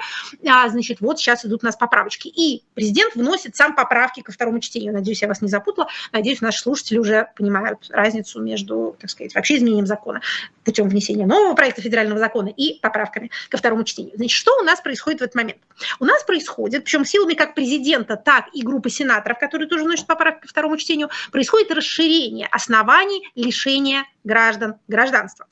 а, 0.48 0.68
значит, 0.70 1.02
вот 1.02 1.20
сейчас 1.20 1.46
идут 1.46 1.64
у 1.64 1.66
нас 1.66 1.76
поправочки. 1.76 2.28
И 2.28 2.64
президент 2.74 3.16
вносит 3.16 3.56
сам 3.56 3.76
поправки 3.76 4.22
ко 4.22 4.32
второму 4.32 4.60
чтению. 4.60 4.94
Надеюсь, 4.94 5.22
я 5.22 5.28
вас 5.28 5.42
не 5.42 5.48
запутала. 5.48 5.88
Надеюсь, 6.12 6.42
наши 6.42 6.62
слушатели 6.62 6.98
уже 6.98 7.30
понимают 7.36 7.88
разницу 7.90 8.42
между, 8.42 8.96
так 9.00 9.10
сказать, 9.10 9.36
вообще 9.36 9.58
изменением 9.58 9.86
закона 9.86 10.22
путем 10.68 10.90
внесения 10.90 11.26
нового 11.26 11.54
проекта 11.56 11.82
федерального 11.82 12.20
закона 12.20 12.50
и 12.50 12.80
поправками 12.82 13.32
ко 13.50 13.58
второму 13.58 13.86
чтению. 13.86 14.14
Значит, 14.16 14.38
что 14.38 14.52
у 14.60 14.64
нас 14.64 14.82
происходит 14.82 15.22
в 15.22 15.24
этот 15.24 15.36
момент? 15.36 15.60
У 16.00 16.06
нас 16.06 16.24
происходит, 16.24 16.84
причем 16.84 17.06
силами 17.06 17.36
как 17.36 17.56
президента, 17.56 18.18
так 18.18 18.48
и 18.54 18.64
группы 18.64 18.90
сенаторов, 18.90 19.40
которые 19.40 19.70
тоже 19.70 19.86
вносят 19.86 20.08
поправки 20.08 20.42
ко 20.42 20.48
второму 20.50 20.76
чтению, 20.76 21.10
происходит 21.32 21.72
расширение 21.72 22.48
оснований 22.48 23.30
лишения 23.36 24.04
граждан 24.28 24.76
гражданства. 24.88 25.48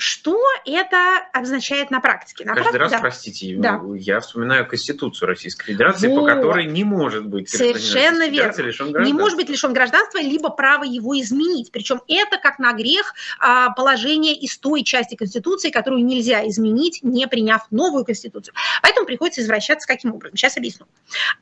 Что 0.00 0.40
это 0.64 1.26
означает 1.32 1.90
на 1.90 1.98
практике? 1.98 2.44
На 2.44 2.54
Каждый 2.54 2.76
раз, 2.76 2.92
да. 2.92 3.00
простите, 3.00 3.56
да. 3.58 3.82
я 3.96 4.20
вспоминаю 4.20 4.64
Конституцию 4.64 5.26
Российской 5.26 5.72
Федерации, 5.72 6.06
вот. 6.06 6.20
по 6.20 6.24
которой 6.24 6.66
не 6.66 6.84
может 6.84 7.26
быть 7.26 7.50
Совершенно 7.50 8.28
верно. 8.28 9.00
Не 9.04 9.12
может 9.12 9.36
быть 9.36 9.48
лишен 9.48 9.72
гражданства, 9.72 10.18
либо 10.18 10.50
право 10.50 10.84
его 10.84 11.20
изменить. 11.20 11.72
Причем 11.72 12.00
это 12.06 12.38
как 12.38 12.60
на 12.60 12.74
грех 12.74 13.12
а, 13.40 13.70
положение 13.70 14.36
из 14.36 14.56
той 14.58 14.84
части 14.84 15.16
Конституции, 15.16 15.70
которую 15.70 16.04
нельзя 16.04 16.46
изменить, 16.46 17.00
не 17.02 17.26
приняв 17.26 17.66
новую 17.72 18.04
Конституцию. 18.04 18.54
Поэтому 18.82 19.04
приходится 19.04 19.40
извращаться 19.40 19.88
каким 19.88 20.14
образом. 20.14 20.36
Сейчас 20.36 20.56
объясню. 20.56 20.86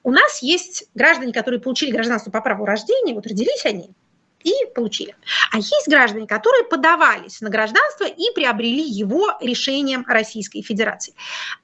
У 0.02 0.10
нас 0.10 0.42
есть 0.42 0.88
граждане, 0.94 1.34
которые 1.34 1.60
получили 1.60 1.90
гражданство 1.90 2.30
по 2.30 2.40
праву 2.40 2.64
рождения, 2.64 3.12
вот 3.12 3.26
родились 3.26 3.66
они, 3.66 3.90
и 4.46 4.52
получили. 4.74 5.16
А 5.52 5.58
есть 5.58 5.88
граждане, 5.88 6.26
которые 6.26 6.64
подавались 6.64 7.40
на 7.40 7.50
гражданство 7.50 8.04
и 8.04 8.32
приобрели 8.34 8.82
его 8.82 9.32
решением 9.40 10.04
Российской 10.06 10.62
Федерации. 10.62 11.14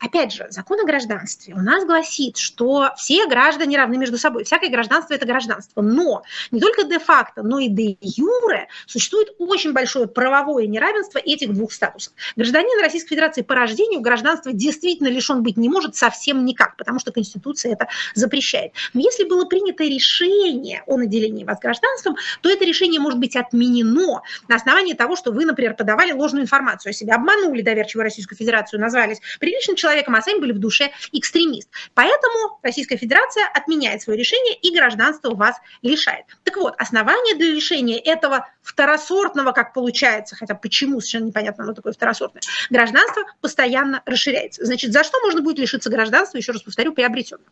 Опять 0.00 0.32
же, 0.32 0.46
закон 0.50 0.80
о 0.80 0.84
гражданстве 0.84 1.54
у 1.54 1.60
нас 1.60 1.84
гласит, 1.84 2.36
что 2.36 2.90
все 2.96 3.26
граждане 3.28 3.76
равны 3.78 3.98
между 3.98 4.18
собой. 4.18 4.42
Всякое 4.44 4.68
гражданство– 4.68 5.14
это 5.14 5.26
гражданство. 5.26 5.80
Но 5.80 6.22
не 6.50 6.60
только 6.60 6.82
де-факто, 6.82 7.42
но 7.42 7.60
и 7.60 7.68
де-юре 7.68 8.66
существует 8.86 9.28
очень 9.38 9.72
большое 9.72 10.08
правовое 10.08 10.66
неравенство 10.66 11.18
этих 11.18 11.54
двух 11.54 11.72
статусов. 11.72 12.12
Гражданин 12.34 12.82
Российской 12.82 13.10
Федерации 13.10 13.42
по 13.42 13.54
рождению 13.54 14.00
гражданства 14.00 14.52
действительно 14.52 15.08
лишен 15.08 15.44
быть 15.44 15.56
не 15.56 15.68
может 15.68 15.94
совсем 15.94 16.44
никак, 16.44 16.76
потому 16.76 16.98
что 16.98 17.12
Конституция 17.12 17.74
это 17.74 17.86
запрещает. 18.14 18.72
Но 18.92 19.00
если 19.00 19.22
было 19.22 19.44
принято 19.44 19.84
решение 19.84 20.82
о 20.86 20.96
наделении 20.96 21.44
вас 21.44 21.60
гражданством, 21.60 22.16
то 22.40 22.50
это 22.50 22.71
решение 22.72 23.00
может 23.00 23.18
быть 23.18 23.36
отменено 23.36 24.22
на 24.48 24.56
основании 24.56 24.94
того, 24.94 25.16
что 25.16 25.30
вы, 25.30 25.44
например, 25.44 25.74
подавали 25.74 26.12
ложную 26.12 26.42
информацию 26.42 26.90
о 26.90 26.92
себе, 26.92 27.12
обманули 27.12 27.62
доверчивую 27.62 28.04
Российскую 28.04 28.38
Федерацию, 28.38 28.80
назвались 28.80 29.20
приличным 29.38 29.76
человеком, 29.76 30.14
а 30.14 30.22
сами 30.22 30.40
были 30.40 30.52
в 30.52 30.58
душе 30.58 30.90
экстремист. 31.12 31.68
Поэтому 31.94 32.58
Российская 32.62 32.96
Федерация 32.96 33.44
отменяет 33.54 34.02
свое 34.02 34.18
решение 34.18 34.54
и 34.54 34.74
гражданство 34.74 35.34
вас 35.34 35.56
лишает. 35.82 36.24
Так 36.44 36.56
вот, 36.56 36.74
основание 36.78 37.34
для 37.34 37.52
лишения 37.52 37.98
этого 37.98 38.48
второсортного, 38.62 39.52
как 39.52 39.74
получается, 39.74 40.36
хотя 40.36 40.54
почему, 40.54 41.00
совершенно 41.00 41.26
непонятно, 41.26 41.64
оно 41.64 41.74
такое 41.74 41.92
второсортное, 41.92 42.42
гражданство 42.70 43.24
постоянно 43.40 44.02
расширяется. 44.06 44.64
Значит, 44.64 44.92
за 44.92 45.04
что 45.04 45.20
можно 45.20 45.42
будет 45.42 45.58
лишиться 45.58 45.90
гражданства, 45.90 46.38
еще 46.38 46.52
раз 46.52 46.62
повторю, 46.62 46.92
приобретенного? 46.92 47.50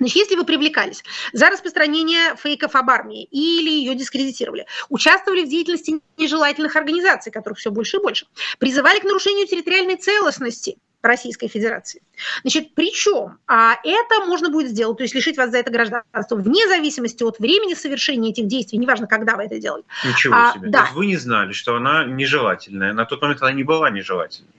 Значит, 0.00 0.16
если 0.16 0.34
вы 0.34 0.44
привлекались 0.44 1.04
за 1.32 1.50
распространение 1.50 2.34
фейков 2.36 2.74
об 2.74 2.88
армии 2.88 3.24
или 3.24 3.70
ее 3.70 3.94
дискредитировали, 3.94 4.66
участвовали 4.88 5.44
в 5.44 5.48
деятельности 5.48 6.00
нежелательных 6.16 6.74
организаций, 6.74 7.30
которых 7.30 7.58
все 7.58 7.70
больше 7.70 7.98
и 7.98 8.00
больше, 8.00 8.26
призывали 8.58 8.98
к 8.98 9.04
нарушению 9.04 9.46
территориальной 9.46 9.96
целостности 9.96 10.78
Российской 11.02 11.48
Федерации. 11.48 12.02
Значит, 12.42 12.74
причем 12.74 13.38
а 13.46 13.76
это 13.84 14.26
можно 14.26 14.50
будет 14.50 14.70
сделать, 14.70 14.96
то 14.98 15.02
есть 15.02 15.14
лишить 15.14 15.36
вас 15.36 15.50
за 15.50 15.58
это 15.58 15.70
гражданства, 15.70 16.36
вне 16.36 16.66
зависимости 16.68 17.22
от 17.22 17.38
времени 17.38 17.74
совершения 17.74 18.30
этих 18.30 18.46
действий, 18.46 18.78
неважно, 18.78 19.06
когда 19.06 19.36
вы 19.36 19.44
это 19.44 19.58
делаете. 19.58 19.86
Ничего 20.06 20.34
а, 20.34 20.52
себе. 20.54 20.68
Да. 20.68 20.78
То 20.78 20.84
есть 20.84 20.96
вы 20.96 21.06
не 21.06 21.16
знали, 21.16 21.52
что 21.52 21.76
она 21.76 22.04
нежелательная. 22.04 22.92
На 22.92 23.04
тот 23.04 23.20
момент 23.22 23.42
она 23.42 23.52
не 23.52 23.64
была 23.64 23.90
нежелательной. 23.90 24.50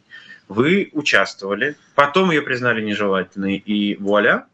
Вы 0.48 0.90
участвовали, 0.94 1.78
потом 1.96 2.32
ее 2.32 2.42
признали 2.42 2.82
нежелательной, 2.82 3.58
и 3.58 3.96
вуаля, 3.96 4.48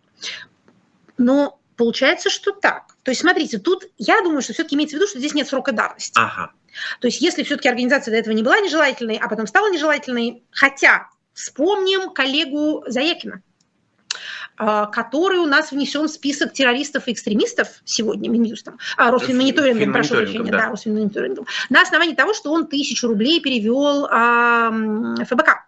но 1.18 1.60
получается, 1.76 2.30
что 2.30 2.52
так. 2.52 2.96
То 3.04 3.12
есть, 3.12 3.22
смотрите, 3.22 3.60
тут 3.60 3.86
я 3.98 4.22
думаю, 4.22 4.42
что 4.42 4.54
все-таки 4.54 4.76
имеется 4.76 4.98
в 4.98 5.00
виду, 5.00 5.08
что 5.08 5.20
здесь 5.20 5.34
нет 5.34 5.48
срока 5.48 5.72
давности. 5.72 6.14
Ага. 6.16 6.52
То 7.00 7.08
есть, 7.08 7.22
если 7.22 7.44
все-таки 7.44 7.70
организация 7.70 8.12
до 8.12 8.18
этого 8.18 8.34
не 8.34 8.44
была 8.44 8.60
нежелательной, 8.60 9.18
а 9.18 9.28
потом 9.30 9.48
стала 9.48 9.72
нежелательной, 9.72 10.44
хотя 10.52 11.10
вспомним 11.34 12.12
коллегу 12.12 12.84
Заякина, 12.88 13.42
а, 14.58 14.88
который 14.88 15.38
у 15.38 15.46
нас 15.46 15.72
внесен 15.72 16.08
в 16.08 16.12
список 16.12 16.52
террористов 16.54 17.08
и 17.08 17.14
экстремистов 17.14 17.68
сегодня 17.86 18.28
Минюстом, 18.30 18.80
а, 18.98 19.12
Росфинмониторингом, 19.12 19.94
прошу 19.94 20.16
прощения, 20.16 20.52
да, 20.52 20.58
да 20.58 20.70
Росфинмониторингом, 20.70 21.46
на 21.70 21.82
основании 21.82 22.16
того, 22.16 22.34
что 22.34 22.52
он 22.52 22.66
тысячу 22.66 23.08
рублей 23.08 23.40
перевел 23.40 24.08
а, 24.10 24.72
ФБК 25.26 25.67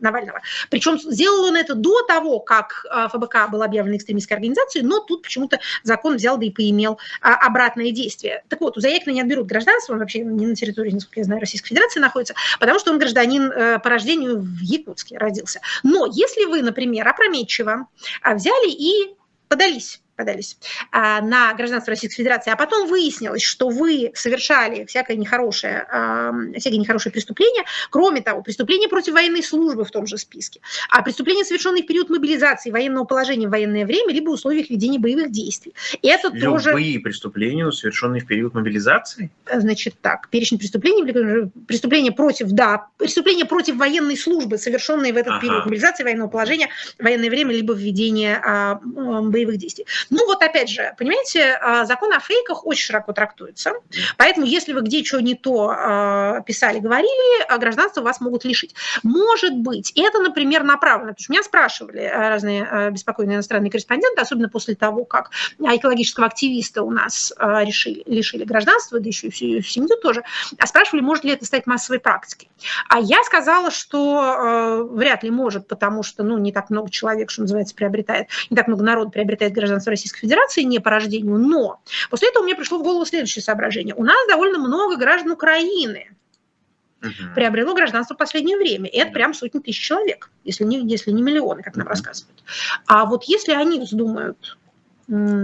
Навального. 0.00 0.40
Причем 0.70 0.98
сделал 0.98 1.44
он 1.44 1.56
это 1.56 1.74
до 1.74 2.02
того, 2.02 2.40
как 2.40 2.86
ФБК 3.12 3.50
был 3.50 3.62
объявлен 3.62 3.96
экстремистской 3.96 4.36
организацией, 4.36 4.84
но 4.84 5.00
тут 5.00 5.22
почему-то 5.22 5.58
закон 5.82 6.16
взял 6.16 6.38
да 6.38 6.46
и 6.46 6.50
поимел 6.50 6.98
обратное 7.20 7.90
действие. 7.90 8.44
Так 8.48 8.60
вот, 8.60 8.76
у 8.76 8.80
Заякина 8.80 9.12
не 9.12 9.20
отберут 9.20 9.46
гражданство, 9.46 9.92
он 9.92 9.98
вообще 9.98 10.20
не 10.20 10.46
на 10.46 10.54
территории, 10.54 10.92
насколько 10.92 11.20
я 11.20 11.24
знаю, 11.24 11.40
Российской 11.40 11.68
Федерации 11.68 12.00
находится, 12.00 12.34
потому 12.60 12.78
что 12.78 12.90
он 12.92 12.98
гражданин 12.98 13.80
по 13.80 13.90
рождению 13.90 14.40
в 14.40 14.60
Якутске 14.60 15.18
родился. 15.18 15.60
Но 15.82 16.06
если 16.06 16.44
вы, 16.44 16.62
например, 16.62 17.08
опрометчиво 17.08 17.86
взяли 18.24 18.70
и 18.70 19.16
подались 19.48 20.00
подались 20.18 20.58
а, 20.90 21.22
на 21.22 21.54
гражданство 21.54 21.92
Российской 21.92 22.16
Федерации, 22.16 22.50
а 22.50 22.56
потом 22.56 22.88
выяснилось, 22.88 23.42
что 23.42 23.70
вы 23.70 24.10
совершали 24.14 24.84
всякое 24.84 25.16
нехорошее, 25.16 25.86
всякие 26.58 26.80
нехорошие 26.80 27.12
преступления, 27.12 27.64
кроме 27.90 28.20
того, 28.20 28.42
преступления 28.42 28.88
против 28.88 29.14
военной 29.14 29.42
службы 29.42 29.84
в 29.84 29.90
том 29.90 30.06
же 30.06 30.18
списке, 30.18 30.60
а 30.90 31.02
преступления, 31.02 31.44
совершенные 31.44 31.84
в 31.84 31.86
период 31.86 32.10
мобилизации 32.10 32.70
военного 32.70 33.04
положения 33.04 33.46
в 33.46 33.50
военное 33.50 33.86
время, 33.86 34.12
либо 34.12 34.30
в 34.30 34.32
условиях 34.32 34.70
ведения 34.70 34.98
боевых 34.98 35.30
действий. 35.30 35.74
И 36.02 36.08
это 36.08 36.28
Любые 36.28 36.42
тоже... 36.42 36.72
Преступления, 37.02 37.70
совершенные 37.70 38.20
в 38.20 38.26
период 38.26 38.54
мобилизации? 38.54 39.30
Значит 39.52 39.94
так, 40.02 40.28
перечень 40.30 40.58
преступлений, 40.58 41.50
преступления 41.66 42.10
против, 42.10 42.48
да, 42.48 42.88
преступления 42.96 43.44
против 43.44 43.76
военной 43.76 44.16
службы, 44.16 44.58
совершенные 44.58 45.12
в 45.12 45.16
этот 45.16 45.34
ага. 45.34 45.40
период 45.40 45.64
мобилизации 45.64 46.02
военного 46.02 46.28
положения, 46.28 46.68
военное 46.98 47.30
время, 47.30 47.52
либо 47.52 47.72
введение 47.72 48.40
а, 48.44 48.80
боевых 48.82 49.58
действий. 49.58 49.86
Ну 50.10 50.26
вот 50.26 50.42
опять 50.42 50.70
же, 50.70 50.94
понимаете, 50.98 51.58
а, 51.60 51.84
закон 51.84 52.12
о 52.12 52.20
фейках 52.20 52.66
очень 52.66 52.84
широко 52.84 53.12
трактуется, 53.12 53.72
поэтому 54.16 54.46
если 54.46 54.72
вы 54.72 54.82
где 54.82 55.04
что 55.04 55.20
не 55.20 55.34
то 55.34 55.70
а, 55.70 56.40
писали, 56.42 56.78
говорили, 56.78 57.44
а 57.48 57.58
гражданство 57.58 58.00
вас 58.00 58.20
могут 58.20 58.44
лишить. 58.44 58.74
Может 59.02 59.54
быть, 59.54 59.92
это, 59.96 60.20
например, 60.20 60.62
направлено, 60.62 61.12
потому 61.12 61.24
что 61.24 61.32
меня 61.32 61.42
спрашивали 61.42 62.10
разные 62.12 62.90
беспокойные 62.90 63.36
иностранные 63.36 63.70
корреспонденты, 63.70 64.20
особенно 64.20 64.48
после 64.48 64.74
того, 64.74 65.04
как 65.04 65.30
экологического 65.58 66.26
активиста 66.26 66.82
у 66.82 66.90
нас 66.90 67.32
решили, 67.38 68.02
лишили 68.06 68.44
гражданства, 68.44 69.00
да 69.00 69.06
еще 69.06 69.28
и 69.28 69.30
всю 69.30 69.62
семью 69.62 69.96
тоже, 70.02 70.22
а 70.58 70.66
спрашивали, 70.66 71.02
может 71.02 71.24
ли 71.24 71.32
это 71.32 71.44
стать 71.44 71.66
массовой 71.66 72.00
практикой. 72.00 72.48
А 72.88 72.98
я 72.98 73.22
сказала, 73.24 73.70
что 73.70 74.86
вряд 74.90 75.22
ли 75.22 75.30
может, 75.30 75.68
потому 75.68 76.02
что 76.02 76.22
ну, 76.22 76.38
не 76.38 76.52
так 76.52 76.70
много 76.70 76.90
человек, 76.90 77.30
что 77.30 77.42
называется, 77.42 77.74
приобретает, 77.74 78.28
не 78.50 78.56
так 78.56 78.68
много 78.68 78.82
народа 78.82 79.10
приобретает 79.10 79.52
гражданство 79.52 79.90
Российской 79.98 80.20
Федерации 80.20 80.62
не 80.62 80.78
по 80.78 80.90
рождению, 80.90 81.38
но 81.38 81.80
после 82.10 82.28
этого 82.28 82.44
мне 82.44 82.54
пришло 82.54 82.78
в 82.78 82.82
голову 82.82 83.04
следующее 83.04 83.42
соображение. 83.42 83.94
У 83.94 84.04
нас 84.04 84.16
довольно 84.28 84.58
много 84.58 84.96
граждан 84.96 85.32
Украины, 85.32 86.10
угу. 87.02 87.34
приобрело 87.34 87.74
гражданство 87.74 88.14
в 88.14 88.18
последнее 88.18 88.56
время. 88.56 88.88
И 88.88 88.96
это 88.96 89.12
прям 89.12 89.34
сотни 89.34 89.58
тысяч 89.58 89.80
человек, 89.80 90.30
если 90.44 90.64
не, 90.64 90.80
если 90.88 91.10
не 91.10 91.22
миллионы, 91.22 91.62
как 91.62 91.76
нам 91.76 91.86
угу. 91.86 91.90
рассказывают. 91.90 92.42
А 92.86 93.04
вот 93.04 93.24
если 93.24 93.52
они 93.52 93.80
вздумают 93.80 94.56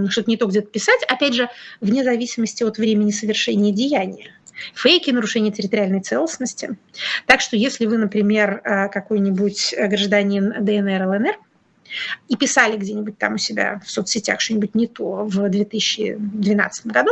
что-то 0.09 0.29
не 0.29 0.37
то 0.37 0.45
где-то 0.45 0.67
писать, 0.67 1.03
опять 1.07 1.33
же, 1.33 1.49
вне 1.81 2.03
зависимости 2.03 2.63
от 2.63 2.77
времени 2.77 3.09
совершения 3.09 3.73
деяния. 3.73 4.31
Фейки, 4.75 5.09
нарушение 5.09 5.51
территориальной 5.51 6.01
целостности. 6.01 6.77
Так 7.25 7.41
что 7.41 7.57
если 7.57 7.87
вы, 7.87 7.97
например, 7.97 8.61
э, 8.63 8.89
какой-нибудь 8.89 9.73
гражданин 9.75 10.63
ДНР, 10.63 11.07
ЛНР, 11.07 11.39
и 12.27 12.35
писали 12.35 12.77
где-нибудь 12.77 13.17
там 13.17 13.35
у 13.35 13.37
себя 13.37 13.81
в 13.85 13.89
соцсетях 13.89 14.41
что-нибудь 14.41 14.75
не 14.75 14.87
то 14.87 15.25
в 15.25 15.49
2012 15.49 16.87
году, 16.87 17.11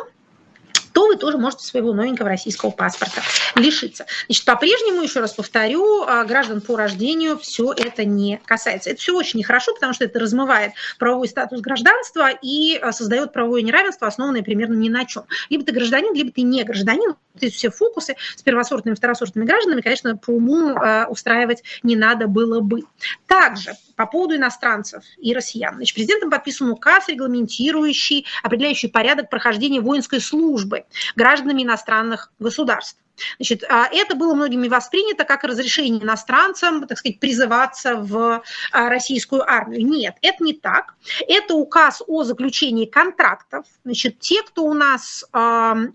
вы 1.13 1.19
тоже 1.19 1.37
можете 1.37 1.65
своего 1.65 1.93
новенького 1.93 2.29
российского 2.29 2.71
паспорта 2.71 3.21
лишиться. 3.55 4.05
Значит, 4.25 4.45
по-прежнему, 4.45 5.01
еще 5.01 5.19
раз 5.19 5.33
повторю, 5.33 6.03
а, 6.03 6.23
граждан 6.25 6.61
по 6.61 6.75
рождению 6.75 7.37
все 7.37 7.71
это 7.71 8.03
не 8.03 8.41
касается. 8.45 8.89
Это 8.89 8.99
все 8.99 9.15
очень 9.15 9.39
нехорошо, 9.39 9.73
потому 9.73 9.93
что 9.93 10.05
это 10.05 10.19
размывает 10.19 10.73
правовой 10.97 11.27
статус 11.27 11.61
гражданства 11.61 12.29
и 12.29 12.77
а, 12.77 12.91
создает 12.91 13.31
правовое 13.31 13.61
неравенство, 13.61 14.07
основанное 14.07 14.41
примерно 14.41 14.73
ни 14.73 14.89
на 14.89 15.05
чем. 15.05 15.23
Либо 15.49 15.63
ты 15.63 15.71
гражданин, 15.71 16.13
либо 16.13 16.31
ты 16.31 16.41
не 16.41 16.63
гражданин. 16.63 17.15
Эти 17.39 17.53
все 17.53 17.69
фокусы 17.69 18.15
с 18.35 18.41
первосортными 18.41 18.95
второсортными 18.95 19.45
гражданами, 19.45 19.81
конечно, 19.81 20.17
по 20.17 20.31
уму 20.31 20.69
э, 20.69 21.05
устраивать 21.07 21.63
не 21.81 21.95
надо 21.95 22.27
было 22.27 22.59
бы. 22.59 22.81
Также 23.27 23.73
по 23.95 24.05
поводу 24.05 24.35
иностранцев 24.35 25.03
и 25.17 25.33
россиян. 25.33 25.75
Значит, 25.75 25.95
президентом 25.95 26.29
подписан 26.29 26.69
указ, 26.69 27.07
регламентирующий, 27.07 28.25
определяющий 28.43 28.87
порядок 28.87 29.29
прохождения 29.29 29.81
воинской 29.81 30.21
службы 30.21 30.85
гражданами 31.15 31.63
иностранных 31.63 32.31
государств. 32.39 32.99
Значит, 33.37 33.63
а 33.69 33.87
это 33.91 34.15
было 34.15 34.33
многими 34.33 34.67
воспринято 34.67 35.23
как 35.23 35.43
разрешение 35.43 36.03
иностранцам, 36.03 36.87
так 36.87 36.97
сказать, 36.97 37.19
призываться 37.19 37.95
в 37.95 38.43
а, 38.71 38.89
российскую 38.89 39.47
армию. 39.49 39.85
Нет, 39.85 40.15
это 40.21 40.43
не 40.43 40.53
так. 40.53 40.95
Это 41.27 41.55
указ 41.55 42.01
о 42.07 42.23
заключении 42.23 42.85
контрактов. 42.85 43.65
Значит, 43.83 44.19
те, 44.19 44.41
кто 44.43 44.63
у 44.63 44.73
нас 44.73 45.25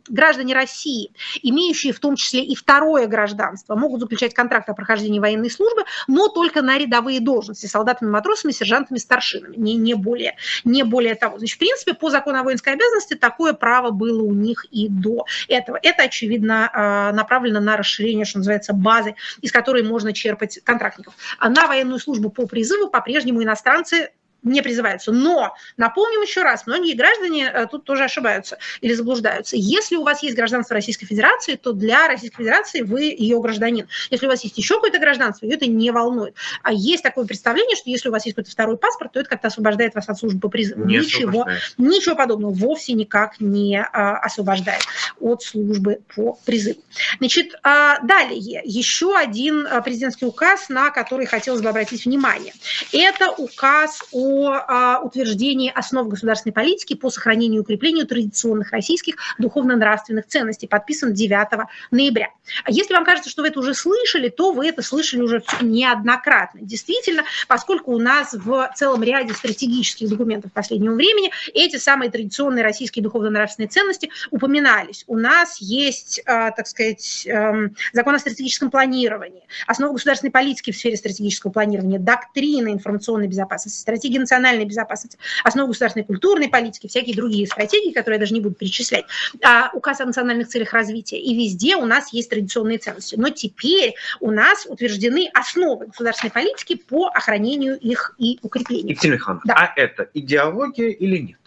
граждане 0.08 0.54
России, 0.54 1.12
имеющие 1.42 1.92
в 1.92 2.00
том 2.00 2.16
числе 2.16 2.44
и 2.44 2.54
второе 2.54 3.06
гражданство, 3.06 3.74
могут 3.74 4.00
заключать 4.00 4.34
контракт 4.34 4.68
о 4.68 4.74
прохождении 4.74 5.18
военной 5.18 5.50
службы, 5.50 5.84
но 6.06 6.28
только 6.28 6.62
на 6.62 6.78
рядовые 6.78 7.20
должности, 7.20 7.66
солдатами, 7.66 8.10
матросами, 8.10 8.52
сержантами, 8.52 8.98
старшинами, 8.98 9.56
не, 9.56 9.76
не, 9.76 9.94
более, 9.94 10.36
не 10.64 10.82
более 10.82 11.14
того. 11.14 11.38
Значит, 11.38 11.56
в 11.56 11.58
принципе, 11.58 11.94
по 11.94 12.10
закону 12.10 12.38
о 12.38 12.42
воинской 12.42 12.74
обязанности 12.74 13.14
такое 13.14 13.52
право 13.52 13.90
было 13.90 14.22
у 14.22 14.32
них 14.32 14.66
и 14.70 14.88
до 14.88 15.24
этого. 15.48 15.78
Это, 15.82 16.04
очевидно, 16.04 16.70
а, 16.72 17.07
направлена 17.12 17.60
на 17.60 17.76
расширение, 17.76 18.24
что 18.24 18.38
называется, 18.38 18.72
базы, 18.72 19.14
из 19.40 19.52
которой 19.52 19.82
можно 19.82 20.12
черпать 20.12 20.60
контрактников. 20.64 21.14
А 21.38 21.48
на 21.48 21.66
военную 21.66 21.98
службу 21.98 22.30
по 22.30 22.46
призыву 22.46 22.90
по-прежнему 22.90 23.42
иностранцы 23.42 24.10
не 24.42 24.62
призываются. 24.62 25.12
Но, 25.12 25.54
напомним 25.76 26.22
еще 26.22 26.42
раз, 26.42 26.66
многие 26.66 26.94
граждане 26.94 27.50
э, 27.52 27.66
тут 27.66 27.84
тоже 27.84 28.04
ошибаются 28.04 28.58
или 28.80 28.94
заблуждаются. 28.94 29.56
Если 29.56 29.96
у 29.96 30.04
вас 30.04 30.22
есть 30.22 30.36
гражданство 30.36 30.74
Российской 30.74 31.06
Федерации, 31.06 31.56
то 31.56 31.72
для 31.72 32.06
Российской 32.08 32.38
Федерации 32.38 32.82
вы 32.82 33.02
ее 33.04 33.40
гражданин. 33.40 33.88
Если 34.10 34.26
у 34.26 34.28
вас 34.28 34.42
есть 34.44 34.56
еще 34.56 34.74
какое-то 34.74 34.98
гражданство, 34.98 35.46
ее 35.46 35.56
это 35.56 35.66
не 35.66 35.90
волнует. 35.90 36.34
А 36.62 36.72
есть 36.72 37.02
такое 37.02 37.26
представление, 37.26 37.76
что 37.76 37.90
если 37.90 38.08
у 38.08 38.12
вас 38.12 38.24
есть 38.26 38.36
какой-то 38.36 38.50
второй 38.50 38.76
паспорт, 38.76 39.12
то 39.12 39.20
это 39.20 39.28
как-то 39.28 39.48
освобождает 39.48 39.94
вас 39.94 40.08
от 40.08 40.18
службы 40.18 40.40
по 40.40 40.48
призыву. 40.48 40.84
Не 40.84 40.98
ничего, 40.98 41.46
ничего 41.76 42.14
подобного. 42.14 42.52
Вовсе 42.52 42.92
никак 42.92 43.40
не 43.40 43.80
а, 43.80 44.18
освобождает 44.18 44.82
от 45.20 45.42
службы 45.42 46.00
по 46.14 46.38
призыву. 46.44 46.80
Значит, 47.18 47.54
а, 47.62 47.98
далее, 48.00 48.60
еще 48.64 49.16
один 49.16 49.66
а, 49.66 49.80
президентский 49.80 50.26
указ, 50.26 50.68
на 50.68 50.90
который 50.90 51.26
хотелось 51.26 51.60
бы 51.60 51.68
обратить 51.68 52.04
внимание. 52.04 52.52
Это 52.92 53.30
указ 53.30 54.02
о 54.12 54.27
о 54.28 54.64
а, 54.66 55.00
утверждении 55.00 55.72
основ 55.74 56.06
государственной 56.08 56.52
политики 56.52 56.94
по 56.94 57.10
сохранению 57.10 57.60
и 57.60 57.62
укреплению 57.62 58.06
традиционных 58.06 58.72
российских 58.72 59.16
духовно-нравственных 59.38 60.26
ценностей, 60.26 60.66
подписан 60.66 61.14
9 61.14 61.66
ноября. 61.90 62.28
А 62.64 62.70
если 62.70 62.94
вам 62.94 63.04
кажется, 63.04 63.30
что 63.30 63.42
вы 63.42 63.48
это 63.48 63.60
уже 63.60 63.74
слышали, 63.74 64.28
то 64.28 64.52
вы 64.52 64.68
это 64.68 64.82
слышали 64.82 65.22
уже 65.22 65.42
неоднократно. 65.60 66.60
Действительно, 66.60 67.24
поскольку 67.46 67.92
у 67.92 67.98
нас 67.98 68.34
в 68.34 68.70
целом 68.76 69.02
ряде 69.02 69.32
стратегических 69.32 70.08
документов 70.08 70.52
последнего 70.52 70.94
времени 70.94 71.30
эти 71.54 71.76
самые 71.76 72.10
традиционные 72.10 72.64
российские 72.64 73.02
духовно-нравственные 73.02 73.68
ценности 73.68 74.10
упоминались. 74.30 75.04
У 75.06 75.16
нас 75.16 75.58
есть, 75.60 76.20
а, 76.26 76.50
так 76.50 76.66
сказать, 76.66 77.26
эм, 77.26 77.76
закон 77.92 78.14
о 78.14 78.18
стратегическом 78.18 78.70
планировании, 78.70 79.42
основы 79.66 79.94
государственной 79.94 80.30
политики 80.30 80.70
в 80.70 80.76
сфере 80.76 80.96
стратегического 80.96 81.50
планирования, 81.50 81.98
доктрина 81.98 82.68
информационной 82.68 83.28
безопасности, 83.28 83.80
стратегия 83.80 84.17
стратегии 84.18 84.38
национальной 84.38 84.64
безопасности, 84.64 85.18
основы 85.44 85.68
государственной 85.68 86.04
культурной 86.04 86.48
политики, 86.48 86.86
всякие 86.86 87.14
другие 87.14 87.46
стратегии, 87.46 87.92
которые 87.92 88.16
я 88.16 88.20
даже 88.20 88.34
не 88.34 88.40
буду 88.40 88.54
перечислять, 88.54 89.04
а, 89.42 89.70
указ 89.72 90.00
о 90.00 90.06
национальных 90.06 90.48
целях 90.48 90.72
развития. 90.72 91.18
И 91.18 91.34
везде 91.34 91.76
у 91.76 91.84
нас 91.84 92.12
есть 92.12 92.30
традиционные 92.30 92.78
ценности. 92.78 93.16
Но 93.16 93.30
теперь 93.30 93.94
у 94.20 94.30
нас 94.30 94.66
утверждены 94.66 95.30
основы 95.34 95.86
государственной 95.86 96.30
политики 96.30 96.76
по 96.76 97.08
охранению 97.08 97.78
их 97.78 98.14
и 98.18 98.38
укреплению. 98.42 98.90
Екатерина 98.90 99.14
Михайловна, 99.16 99.42
да. 99.44 99.54
а 99.54 99.72
это 99.76 100.08
идеология 100.14 100.90
или 100.90 101.18
нет? 101.18 101.38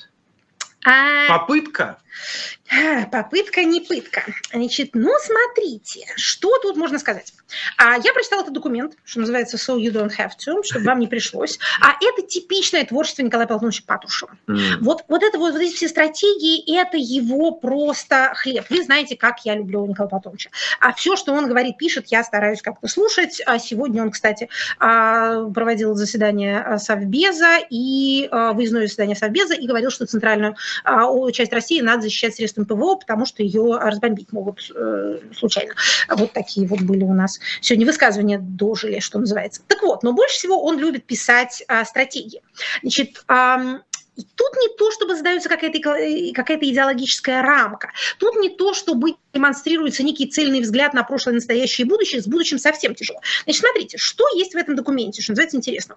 А... 0.86 1.28
Попытка 1.28 2.00
Попытка 3.12 3.64
не 3.64 3.82
пытка. 3.82 4.24
Значит, 4.54 4.92
ну 4.94 5.12
смотрите, 5.20 6.06
что 6.16 6.58
тут 6.60 6.78
можно 6.78 7.00
сказать. 7.00 7.34
А 7.78 7.98
я 7.98 8.14
прочитала 8.14 8.42
этот 8.42 8.54
документ, 8.54 8.94
что 9.04 9.20
называется 9.20 9.58
«So 9.58 9.78
you 9.78 9.92
don't 9.92 10.12
have 10.18 10.32
to», 10.38 10.64
чтобы 10.64 10.86
вам 10.86 11.00
не 11.00 11.08
пришлось. 11.08 11.60
А 11.82 11.94
это 12.02 12.26
типичное 12.26 12.86
творчество 12.86 13.24
Николая 13.24 13.48
Платоновича 13.48 13.84
Патрушева. 13.86 14.38
Mm. 14.48 14.78
Вот, 14.82 15.04
вот 15.10 15.24
это 15.24 15.38
вот, 15.38 15.54
вот 15.54 15.62
эти 15.62 15.76
все 15.76 15.90
стратегии, 15.90 16.80
это 16.80 16.98
его 16.98 17.52
просто 17.52 18.32
хлеб. 18.36 18.66
Вы 18.70 18.84
знаете, 18.84 19.18
как 19.18 19.44
я 19.46 19.56
люблю 19.56 19.86
Николая 19.86 20.10
Платоновича. 20.10 20.50
А 20.80 20.94
все, 20.94 21.18
что 21.18 21.34
он 21.34 21.48
говорит, 21.48 21.78
пишет, 21.78 22.08
я 22.08 22.24
стараюсь 22.24 22.62
как-то 22.62 22.88
слушать. 22.88 23.42
А 23.46 23.60
сегодня 23.60 24.02
он, 24.02 24.12
кстати, 24.12 24.48
а, 24.80 25.46
проводил 25.50 25.96
заседание 25.96 26.60
а, 26.62 26.78
Совбеза 26.78 27.58
и 27.70 28.30
выездное 28.32 28.84
заседание 28.84 29.16
Совбеза 29.16 29.56
и 29.56 29.68
говорил, 29.68 29.92
что 29.92 30.06
центральную 30.06 30.56
часть 31.34 31.52
России 31.52 31.82
надо 31.82 32.01
защищать 32.02 32.34
отсутствием 32.34 32.66
ПВО, 32.66 32.96
потому 32.96 33.26
что 33.26 33.44
ее 33.44 33.78
разбомбить 33.78 34.32
могут 34.32 34.60
э, 34.74 35.20
случайно. 35.36 35.74
Вот 36.10 36.34
такие 36.34 36.68
вот 36.68 36.82
были 36.82 37.04
у 37.04 37.14
нас 37.14 37.40
сегодня 37.62 37.86
высказывания 37.86 38.40
дожили, 38.40 39.00
что 39.00 39.20
называется. 39.20 39.62
Так 39.68 39.82
вот, 39.84 40.04
но 40.04 40.14
больше 40.14 40.36
всего 40.36 40.64
он 40.64 40.78
любит 40.80 41.06
писать 41.06 41.64
э, 41.68 41.84
стратегии. 41.86 42.42
Значит, 42.82 43.24
э, 43.28 43.80
и 44.16 44.24
тут 44.36 44.56
не 44.58 44.76
то, 44.78 44.92
чтобы 44.92 45.16
задается 45.16 45.48
какая-то 45.48 45.80
какая 46.34 46.58
идеологическая 46.58 47.42
рамка. 47.42 47.92
Тут 48.20 48.36
не 48.36 48.50
то, 48.50 48.74
чтобы 48.74 49.16
демонстрируется 49.34 50.04
некий 50.04 50.28
цельный 50.28 50.60
взгляд 50.60 50.94
на 50.94 51.04
прошлое, 51.04 51.36
настоящее 51.36 51.86
и 51.86 51.90
будущее. 51.90 52.22
С 52.22 52.28
будущим 52.28 52.60
совсем 52.60 52.94
тяжело. 52.94 53.22
Значит, 53.46 53.62
смотрите, 53.62 53.98
что 53.98 54.26
есть 54.36 54.54
в 54.54 54.58
этом 54.58 54.76
документе, 54.76 55.22
что 55.22 55.32
называется 55.32 55.58
интересно. 55.58 55.96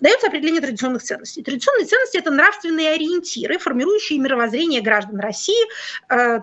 Дается 0.00 0.26
определение 0.26 0.60
традиционных 0.60 1.02
ценностей. 1.02 1.42
Традиционные 1.42 1.86
ценности– 1.86 2.16
это 2.18 2.30
нравственные 2.32 2.90
ориентиры, 2.90 3.58
формирующие 3.58 4.18
мировоззрение 4.18 4.82
граждан 4.82 5.20
России. 5.20 5.64
Э, 6.10 6.40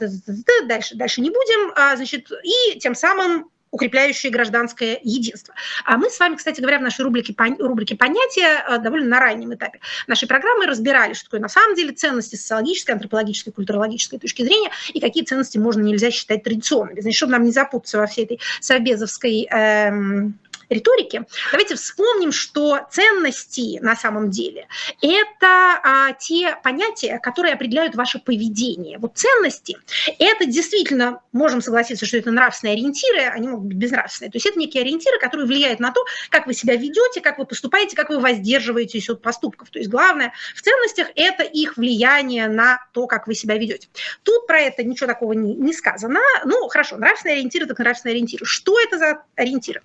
дальше, 0.66 0.96
дальше 0.96 1.22
не 1.22 1.30
будем. 1.30 1.74
А, 1.76 1.96
значит, 1.98 2.32
и 2.44 2.80
тем 2.80 2.96
самым 2.96 3.52
укрепляющие 3.72 4.32
гражданское 4.32 5.00
единство. 5.02 5.56
А 5.86 5.98
мы 5.98 6.10
с 6.10 6.20
вами, 6.20 6.36
кстати 6.36 6.60
говоря, 6.60 6.80
в 6.80 6.82
нашей 6.82 7.02
рубрике, 7.02 7.34
рубрике 7.60 7.96
«Понятия» 7.96 8.64
э, 8.68 8.78
довольно 8.80 9.08
на 9.08 9.20
раннем 9.20 9.54
этапе 9.54 9.80
нашей 10.08 10.28
программы 10.28 10.66
разбирали, 10.66 11.14
что 11.14 11.26
такое 11.26 11.40
на 11.40 11.50
самом 11.50 11.76
деле 11.76 11.94
ценности 11.94 12.36
социологической, 12.36 12.94
антропологической, 12.96 13.54
культурологической 13.54 14.20
точки 14.20 14.44
зрения 14.44 14.70
и 14.94 15.00
какие 15.00 15.24
ценности 15.24 15.58
можно 15.58 15.82
нельзя 15.82 16.12
считать 16.12 16.44
традиционными. 16.44 17.00
Значит, 17.00 17.18
чтобы 17.18 17.32
нам 17.32 17.44
не 17.44 17.52
запутаться 17.52 17.98
во 17.98 18.08
всей 18.08 18.26
этой 18.26 18.40
совбезовской 18.60 19.48
эм, 19.50 20.38
риторики, 20.72 21.24
давайте 21.52 21.76
вспомним, 21.76 22.32
что 22.32 22.80
ценности 22.90 23.80
на 23.80 23.96
самом 23.96 24.30
деле– 24.30 24.68
это 25.02 25.80
а, 25.84 26.14
те 26.14 26.58
понятия, 26.64 27.20
которые 27.20 27.54
определяют 27.54 27.96
ваше 27.96 28.20
поведение. 28.20 28.98
Вот 28.98 29.18
ценности– 29.18 29.78
это 30.20 30.46
действительно, 30.46 31.22
можем 31.32 31.62
согласиться, 31.62 32.06
что 32.06 32.18
это 32.18 32.32
нравственные 32.32 32.74
ориентиры, 32.74 33.22
они 33.24 33.48
могут 33.48 33.68
быть 33.68 33.78
безнравственные. 33.78 34.32
То 34.32 34.38
есть 34.38 34.46
это 34.46 34.60
некие 34.60 34.82
ориентиры, 34.82 35.20
которые 35.20 35.46
влияют 35.46 35.80
на 35.80 35.92
то, 35.92 36.04
как 36.30 36.48
вы 36.48 36.54
себя 36.54 36.76
ведете, 36.76 37.22
как 37.22 37.38
вы 37.38 37.46
поступаете, 37.46 37.96
как 37.96 38.10
вы 38.10 38.20
воздерживаетесь 38.20 39.10
от 39.10 39.22
поступков. 39.22 39.70
То 39.70 39.80
есть 39.80 39.92
главное 39.92 40.34
в 40.56 40.62
ценностях– 40.62 41.10
это 41.16 41.44
их 41.44 41.78
влияние 41.78 42.48
на 42.48 42.86
то, 42.94 43.08
как 43.08 43.28
вы 43.28 43.36
себя 43.36 43.58
ведете. 43.58 43.90
Тут 44.24 44.48
про 44.48 44.60
это 44.60 44.84
ничего 44.84 45.08
такого 45.08 45.34
не, 45.34 45.54
не 45.54 45.74
сказано. 45.74 46.20
Ну, 46.46 46.68
хорошо, 46.70 46.98
нравственные 46.98 47.38
ориентиры, 47.38 47.66
так 47.66 47.80
нравственные 47.80 48.14
ориентиры. 48.14 48.46
Что 48.46 48.80
это 48.80 48.98
за 48.98 49.24
ориентиры? 49.36 49.82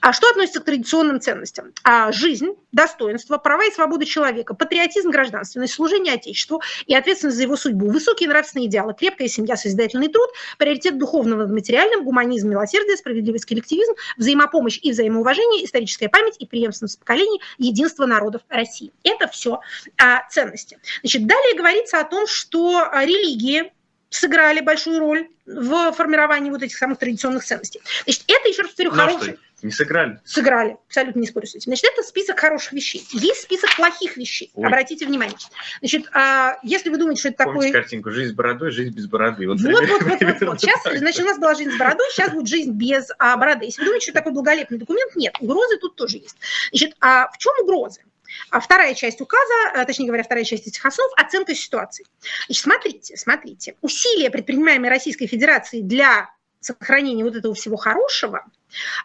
А 0.00 0.12
что 0.12 0.27
относится 0.30 0.60
к 0.60 0.64
традиционным 0.64 1.20
ценностям? 1.20 1.72
А 1.84 2.12
жизнь, 2.12 2.54
достоинство, 2.72 3.38
права 3.38 3.64
и 3.64 3.72
свободы 3.72 4.04
человека, 4.04 4.54
патриотизм, 4.54 5.10
гражданственность, 5.10 5.74
служение 5.74 6.14
Отечеству 6.14 6.62
и 6.86 6.94
ответственность 6.94 7.36
за 7.36 7.42
его 7.42 7.56
судьбу, 7.56 7.90
высокие 7.90 8.28
нравственные 8.28 8.68
идеалы, 8.68 8.94
крепкая 8.94 9.28
семья, 9.28 9.56
созидательный 9.56 10.08
труд, 10.08 10.28
приоритет 10.58 10.98
духовного 10.98 11.42
над 11.42 11.50
материальным, 11.52 12.04
гуманизм, 12.04 12.48
милосердие, 12.48 12.96
справедливость, 12.96 13.44
коллективизм, 13.44 13.94
взаимопомощь 14.16 14.78
и 14.82 14.92
взаимоуважение, 14.92 15.64
историческая 15.64 16.08
память 16.08 16.36
и 16.38 16.46
преемственность 16.46 16.98
поколений, 16.98 17.40
единство 17.58 18.06
народов 18.06 18.42
России. 18.48 18.92
Это 19.02 19.28
все 19.28 19.60
а, 19.96 20.28
ценности. 20.28 20.78
Значит, 21.02 21.26
далее 21.26 21.56
говорится 21.56 22.00
о 22.00 22.04
том, 22.04 22.26
что 22.26 22.88
а, 22.90 23.04
религии 23.04 23.72
сыграли 24.10 24.60
большую 24.60 25.00
роль 25.00 25.28
в 25.46 25.92
формировании 25.92 26.50
вот 26.50 26.62
этих 26.62 26.76
самых 26.76 26.98
традиционных 26.98 27.44
ценностей. 27.44 27.80
Значит, 28.04 28.24
это, 28.26 28.48
еще 28.48 28.62
раз 28.62 28.70
повторю, 28.70 28.90
хороший... 28.90 29.38
Не 29.62 29.72
сыграли? 29.72 30.20
Сыграли, 30.24 30.76
абсолютно 30.86 31.20
не 31.20 31.26
спорю 31.26 31.46
с 31.46 31.54
этим. 31.54 31.70
Значит, 31.70 31.90
это 31.92 32.02
список 32.02 32.38
хороших 32.38 32.72
вещей. 32.72 33.04
Есть 33.12 33.42
список 33.42 33.74
плохих 33.74 34.16
вещей. 34.16 34.50
Ой. 34.54 34.66
Обратите 34.66 35.04
внимание. 35.04 35.36
Значит, 35.80 36.06
а, 36.12 36.58
если 36.62 36.90
вы 36.90 36.98
думаете, 36.98 37.20
что 37.20 37.28
это 37.30 37.44
Помните 37.44 37.68
такой... 37.68 37.80
картинку 37.82 38.10
«Жизнь 38.10 38.32
с 38.32 38.34
бородой, 38.34 38.70
жизнь 38.70 38.94
без 38.94 39.08
бороды». 39.08 39.48
Вот, 39.48 39.60
вот, 39.60 39.88
вот, 39.88 40.02
вот, 40.02 40.20
вот, 40.20 40.40
вот. 40.42 40.60
Сейчас, 40.60 40.80
значит, 40.98 41.22
у 41.22 41.26
нас 41.26 41.38
была 41.38 41.54
жизнь 41.54 41.72
с 41.72 41.76
бородой, 41.76 42.06
сейчас 42.12 42.30
будет 42.30 42.46
жизнь 42.46 42.70
без 42.70 43.08
а, 43.18 43.36
бороды. 43.36 43.64
Если 43.64 43.80
вы 43.80 43.86
думаете, 43.86 44.04
что 44.04 44.12
это 44.12 44.20
такой 44.20 44.32
благолепный 44.32 44.78
документ, 44.78 45.16
нет. 45.16 45.34
Угрозы 45.40 45.76
тут 45.78 45.96
тоже 45.96 46.18
есть. 46.18 46.36
Значит, 46.70 46.96
а 47.00 47.28
в 47.28 47.38
чем 47.38 47.52
угрозы? 47.62 48.02
А 48.50 48.60
вторая 48.60 48.94
часть 48.94 49.20
указа, 49.20 49.72
э, 49.74 49.84
точнее 49.86 50.06
говоря, 50.06 50.22
вторая 50.22 50.44
часть 50.44 50.66
этих 50.66 50.84
основ– 50.84 51.10
оценка 51.16 51.54
ситуации. 51.54 52.04
Значит, 52.46 52.62
смотрите, 52.62 53.16
смотрите. 53.16 53.74
Усилия, 53.80 54.30
предпринимаемые 54.30 54.90
Российской 54.90 55.26
Федерацией 55.26 55.82
для 55.82 56.30
сохранения 56.60 57.24
вот 57.24 57.36
этого 57.36 57.54
всего 57.54 57.76
хорошего, 57.76 58.44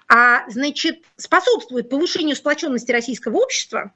а, 0.08 0.50
значит, 0.50 1.04
способствует 1.18 1.90
повышению 1.90 2.36
сплоченности 2.36 2.92
российского 2.92 3.38
общества 3.38 3.94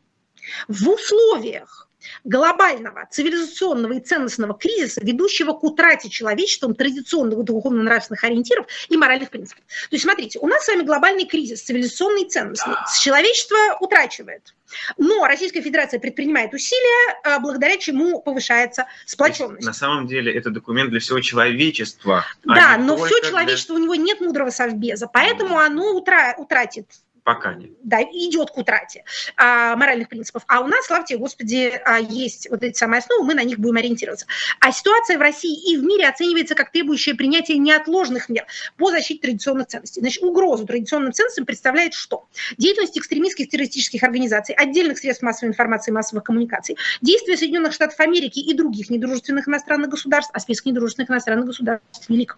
в 0.68 0.90
условиях 0.90 1.87
глобального 2.24 3.08
цивилизационного 3.10 3.94
и 3.94 4.00
ценностного 4.00 4.54
кризиса, 4.54 5.02
ведущего 5.04 5.54
к 5.54 5.64
утрате 5.64 6.10
человечеством 6.10 6.76
традиционных 6.76 7.44
духовно-нравственных 7.44 8.24
ориентиров 8.24 8.68
и 8.90 8.98
моральных 8.98 9.30
принципов. 9.30 9.64
То 9.66 9.96
есть, 9.96 10.04
смотрите, 10.04 10.40
у 10.40 10.48
нас 10.48 10.66
с 10.66 10.68
вами 10.68 10.84
глобальный 10.84 11.26
кризис 11.26 11.62
цивилизационный 11.64 12.24
и 12.24 12.30
ценностный. 12.30 12.76
Человечество 13.02 13.58
утрачивает. 13.80 14.54
Но 14.98 15.26
Российская 15.26 15.62
Федерация 15.62 16.00
предпринимает 16.00 16.54
усилия, 16.54 17.20
а, 17.24 17.40
благодаря 17.40 17.78
чему 17.78 18.22
повышается 18.22 18.88
сплоченность. 19.06 19.66
На 19.66 19.74
самом 19.74 20.08
деле 20.08 20.34
это 20.34 20.50
документ 20.50 20.90
для 20.90 21.00
всего 21.00 21.22
человечества. 21.22 22.26
А 22.46 22.56
да, 22.56 22.74
а 22.74 22.78
но 22.78 22.98
все 22.98 23.22
человечество, 23.22 23.76
для... 23.76 23.82
у 23.82 23.86
него 23.86 23.96
нет 23.96 24.20
мудрого 24.20 24.50
совбеза, 24.50 25.08
поэтому 25.08 25.58
оно 25.58 25.94
утра... 25.96 26.36
утратит 26.38 26.88
Пока 27.28 27.56
нет. 27.56 27.72
Да, 27.84 28.02
идет 28.04 28.52
к 28.52 28.58
утрате 28.58 29.04
а, 29.36 29.76
моральных 29.76 30.08
принципов. 30.08 30.44
А 30.48 30.62
у 30.62 30.68
нас, 30.68 30.86
славьте 30.86 31.18
Господи, 31.18 31.74
а, 31.84 32.00
есть 32.00 32.50
вот 32.50 32.64
эти 32.64 32.78
самые 32.78 33.00
основы, 33.00 33.26
мы 33.26 33.34
на 33.34 33.44
них 33.44 33.60
будем 33.60 33.76
ориентироваться. 33.76 34.28
А 34.62 34.72
ситуация 34.72 35.18
в 35.18 35.22
России 35.22 35.74
и 35.74 35.76
в 35.76 35.84
мире 35.84 36.08
оценивается 36.08 36.56
как 36.56 36.72
требующая 36.72 37.16
принятия 37.16 37.58
неотложных 37.58 38.30
мер 38.30 38.46
по 38.78 38.92
защите 38.92 39.20
традиционных 39.20 39.68
ценностей. 39.68 40.00
Значит, 40.00 40.24
угрозу 40.24 40.66
традиционным 40.66 41.12
ценностям 41.12 41.46
представляет 41.46 41.96
что? 41.96 42.30
Деятельность 42.58 42.98
экстремистских 42.98 43.50
террористических 43.50 44.04
организаций, 44.04 44.56
отдельных 44.56 44.98
средств 44.98 45.22
массовой 45.22 45.50
информации 45.50 45.92
и 45.92 45.94
массовых 45.94 46.24
коммуникаций, 46.24 46.78
действия 47.02 47.36
Соединенных 47.36 47.74
Штатов 47.74 48.00
Америки 48.00 48.40
и 48.40 48.54
других 48.54 48.90
недружественных 48.90 49.50
иностранных 49.50 49.90
государств, 49.90 50.32
а 50.34 50.40
список 50.40 50.68
недружественных 50.68 51.10
иностранных 51.10 51.48
государств 51.48 52.08
велик. 52.08 52.38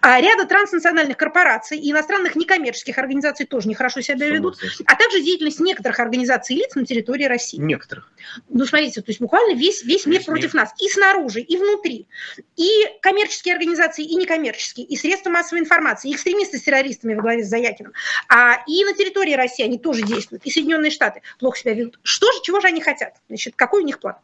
А 0.00 0.18
ряда 0.18 0.46
транснациональных 0.46 1.18
корпораций 1.18 1.76
и 1.76 1.90
иностранных 1.90 2.34
некоммерческих 2.34 2.96
организаций 2.96 3.44
тоже 3.44 3.68
нехорошо 3.68 4.00
себя 4.00 4.21
себя 4.22 4.36
ведут, 4.36 4.58
а 4.86 4.96
также 4.96 5.22
деятельность 5.22 5.60
некоторых 5.60 6.00
организаций 6.00 6.56
и 6.56 6.58
лиц 6.60 6.74
на 6.74 6.84
территории 6.84 7.24
России. 7.24 7.58
Некоторых. 7.58 8.10
Ну, 8.48 8.64
смотрите, 8.64 9.00
то 9.00 9.10
есть 9.10 9.20
буквально 9.20 9.56
весь, 9.56 9.82
весь 9.82 10.06
мир 10.06 10.24
против 10.24 10.54
нас. 10.54 10.72
И 10.80 10.88
снаружи, 10.88 11.40
и 11.40 11.56
внутри. 11.56 12.06
И 12.56 12.68
коммерческие 13.00 13.54
организации, 13.54 14.04
и 14.04 14.14
некоммерческие, 14.16 14.86
и 14.86 14.96
средства 14.96 15.30
массовой 15.30 15.60
информации, 15.60 16.10
и 16.10 16.14
экстремисты 16.14 16.58
с 16.58 16.62
террористами 16.62 17.14
во 17.14 17.22
главе 17.22 17.44
с 17.44 17.48
Заякиным. 17.48 17.92
А, 18.28 18.62
и 18.66 18.84
на 18.84 18.94
территории 18.94 19.34
России 19.34 19.64
они 19.64 19.78
тоже 19.78 20.02
действуют. 20.02 20.44
И 20.44 20.50
Соединенные 20.50 20.90
Штаты 20.90 21.22
плохо 21.38 21.58
себя 21.58 21.74
ведут. 21.74 21.98
Что 22.02 22.30
же, 22.32 22.42
чего 22.42 22.60
же 22.60 22.68
они 22.68 22.80
хотят? 22.80 23.14
Значит, 23.28 23.54
какой 23.56 23.82
у 23.82 23.86
них 23.86 24.00
план? 24.00 24.16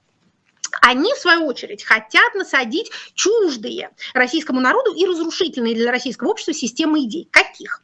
Они, 0.80 1.12
в 1.14 1.18
свою 1.18 1.46
очередь, 1.46 1.84
хотят 1.84 2.34
насадить 2.34 2.90
чуждые 3.14 3.90
российскому 4.14 4.60
народу 4.60 4.92
и 4.94 5.06
разрушительные 5.06 5.74
для 5.74 5.90
российского 5.90 6.28
общества 6.28 6.54
системы 6.54 7.04
идей. 7.04 7.28
Каких? 7.30 7.82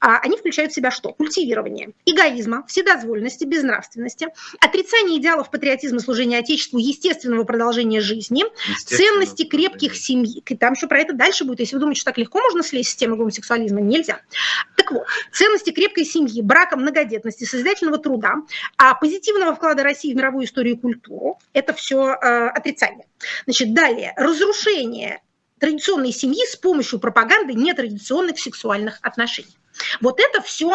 А, 0.00 0.18
они 0.18 0.36
включают 0.36 0.72
в 0.72 0.74
себя 0.74 0.90
что? 0.90 1.12
Культивирование 1.12 1.92
эгоизма, 2.04 2.64
вседозволенности, 2.66 3.44
безнравственности, 3.44 4.28
отрицание 4.60 5.18
идеалов 5.18 5.50
патриотизма, 5.50 6.00
служения 6.00 6.38
Отечеству, 6.38 6.78
естественного 6.78 7.44
продолжения 7.44 8.00
жизни, 8.00 8.44
ценности 8.84 9.44
крепких 9.44 9.96
семей. 9.96 10.42
Там 10.58 10.74
еще 10.74 10.86
про 10.86 11.00
это 11.00 11.12
дальше 11.12 11.44
будет. 11.44 11.60
Если 11.60 11.76
вы 11.76 11.80
думаете, 11.80 12.00
что 12.00 12.10
так 12.10 12.18
легко 12.18 12.40
можно 12.40 12.62
слезть 12.62 12.90
с 12.90 12.96
темы 12.96 13.16
гомосексуализма, 13.16 13.80
нельзя. 13.80 14.20
Так 14.76 14.92
вот, 14.92 15.04
ценности 15.32 15.70
крепкой 15.70 16.04
семьи, 16.04 16.42
брака, 16.42 16.76
многодетности, 16.76 17.44
созидательного 17.44 17.98
труда, 17.98 18.34
а 18.76 18.94
позитивного 18.94 19.54
вклада 19.54 19.82
России 19.82 20.12
в 20.12 20.16
мировую 20.16 20.44
историю 20.44 20.76
и 20.76 20.78
культуру– 20.78 21.38
это 21.52 21.72
все 21.72 22.14
э, 22.14 22.33
отрицание. 22.50 23.06
Значит, 23.44 23.74
далее, 23.74 24.12
разрушение 24.16 25.22
традиционной 25.58 26.12
семьи 26.12 26.44
с 26.46 26.56
помощью 26.56 26.98
пропаганды 26.98 27.54
нетрадиционных 27.54 28.38
сексуальных 28.38 28.98
отношений. 29.02 29.56
Вот 30.00 30.20
это 30.20 30.42
все 30.42 30.74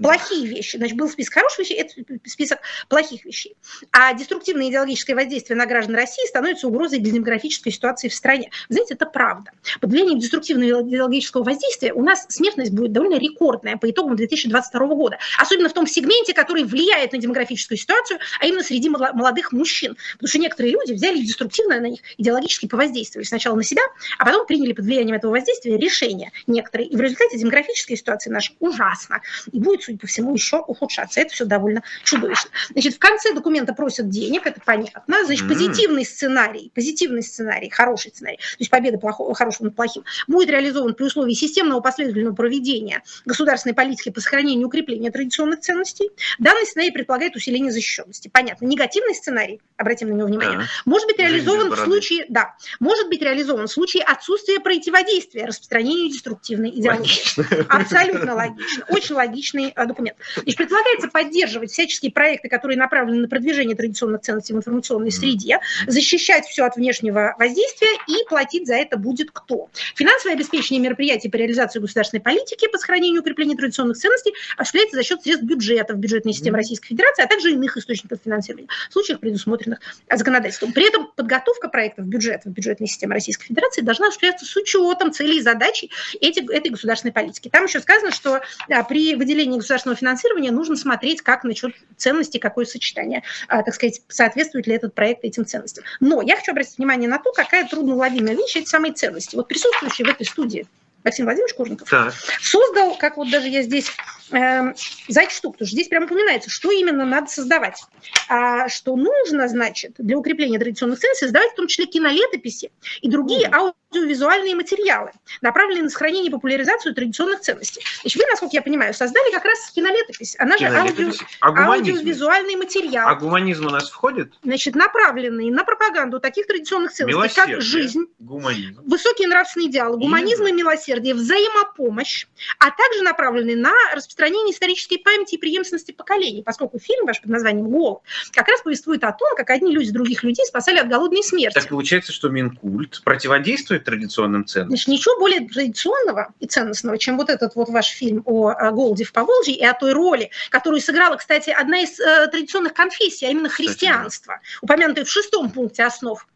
плохие 0.00 0.46
вещи. 0.46 0.76
Значит, 0.76 0.96
был 0.96 1.08
список 1.08 1.34
хороших 1.34 1.60
вещей, 1.60 1.74
это 1.78 1.94
список 2.28 2.60
плохих 2.88 3.24
вещей. 3.24 3.56
А 3.92 4.12
деструктивное 4.14 4.68
идеологическое 4.68 5.16
воздействие 5.16 5.56
на 5.56 5.66
граждан 5.66 5.94
России 5.94 6.26
становится 6.26 6.68
угрозой 6.68 6.98
для 6.98 7.12
демографической 7.12 7.72
ситуации 7.72 8.08
в 8.08 8.14
стране. 8.14 8.50
Вы 8.68 8.74
знаете, 8.74 8.94
это 8.94 9.06
правда. 9.06 9.52
Под 9.80 9.90
влиянием 9.90 10.18
деструктивного 10.18 10.82
идеологического 10.82 11.42
воздействия 11.42 11.92
у 11.92 12.02
нас 12.02 12.26
смертность 12.28 12.72
будет 12.72 12.92
довольно 12.92 13.18
рекордная 13.18 13.76
по 13.76 13.90
итогам 13.90 14.16
2022 14.16 14.86
года. 14.88 15.18
Особенно 15.38 15.68
в 15.68 15.72
том 15.72 15.86
сегменте, 15.86 16.34
который 16.34 16.64
влияет 16.64 17.12
на 17.12 17.18
демографическую 17.18 17.78
ситуацию, 17.78 18.18
а 18.40 18.46
именно 18.46 18.62
среди 18.62 18.88
молодых 18.88 19.52
мужчин. 19.52 19.96
Потому 20.12 20.28
что 20.28 20.38
некоторые 20.38 20.72
люди 20.72 20.92
взяли 20.92 21.20
деструктивно 21.20 21.80
на 21.80 21.86
них 21.86 22.00
идеологически 22.18 22.66
повоздействовали 22.66 23.26
сначала 23.26 23.56
на 23.56 23.62
себя, 23.62 23.82
а 24.18 24.24
потом 24.24 24.46
приняли 24.46 24.72
под 24.72 24.84
влиянием 24.84 25.16
этого 25.16 25.32
воздействия 25.32 25.76
решения 25.76 26.32
некоторые. 26.46 26.88
И 26.88 26.96
в 26.96 27.00
результате 27.00 27.38
демографическая 27.38 27.96
ситуация 27.96 28.32
наша 28.32 28.52
ужасна. 28.60 29.22
И 29.52 29.58
будет 29.58 29.85
судя 29.86 29.98
по 29.98 30.06
всему, 30.06 30.34
еще 30.34 30.58
ухудшаться. 30.58 31.20
Это 31.20 31.32
все 31.32 31.44
довольно 31.44 31.82
чудовищно. 32.04 32.50
Значит, 32.70 32.94
в 32.94 32.98
конце 32.98 33.32
документа 33.32 33.72
просят 33.72 34.08
денег, 34.08 34.46
это 34.46 34.60
понятно. 34.64 35.24
Значит, 35.24 35.48
позитивный 35.48 36.04
сценарий, 36.04 36.70
позитивный 36.74 37.22
сценарий, 37.22 37.70
хороший 37.70 38.10
сценарий, 38.10 38.36
то 38.36 38.56
есть 38.58 38.70
победа 38.70 38.98
плохого, 38.98 39.34
хорошего 39.34 39.66
над 39.66 39.76
плохим, 39.76 40.04
будет 40.26 40.50
реализован 40.50 40.94
при 40.94 41.04
условии 41.04 41.34
системного 41.34 41.80
последовательного 41.80 42.34
проведения 42.34 43.02
государственной 43.24 43.74
политики 43.74 44.10
по 44.10 44.20
сохранению 44.20 44.62
и 44.62 44.64
укреплению 44.64 45.12
традиционных 45.12 45.60
ценностей. 45.60 46.10
Данный 46.38 46.66
сценарий 46.66 46.90
предполагает 46.90 47.36
усиление 47.36 47.72
защищенности. 47.72 48.28
Понятно. 48.28 48.66
Негативный 48.66 49.14
сценарий, 49.14 49.60
обратим 49.76 50.08
на 50.08 50.14
него 50.14 50.26
внимание, 50.26 50.58
да. 50.58 50.64
может 50.84 51.06
быть 51.06 51.18
реализован 51.18 51.70
в 51.70 51.76
случае, 51.76 52.26
да, 52.28 52.56
может 52.80 53.08
быть 53.08 53.22
реализован 53.22 53.66
в 53.66 53.70
случае 53.70 54.02
отсутствия 54.02 54.60
противодействия 54.60 55.46
распространению 55.46 56.10
деструктивной 56.10 56.70
идеологии. 56.70 56.96
Логично. 56.98 57.46
Абсолютно 57.68 58.34
логично. 58.34 58.84
Очень 58.88 59.14
логичный 59.14 59.72
документ. 59.84 60.16
Значит, 60.34 60.56
предполагается 60.56 61.08
поддерживать 61.08 61.70
всяческие 61.70 62.12
проекты, 62.12 62.48
которые 62.48 62.78
направлены 62.78 63.20
на 63.20 63.28
продвижение 63.28 63.76
традиционных 63.76 64.22
ценностей 64.22 64.54
в 64.54 64.56
информационной 64.56 65.12
среде, 65.12 65.58
защищать 65.86 66.46
все 66.46 66.64
от 66.64 66.76
внешнего 66.76 67.34
воздействия 67.38 67.88
и 68.06 68.26
платить 68.28 68.66
за 68.66 68.74
это 68.74 68.96
будет 68.96 69.30
кто. 69.32 69.68
Финансовое 69.94 70.34
обеспечение 70.34 70.82
мероприятий 70.82 71.28
по 71.28 71.36
реализации 71.36 71.78
государственной 71.78 72.20
политики 72.20 72.68
по 72.68 72.78
сохранению 72.78 73.18
и 73.18 73.20
укреплению 73.20 73.56
традиционных 73.58 73.98
ценностей 73.98 74.32
осуществляется 74.56 74.96
за 74.96 75.02
счет 75.02 75.22
средств 75.22 75.44
бюджета 75.44 75.94
в 75.94 75.98
бюджетной 75.98 76.32
системе 76.32 76.56
Российской 76.56 76.88
Федерации, 76.88 77.22
а 77.22 77.26
также 77.26 77.52
иных 77.52 77.76
источников 77.76 78.20
финансирования 78.24 78.68
в 78.88 78.92
случаях, 78.92 79.20
предусмотренных 79.20 79.80
законодательством. 80.10 80.72
При 80.72 80.86
этом 80.86 81.10
подготовка 81.14 81.68
проектов 81.68 82.06
бюджета 82.06 82.48
в 82.48 82.52
бюджетной 82.52 82.86
системе 82.86 83.14
Российской 83.14 83.46
Федерации 83.46 83.82
должна 83.82 84.08
осуществляться 84.08 84.44
с 84.44 84.56
учетом 84.56 85.12
целей 85.12 85.38
и 85.38 85.40
задач 85.40 85.84
эти, 86.20 86.40
этой 86.52 86.68
государственной 86.70 87.12
политики. 87.12 87.48
Там 87.48 87.64
еще 87.64 87.80
сказано, 87.80 88.12
что 88.12 88.40
а, 88.70 88.82
при 88.84 89.14
выделении 89.14 89.56
государственного 89.66 89.98
финансирования 89.98 90.50
нужно 90.50 90.76
смотреть, 90.76 91.22
как 91.22 91.44
насчет 91.44 91.74
ценностей, 91.96 92.38
какое 92.38 92.64
сочетание, 92.64 93.22
а, 93.48 93.62
так 93.62 93.74
сказать, 93.74 94.00
соответствует 94.08 94.66
ли 94.66 94.74
этот 94.74 94.94
проект 94.94 95.24
этим 95.24 95.44
ценностям. 95.44 95.84
Но 96.00 96.22
я 96.22 96.36
хочу 96.36 96.52
обратить 96.52 96.78
внимание 96.78 97.08
на 97.08 97.18
то, 97.18 97.32
какая 97.32 97.66
трудноуловимая 97.66 98.34
вещь 98.34 98.56
эти 98.56 98.68
самые 98.68 98.92
ценности. 98.92 99.36
Вот 99.36 99.48
присутствующие 99.48 100.06
в 100.06 100.10
этой 100.10 100.24
студии 100.24 100.66
Максим 101.06 101.26
Владимирович 101.26 101.54
Кожников, 101.54 101.88
так. 101.88 102.12
создал, 102.42 102.96
как 102.98 103.16
вот 103.16 103.30
даже 103.30 103.46
я 103.46 103.62
здесь 103.62 103.92
э, 104.32 104.72
зачту, 105.06 105.52
потому 105.52 105.66
что 105.66 105.76
здесь 105.76 105.86
прямо 105.86 106.06
упоминается, 106.06 106.50
что 106.50 106.72
именно 106.72 107.04
надо 107.04 107.28
создавать. 107.30 107.80
А, 108.28 108.68
что 108.68 108.96
нужно, 108.96 109.46
значит, 109.46 109.92
для 109.98 110.18
укрепления 110.18 110.58
традиционных 110.58 110.98
ценностей 110.98 111.26
создавать 111.26 111.52
в 111.52 111.54
том 111.54 111.68
числе 111.68 111.86
кинолетописи 111.86 112.72
и 113.02 113.08
другие 113.08 113.46
mm 113.46 113.74
аудиовизуальные 113.96 114.54
материалы, 114.54 115.10
направленные 115.40 115.84
на 115.84 115.90
сохранение 115.90 116.28
и 116.28 116.30
популяризацию 116.30 116.94
традиционных 116.94 117.40
ценностей. 117.40 117.82
Значит, 118.02 118.22
вы, 118.22 118.28
насколько 118.30 118.56
я 118.56 118.62
понимаю, 118.62 118.94
создали 118.94 119.32
как 119.32 119.44
раз 119.44 119.70
кинолетопись. 119.70 120.36
Она 120.38 120.56
же 120.58 120.66
аудио, 120.66 121.10
а 121.40 121.72
аудиовизуальный 121.72 122.56
материал. 122.56 123.08
А 123.08 123.14
гуманизм 123.14 123.66
у 123.66 123.70
нас 123.70 123.90
входит? 123.90 124.32
Значит, 124.42 124.74
направленный 124.74 125.50
на 125.50 125.64
пропаганду 125.64 126.20
таких 126.20 126.46
традиционных 126.46 126.92
ценностей, 126.92 127.34
как 127.34 127.60
жизнь, 127.60 128.06
гуманизм. 128.18 128.80
высокие 128.84 129.28
нравственные 129.28 129.68
идеалы, 129.70 129.98
гуманизм 129.98 130.44
и, 130.44 130.50
и 130.50 130.52
милосердие, 130.52 131.14
взаимопомощь, 131.14 132.26
а 132.58 132.70
также 132.70 133.02
направленный 133.02 133.54
на 133.54 133.72
распространение 133.94 134.54
исторической 134.54 134.98
памяти 134.98 135.36
и 135.36 135.38
преемственности 135.38 135.92
поколений, 135.92 136.42
поскольку 136.42 136.78
фильм 136.78 137.06
ваш 137.06 137.20
под 137.20 137.30
названием 137.30 137.68
«Голод» 137.68 138.00
как 138.32 138.48
раз 138.48 138.60
повествует 138.62 139.04
о 139.04 139.12
том, 139.12 139.36
как 139.36 139.50
одни 139.50 139.72
люди 139.72 139.90
других 139.90 140.22
людей 140.22 140.44
спасали 140.46 140.78
от 140.78 140.88
голодной 140.88 141.22
смерти. 141.22 141.54
Так 141.54 141.68
получается, 141.68 142.12
что 142.12 142.28
Минкульт 142.28 143.02
противодействует 143.04 143.85
традиционным 143.86 144.44
ценностям. 144.44 144.68
Значит, 144.68 144.88
ничего 144.88 145.18
более 145.18 145.48
традиционного 145.48 146.34
и 146.40 146.46
ценностного, 146.46 146.98
чем 146.98 147.16
вот 147.16 147.30
этот 147.30 147.54
вот 147.54 147.70
ваш 147.70 147.86
фильм 147.86 148.22
о, 148.26 148.70
голоде 148.72 149.04
в 149.04 149.12
Поволжье 149.12 149.54
и 149.54 149.64
о 149.64 149.72
той 149.72 149.92
роли, 149.92 150.30
которую 150.50 150.80
сыграла, 150.80 151.16
кстати, 151.16 151.50
одна 151.50 151.80
из 151.80 151.98
э, 151.98 152.26
традиционных 152.26 152.74
конфессий, 152.74 153.26
а 153.26 153.30
именно 153.30 153.48
христианство, 153.48 154.40
упомянутое 154.60 155.04
в 155.04 155.10
шестом 155.10 155.50
пункте 155.50 155.84
основ 155.84 156.26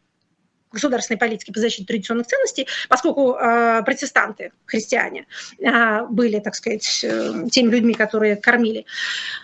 государственной 0.71 1.17
политики 1.17 1.51
по 1.51 1.59
защите 1.59 1.85
традиционных 1.85 2.27
ценностей, 2.27 2.67
поскольку 2.89 3.35
э, 3.35 3.83
протестанты, 3.83 4.51
христиане, 4.65 5.27
э, 5.59 6.05
были, 6.09 6.39
так 6.39 6.55
сказать, 6.55 7.03
э, 7.03 7.47
теми 7.51 7.69
людьми, 7.71 7.93
которые 7.93 8.35
кормили 8.35 8.85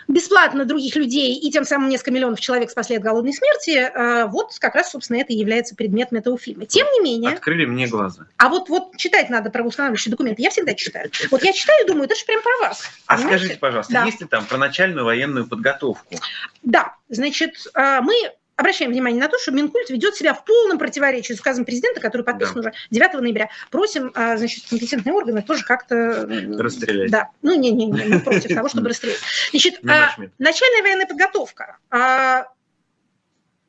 бесплатно 0.07 0.65
других 0.65 0.95
людей, 0.95 1.35
и 1.35 1.51
тем 1.51 1.65
самым 1.65 1.89
несколько 1.89 2.11
миллионов 2.11 2.39
человек 2.39 2.71
спасли 2.71 2.97
от 2.97 3.03
голодной 3.03 3.33
смерти, 3.33 3.71
э, 3.71 4.25
вот 4.27 4.57
как 4.59 4.75
раз, 4.75 4.91
собственно, 4.91 5.17
это 5.17 5.33
и 5.33 5.37
является 5.37 5.75
предметом 5.75 6.19
этого 6.19 6.37
фильма. 6.37 6.65
Тем 6.65 6.87
не 6.93 7.01
менее... 7.01 7.31
Открыли 7.31 7.65
мне 7.65 7.87
глаза. 7.87 8.25
А 8.37 8.49
вот, 8.49 8.69
вот 8.69 8.95
читать 8.97 9.29
надо 9.29 9.49
про 9.49 9.63
устанавливающие 9.63 10.11
документы. 10.11 10.41
Я 10.41 10.49
всегда 10.49 10.73
читаю. 10.73 11.11
Вот 11.31 11.43
я 11.43 11.53
читаю 11.53 11.83
и 11.83 11.87
думаю, 11.87 12.05
это 12.05 12.15
же 12.15 12.25
прям 12.25 12.41
про 12.41 12.67
вас. 12.67 12.83
А 13.05 13.15
понимаете? 13.15 13.37
скажите, 13.37 13.59
пожалуйста, 13.59 13.93
да. 13.93 14.05
есть 14.05 14.21
ли 14.21 14.27
там 14.27 14.45
про 14.45 14.57
начальную 14.57 15.05
военную 15.05 15.47
подготовку? 15.47 16.15
Да, 16.63 16.95
значит, 17.09 17.55
э, 17.73 18.01
мы 18.01 18.13
обращаем 18.57 18.91
внимание 18.91 19.21
на 19.21 19.29
то, 19.29 19.37
что 19.39 19.51
Минкульт 19.51 19.89
ведет 19.89 20.15
себя 20.15 20.33
в 20.33 20.43
полном 20.43 20.77
противоречии 20.77 21.33
с 21.33 21.39
указом 21.39 21.63
президента, 21.63 22.01
который 22.01 22.23
подписан 22.23 22.55
да. 22.55 22.59
уже 22.59 22.73
9 22.89 23.13
ноября. 23.13 23.49
Просим, 23.71 24.11
а, 24.15 24.35
значит, 24.35 24.65
компетентные 24.67 25.13
органы 25.13 25.43
тоже 25.43 25.63
как-то... 25.63 26.27
Расстрелять. 26.57 27.11
Да. 27.11 27.29
Ну, 27.43 27.55
не-не-не, 27.55 28.05
мы 28.05 28.19
против 28.19 28.53
того, 28.53 28.67
чтобы 28.67 28.89
расстрелять. 28.89 29.19
Значит, 29.51 29.79
а, 29.87 30.15
начальная 30.39 30.81
военная 30.81 31.05
подготовка 31.05 31.77
а, 31.91 32.47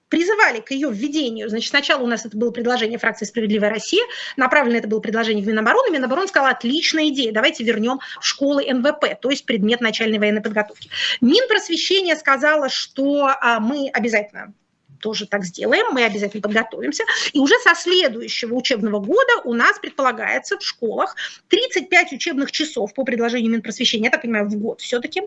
призывали 0.09 0.61
к 0.61 0.71
ее 0.71 0.91
введению. 0.91 1.51
Значит, 1.51 1.69
сначала 1.69 2.03
у 2.03 2.07
нас 2.07 2.25
это 2.25 2.35
было 2.39 2.51
предложение 2.51 2.99
фракции 2.99 3.27
«Справедливая 3.27 3.69
Россия», 3.69 4.03
направлено 4.39 4.79
это 4.79 4.89
было 4.89 5.01
предложение 5.01 5.45
в 5.45 5.49
Минобороны. 5.49 5.91
Минобороны 5.91 6.29
сказала, 6.29 6.53
отличная 6.53 7.09
идея, 7.09 7.31
давайте 7.31 7.63
вернем 7.63 8.01
в 8.19 8.25
школы 8.25 8.65
НВП, 8.65 9.21
то 9.21 9.29
есть 9.29 9.45
предмет 9.45 9.83
начальной 9.83 10.19
военной 10.19 10.41
подготовки. 10.41 10.89
Минпросвещение 11.21 12.17
сказала, 12.17 12.71
что 12.71 13.35
мы 13.61 13.91
обязательно 13.93 14.55
тоже 14.99 15.27
так 15.27 15.45
сделаем, 15.45 15.87
мы 15.93 16.05
обязательно 16.05 16.43
подготовимся. 16.43 17.05
И 17.33 17.39
уже 17.39 17.55
со 17.63 17.75
следующего 17.75 18.55
учебного 18.55 19.01
года 19.01 19.43
у 19.45 19.55
нас 19.55 19.79
предполагается 19.79 20.59
в 20.59 20.63
школах 20.63 21.17
35 21.49 22.13
учебных 22.13 22.53
часов 22.53 22.95
по 22.95 23.05
предложению 23.05 23.53
Минпросвещения, 23.53 24.07
я 24.07 24.11
так 24.11 24.23
понимаю, 24.23 24.49
в 24.49 24.57
год 24.57 24.81
все-таки. 24.81 25.23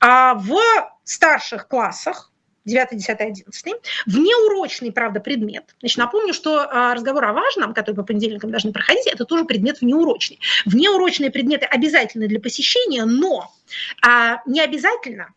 А 0.00 0.34
в 0.34 0.58
старших 1.04 1.68
классах 1.68 2.32
9, 2.64 2.88
10, 2.92 3.20
11, 3.20 3.74
внеурочный, 4.06 4.92
правда, 4.92 5.20
предмет. 5.20 5.74
Значит, 5.80 5.98
напомню, 5.98 6.32
что 6.32 6.60
а, 6.60 6.94
разговор 6.94 7.24
о 7.24 7.32
важном, 7.32 7.74
который 7.74 7.96
по 7.96 8.04
понедельникам 8.04 8.50
должны 8.50 8.72
проходить, 8.72 9.06
это 9.06 9.24
тоже 9.24 9.44
предмет 9.44 9.80
внеурочный. 9.80 10.38
Внеурочные 10.64 11.30
предметы 11.30 11.66
обязательны 11.66 12.28
для 12.28 12.40
посещения, 12.40 13.04
но 13.04 13.52
а, 14.00 14.42
не 14.46 14.60
обязательно 14.60 15.34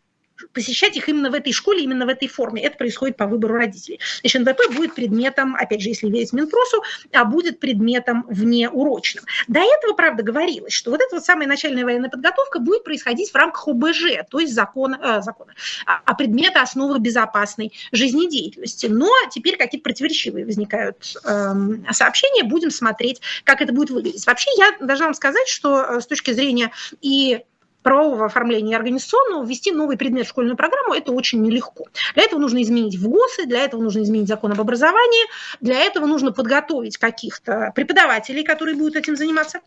посещать 0.52 0.96
их 0.96 1.08
именно 1.08 1.30
в 1.30 1.34
этой 1.34 1.52
школе, 1.52 1.82
именно 1.82 2.06
в 2.06 2.08
этой 2.08 2.28
форме. 2.28 2.62
Это 2.62 2.76
происходит 2.76 3.16
по 3.16 3.26
выбору 3.26 3.54
родителей. 3.54 4.00
Значит, 4.20 4.42
НВП 4.42 4.74
будет 4.74 4.94
предметом, 4.94 5.54
опять 5.56 5.80
же, 5.80 5.88
если 5.88 6.08
верить 6.08 6.32
Минпросу, 6.32 6.82
а 7.12 7.24
будет 7.24 7.60
предметом 7.60 8.24
внеурочным. 8.28 9.24
До 9.48 9.60
этого, 9.60 9.94
правда, 9.94 10.22
говорилось, 10.22 10.72
что 10.72 10.90
вот 10.90 11.00
эта 11.00 11.16
вот 11.16 11.24
самая 11.24 11.48
начальная 11.48 11.84
военная 11.84 12.10
подготовка 12.10 12.58
будет 12.58 12.84
происходить 12.84 13.30
в 13.30 13.34
рамках 13.34 13.68
ОБЖ, 13.68 14.24
то 14.30 14.40
есть 14.40 14.54
закона, 14.54 14.98
э, 15.02 15.22
закона 15.22 15.54
а, 15.86 16.00
а 16.04 16.14
предмета 16.14 16.62
основах 16.62 16.98
безопасной 16.98 17.72
жизнедеятельности. 17.92 18.86
Но 18.86 19.10
теперь 19.30 19.56
какие-то 19.56 19.84
противоречивые 19.84 20.44
возникают 20.44 21.16
э, 21.24 21.92
сообщения, 21.92 22.44
будем 22.44 22.70
смотреть, 22.70 23.20
как 23.44 23.60
это 23.60 23.72
будет 23.72 23.90
выглядеть. 23.90 24.26
Вообще, 24.26 24.50
я 24.56 24.72
должна 24.80 25.06
вам 25.06 25.14
сказать, 25.14 25.48
что 25.48 25.82
э, 25.82 26.00
с 26.00 26.06
точки 26.06 26.32
зрения 26.32 26.72
и 27.00 27.42
правового 27.86 28.26
оформления 28.26 28.76
организационного 28.76 29.46
ввести 29.46 29.70
новый 29.70 29.96
предмет 29.96 30.26
в 30.26 30.30
школьную 30.30 30.56
программу– 30.56 30.92
это 30.96 31.12
очень 31.12 31.40
нелегко. 31.40 31.84
Для 32.16 32.24
этого 32.24 32.40
нужно 32.40 32.60
изменить 32.62 32.96
в 32.96 33.08
ГОСы, 33.08 33.46
для 33.46 33.60
этого 33.60 33.80
нужно 33.80 34.02
изменить 34.02 34.26
закон 34.26 34.50
об 34.50 34.60
образовании, 34.60 35.24
для 35.60 35.78
этого 35.78 36.06
нужно 36.06 36.32
подготовить 36.32 36.98
каких-то 36.98 37.70
преподавателей, 37.76 38.42
которые 38.42 38.74
будут 38.74 38.96
этим 38.96 39.14
заниматься. 39.14 39.60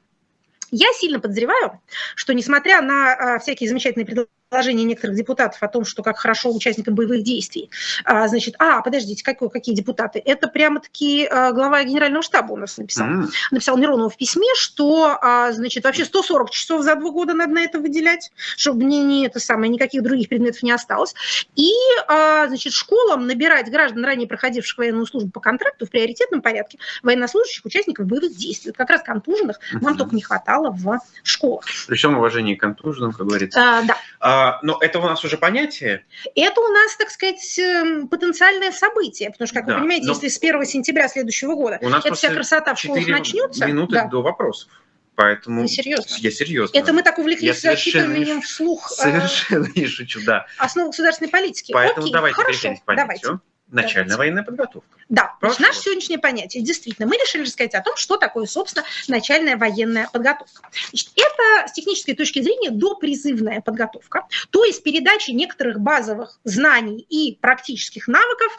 Я 0.70 0.88
сильно 0.92 1.22
подозреваю, 1.22 1.80
что 2.16 2.34
несмотря 2.34 2.82
на 2.82 3.14
а, 3.14 3.40
всякие 3.40 3.70
замечательные 3.70 4.06
предложения, 4.06 4.39
предложение 4.50 4.84
некоторых 4.84 5.16
депутатов 5.16 5.62
о 5.62 5.68
том, 5.68 5.86
что 5.86 6.02
как 6.02 6.18
хорошо 6.18 6.52
участникам 6.52 6.96
боевых 6.96 7.24
действий. 7.24 7.70
А, 8.04 8.28
значит, 8.28 8.56
а, 8.58 8.82
подождите, 8.82 9.24
какой, 9.24 9.50
какие 9.50 9.76
депутаты? 9.76 10.20
Это 10.26 10.48
прямо-таки 10.48 11.26
а, 11.26 11.52
глава 11.52 11.84
генерального 11.84 12.24
штаба 12.24 12.54
у 12.54 12.58
нас 12.58 12.78
написал. 12.78 13.08
Mm. 13.08 13.30
Написал 13.52 13.78
Миронов 13.78 14.16
в 14.16 14.18
письме, 14.18 14.48
что, 14.56 15.18
а, 15.22 15.52
значит, 15.52 15.84
вообще 15.84 16.04
140 16.04 16.50
часов 16.50 16.84
за 16.84 16.96
два 16.96 17.12
года 17.12 17.36
надо 17.36 17.54
на 17.54 17.62
это 17.62 17.80
выделять, 17.80 18.32
чтобы 18.58 18.86
мне 18.86 19.04
не 19.04 19.28
это 19.28 19.40
самое, 19.40 19.70
никаких 19.70 20.02
других 20.02 20.30
предметов 20.30 20.64
не 20.64 20.72
осталось. 20.72 21.14
И, 21.56 21.72
а, 22.08 22.48
значит, 22.48 22.74
школам 22.74 23.28
набирать 23.28 23.70
граждан, 23.70 24.04
ранее 24.04 24.28
проходивших 24.28 24.80
военную 24.80 25.06
службу 25.06 25.30
по 25.30 25.40
контракту 25.40 25.86
в 25.86 25.92
приоритетном 25.92 26.42
порядке 26.42 26.80
военнослужащих, 27.04 27.66
участников 27.66 28.08
боевых 28.08 28.36
действий. 28.36 28.72
Вот 28.72 28.78
как 28.78 28.90
раз 28.90 29.04
контуженных 29.04 29.58
mm-hmm. 29.58 29.80
нам 29.82 29.96
только 29.96 30.16
не 30.16 30.24
хватало 30.24 30.72
в 30.72 31.00
школах. 31.22 31.66
При 31.88 31.96
всем 31.96 32.18
уважении 32.18 32.56
к 32.56 32.62
контуженным, 32.62 33.12
как 33.12 33.28
говорится. 33.28 33.60
А, 33.62 33.84
да. 33.84 33.96
А, 34.20 34.39
но 34.64 34.78
это 34.82 35.00
у 35.00 35.04
нас 35.04 35.24
уже 35.24 35.38
понятие? 35.38 36.06
Это 36.36 36.62
у 36.62 36.68
нас, 36.68 36.96
так 36.98 37.10
сказать, 37.10 37.60
эм, 37.60 38.08
потенциальное 38.08 38.72
событие, 38.72 39.30
потому 39.32 39.48
что, 39.48 39.56
как 39.56 39.66
да, 39.66 39.74
вы 39.74 39.80
понимаете, 39.80 40.08
если 40.08 40.28
с 40.28 40.38
1 40.38 40.66
сентября 40.66 41.08
следующего 41.08 41.56
года 41.56 41.80
у 41.82 41.90
нас 41.90 42.06
эта 42.06 42.16
вся 42.16 42.34
красота 42.34 42.76
в 42.76 42.80
школах 42.80 43.08
начнется... 43.08 43.66
минуты 43.66 43.94
да. 43.94 44.06
до 44.06 44.22
вопросов. 44.22 44.70
Поэтому... 45.16 45.64
Вы 45.64 45.68
серьезно? 45.68 46.16
Я 46.20 46.32
серьезно. 46.32 46.78
Это 46.78 46.94
мы 46.94 47.04
так 47.04 47.20
увлеклись 47.20 47.62
зачитыванием 47.62 48.42
вслух 48.42 48.90
э, 48.92 48.96
Совершенно 48.96 49.68
не 49.76 49.86
шучу, 49.86 50.22
да. 50.26 50.46
основ 50.58 50.88
государственной 50.88 51.30
политики. 51.30 51.74
Поэтому 51.74 52.04
Окей, 52.04 52.14
давайте 52.14 52.36
хорошо, 52.36 52.60
переходить 52.62 52.84
к 52.86 52.96
давайте. 52.96 53.40
Начальная 53.72 54.18
военная 54.18 54.44
подготовка. 54.44 54.90
Да, 55.10 55.36
Прошу 55.40 55.62
наше 55.62 55.82
сегодняшнее 55.82 56.20
понятие, 56.20 56.64
действительно, 56.64 57.08
мы 57.08 57.16
решили 57.16 57.44
рассказать 57.44 57.76
о 57.76 57.82
том, 57.82 57.96
что 57.98 58.18
такое, 58.18 58.46
собственно, 58.46 58.86
начальная 59.08 59.58
военная 59.58 60.10
подготовка. 60.12 60.70
Значит, 60.90 61.10
это 61.16 61.68
с 61.68 61.74
технической 61.74 62.16
точки 62.16 62.42
зрения 62.42 62.72
допризывная 62.72 63.62
подготовка, 63.62 64.28
то 64.50 64.64
есть 64.66 64.84
передача 64.84 65.32
некоторых 65.32 65.80
базовых 65.80 66.40
знаний 66.44 67.06
и 67.10 67.38
практических 67.40 68.08
навыков 68.08 68.52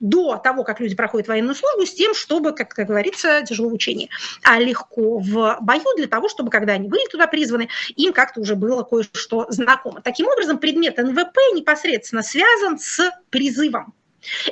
до 0.00 0.36
того, 0.36 0.64
как 0.64 0.80
люди 0.80 0.94
проходят 0.94 1.28
военную 1.28 1.54
службу, 1.54 1.84
с 1.84 1.92
тем, 1.92 2.14
чтобы, 2.14 2.52
как, 2.52 2.68
как 2.68 2.86
говорится, 2.86 3.42
тяжело 3.42 3.68
в 3.68 3.74
учении, 3.74 4.10
а 4.42 4.58
легко 4.60 5.18
в 5.18 5.58
бою 5.60 5.96
для 5.96 6.06
того, 6.06 6.28
чтобы, 6.28 6.50
когда 6.50 6.74
они 6.74 6.88
были 6.88 7.08
туда 7.10 7.26
призваны, 7.26 7.68
им 7.96 8.12
как-то 8.12 8.40
уже 8.40 8.54
было 8.54 8.82
кое-что 8.84 9.46
знакомо. 9.48 10.00
Таким 10.00 10.28
образом, 10.28 10.58
предмет 10.58 10.98
НВП 10.98 11.36
непосредственно 11.54 12.22
связан 12.22 12.78
с 12.78 13.10
призывом. 13.30 13.94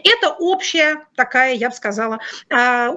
Это 0.04 0.30
общая 0.38 1.06
такая, 1.14 1.54
я 1.54 1.70
бы 1.70 1.74
сказала, 1.74 2.20
а, 2.50 2.90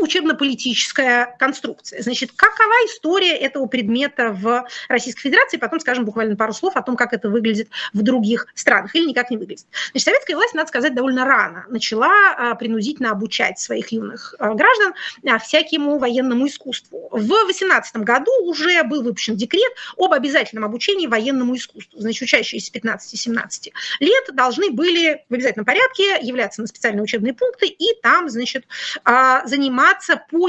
учебно-политическая 0.00 1.36
конструкция. 1.38 2.02
Значит, 2.02 2.32
какова 2.34 2.72
история 2.86 3.36
этого 3.36 3.66
предмета 3.66 4.30
в 4.30 4.66
Российской 4.88 5.22
Федерации? 5.22 5.56
Потом 5.56 5.80
скажем 5.80 6.04
буквально 6.04 6.36
пару 6.36 6.52
слов 6.52 6.76
о 6.76 6.82
том, 6.82 6.96
как 6.96 7.12
это 7.12 7.28
выглядит 7.28 7.68
в 7.92 8.02
других 8.02 8.46
странах 8.54 8.94
или 8.94 9.06
никак 9.06 9.30
не 9.30 9.36
выглядит. 9.36 9.66
Значит, 9.92 10.04
советская 10.04 10.36
власть, 10.36 10.54
надо 10.54 10.68
сказать, 10.68 10.94
довольно 10.94 11.24
рано 11.24 11.64
начала 11.68 12.12
а, 12.36 12.54
принудительно 12.54 13.10
обучать 13.10 13.58
своих 13.58 13.92
юных 13.92 14.34
а, 14.38 14.54
граждан 14.54 14.94
всякому 15.40 15.98
военному 15.98 16.46
искусству. 16.46 17.08
В 17.10 17.28
18 17.46 17.96
году 17.98 18.30
уже 18.44 18.82
был 18.84 19.02
выпущен 19.02 19.36
декрет 19.36 19.72
об 19.96 20.12
обязательном 20.12 20.64
обучении 20.64 21.06
военному 21.06 21.56
искусству. 21.56 22.00
Значит, 22.00 22.22
учащиеся 22.22 22.72
15-17 22.72 23.72
лет 24.00 24.24
должны 24.34 24.70
были 24.70 25.24
в 25.28 25.34
обязательном 25.34 25.64
порядке 25.64 26.01
являться 26.20 26.60
на 26.60 26.66
специальные 26.66 27.02
учебные 27.02 27.34
пункты 27.34 27.66
и 27.66 27.88
там, 28.02 28.28
значит, 28.28 28.64
а, 29.04 29.46
заниматься 29.46 30.22
по 30.30 30.48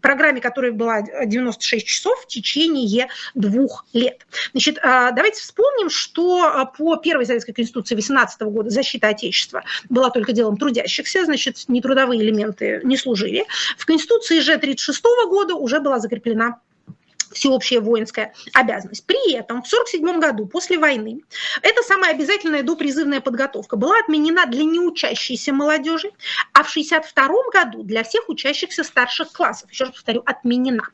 программе, 0.00 0.40
которая 0.40 0.72
была 0.72 1.02
96 1.02 1.86
часов 1.86 2.20
в 2.20 2.26
течение 2.26 3.08
двух 3.34 3.84
лет. 3.92 4.26
Значит, 4.52 4.78
а, 4.82 5.10
давайте 5.12 5.40
вспомним, 5.40 5.90
что 5.90 6.44
а, 6.44 6.64
по 6.64 6.96
первой 6.96 7.26
советской 7.26 7.52
конституции 7.52 7.94
18 7.94 8.40
года 8.42 8.70
защита 8.70 9.08
Отечества 9.08 9.64
была 9.88 10.10
только 10.10 10.32
делом 10.32 10.56
трудящихся, 10.56 11.24
значит, 11.24 11.64
нетрудовые 11.68 12.20
элементы 12.20 12.80
не 12.84 12.96
служили. 12.96 13.44
В 13.78 13.86
конституции 13.86 14.40
же 14.40 14.56
36 14.56 15.02
года 15.28 15.54
уже 15.54 15.80
была 15.80 15.98
закреплена 15.98 16.60
всеобщая 17.32 17.80
воинская 17.80 18.34
обязанность. 18.52 19.06
При 19.06 19.34
этом 19.34 19.62
в 19.62 19.66
1947 19.66 20.20
году, 20.20 20.46
после 20.46 20.78
войны, 20.78 21.22
эта 21.62 21.82
самая 21.82 22.12
обязательная 22.12 22.62
допризывная 22.62 23.20
подготовка 23.20 23.76
была 23.76 23.98
отменена 23.98 24.46
для 24.46 24.64
неучащейся 24.64 25.52
молодежи, 25.52 26.10
а 26.52 26.62
в 26.62 26.70
1962 26.70 27.28
году 27.52 27.82
для 27.82 28.02
всех 28.04 28.28
учащихся 28.28 28.84
старших 28.84 29.32
классов, 29.32 29.70
еще 29.70 29.84
раз 29.84 29.94
повторю, 29.94 30.22
отменена. 30.26 30.88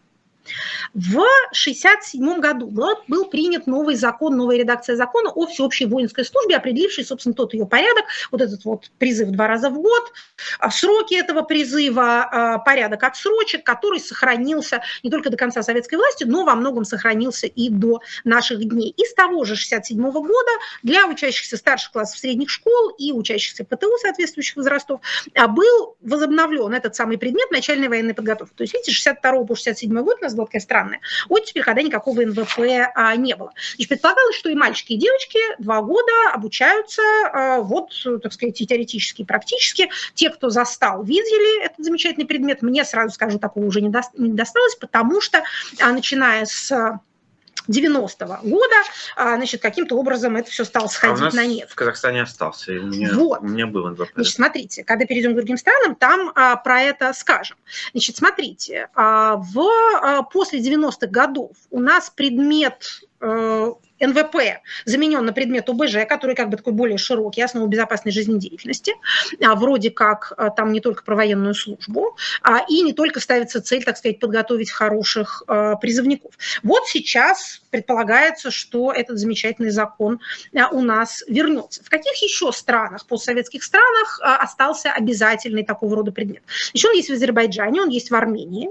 В 0.94 1.16
1967 1.16 2.40
году 2.40 2.68
был, 2.68 3.24
принят 3.26 3.66
новый 3.66 3.97
закон, 3.97 4.36
новая 4.36 4.57
редакция 4.57 4.97
закона 4.97 5.30
о 5.30 5.47
всеобщей 5.47 5.86
воинской 5.86 6.24
службе, 6.24 6.57
определивший, 6.57 7.05
собственно, 7.05 7.34
тот 7.34 7.55
ее 7.55 7.66
порядок, 7.66 8.05
вот 8.30 8.40
этот 8.40 8.64
вот 8.64 8.90
призыв 8.99 9.30
два 9.30 9.47
раза 9.47 9.70
в 9.70 9.80
год, 9.80 10.12
а, 10.59 10.70
сроки 10.70 11.14
этого 11.14 11.42
призыва, 11.42 12.22
а, 12.22 12.59
порядок 12.59 13.03
отсрочек, 13.03 13.64
который 13.64 14.01
сохранился 14.01 14.82
не 15.03 15.11
только 15.11 15.30
до 15.30 15.36
конца 15.36 15.62
советской 15.62 15.97
власти, 15.97 16.24
но 16.24 16.44
во 16.44 16.55
многом 16.55 16.84
сохранился 16.84 17.47
и 17.47 17.68
до 17.68 18.01
наших 18.24 18.64
дней. 18.64 18.94
И 18.97 19.05
с 19.05 19.14
того 19.14 19.44
же 19.44 19.55
1967 19.55 20.11
года 20.22 20.51
для 20.82 21.07
учащихся 21.07 21.57
старших 21.57 21.92
классов 21.92 22.18
средних 22.18 22.51
школ 22.51 22.90
и 22.99 23.12
учащихся 23.12 23.64
ПТУ 23.64 23.97
соответствующих 24.01 24.57
возрастов 24.57 25.01
а, 25.34 25.49
был 25.49 25.97
возобновлен 26.01 26.72
этот 26.72 26.94
самый 26.94 27.18
предмет 27.18 27.51
начальной 27.51 27.88
военной 27.88 28.14
подготовки. 28.14 28.55
То 28.55 28.62
есть, 28.62 28.74
видите, 28.74 28.92
62 28.92 29.44
по 29.44 29.55
67 29.55 29.92
год 30.03 30.20
нас 30.22 30.34
такая 30.45 30.61
странная 30.61 31.01
оттепель, 31.28 31.62
когда 31.62 31.82
никакого 31.82 32.20
НВП 32.20 32.59
а, 32.95 33.16
не 33.16 33.34
было. 33.34 33.53
Значит, 33.74 33.89
предполагалось, 33.89 34.37
что 34.37 34.51
и 34.51 34.55
мальчики, 34.55 34.93
и 34.93 34.99
девочки 34.99 35.39
два 35.59 35.82
года 35.82 36.12
обучаются 36.32 37.03
а, 37.32 37.61
вот, 37.61 37.91
так 38.22 38.32
сказать, 38.32 38.61
и 38.61 38.66
теоретически, 38.66 39.22
и 39.22 39.24
практически. 39.24 39.91
Те, 40.14 40.30
кто 40.30 40.51
застал, 40.51 41.03
видели 41.03 41.64
этот 41.64 41.84
замечательный 41.84 42.26
предмет. 42.26 42.62
Мне, 42.62 42.84
сразу 42.84 43.14
скажу, 43.14 43.39
такого 43.39 43.64
уже 43.64 43.80
не 43.80 43.91
досталось, 43.91 44.76
потому 44.76 45.20
что, 45.20 45.43
а, 45.80 45.93
начиная 45.93 46.45
с 46.45 47.01
90-го 47.69 48.39
года, 48.49 48.75
а, 49.17 49.37
значит, 49.37 49.61
каким-то 49.62 49.97
образом 49.97 50.37
это 50.37 50.51
все 50.51 50.64
стало 50.64 50.85
А 50.85 50.87
у 50.87 50.91
сходить 50.91 51.21
нас 51.21 51.35
на 51.35 51.47
нет. 51.47 51.71
в 51.71 51.75
Казахстане 51.75 52.23
остался. 52.23 52.73
и 52.73 52.79
У 52.79 52.87
меня, 52.87 53.11
Вот. 53.14 53.41
у 53.41 53.45
меня 53.47 53.67
был 53.67 53.89
НВП. 53.89 54.11
Значит, 54.14 54.35
смотрите, 54.35 54.85
когда 54.85 55.05
перейдем 55.07 55.33
к 55.33 55.37
другим 55.37 55.57
странам, 55.57 55.95
там 55.95 56.33
а, 56.35 56.57
про 56.57 56.83
это 56.83 57.12
скажем. 57.12 57.57
Значит, 57.93 58.17
смотрите, 58.17 58.89
а, 58.95 59.37
в, 59.37 59.59
а, 60.03 60.23
после 60.23 60.61
90-х 60.61 61.07
годов 61.07 61.51
у 61.71 61.81
нас 61.81 62.11
предмет 62.11 63.03
НВП 63.21 64.61
заменен 64.85 65.25
на 65.25 65.33
предмет 65.33 65.69
ОБЖ, 65.69 66.07
который 66.09 66.35
как 66.35 66.51
бы 66.51 66.57
такой 66.57 66.73
более 66.73 66.99
широкий, 66.99 67.43
основа 67.43 67.67
безопасной 67.67 68.12
жизнедеятельности. 68.12 68.95
А, 69.43 69.55
вроде 69.55 69.91
как 69.91 70.33
а, 70.37 70.51
там 70.51 70.73
не 70.73 70.81
только 70.81 71.03
про 71.03 71.17
военную 71.17 71.55
службу, 71.55 72.17
а, 72.43 72.61
и 72.69 72.83
не 72.83 72.93
только 72.93 73.21
ставится 73.21 73.62
цель, 73.62 73.85
так 73.85 73.97
сказать, 73.97 74.19
подготовить 74.19 74.71
хороших 74.71 75.43
а, 75.47 75.77
призывников. 75.77 76.35
Вот 76.62 76.87
сейчас 76.87 77.62
предполагается, 77.71 78.51
что 78.51 78.93
этот 78.93 79.19
замечательный 79.19 79.71
закон 79.71 80.21
у 80.73 80.81
нас 80.83 81.23
вернется. 81.29 81.83
В 81.83 81.91
каких 81.91 82.14
еще 82.23 82.53
странах, 82.53 83.07
постсоветских 83.07 83.62
странах, 83.62 84.21
остался 84.23 84.93
обязательный 84.93 85.64
такого 85.64 85.97
рода 85.97 86.12
предмет? 86.12 86.43
Еще 86.73 86.89
он 86.89 86.95
есть 86.95 87.09
в 87.09 87.12
Азербайджане, 87.12 87.83
он 87.83 87.89
есть 87.89 88.11
в 88.11 88.14
Армении, 88.14 88.71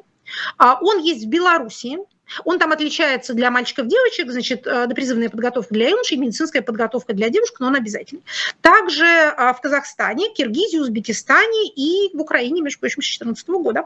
а, 0.58 0.78
он 0.82 1.00
есть 1.00 1.26
в 1.26 1.30
Белоруссии, 1.30 1.98
он 2.44 2.60
там 2.60 2.72
отличается 2.72 3.34
для 3.34 3.52
мальчиков 3.52 3.88
девочек, 3.88 4.32
значит, 4.32 4.66
э, 4.66 4.88
допризывная 4.88 5.30
подготовка 5.30 5.74
для 5.74 5.90
юношей, 5.90 6.18
медицинская 6.18 6.62
подготовка 6.62 7.14
для 7.14 7.30
девушек, 7.30 7.60
но 7.60 7.68
он 7.68 7.76
обязательный. 7.76 8.24
Также 8.62 9.06
а, 9.06 9.54
в 9.54 9.62
Казахстане, 9.62 10.34
Киргизии, 10.34 10.78
Узбекистане 10.78 11.70
и 11.76 12.16
в 12.16 12.22
Украине, 12.22 12.62
между 12.62 12.80
прочим, 12.80 13.02
с 13.02 13.06
2014 13.06 13.48
года. 13.50 13.86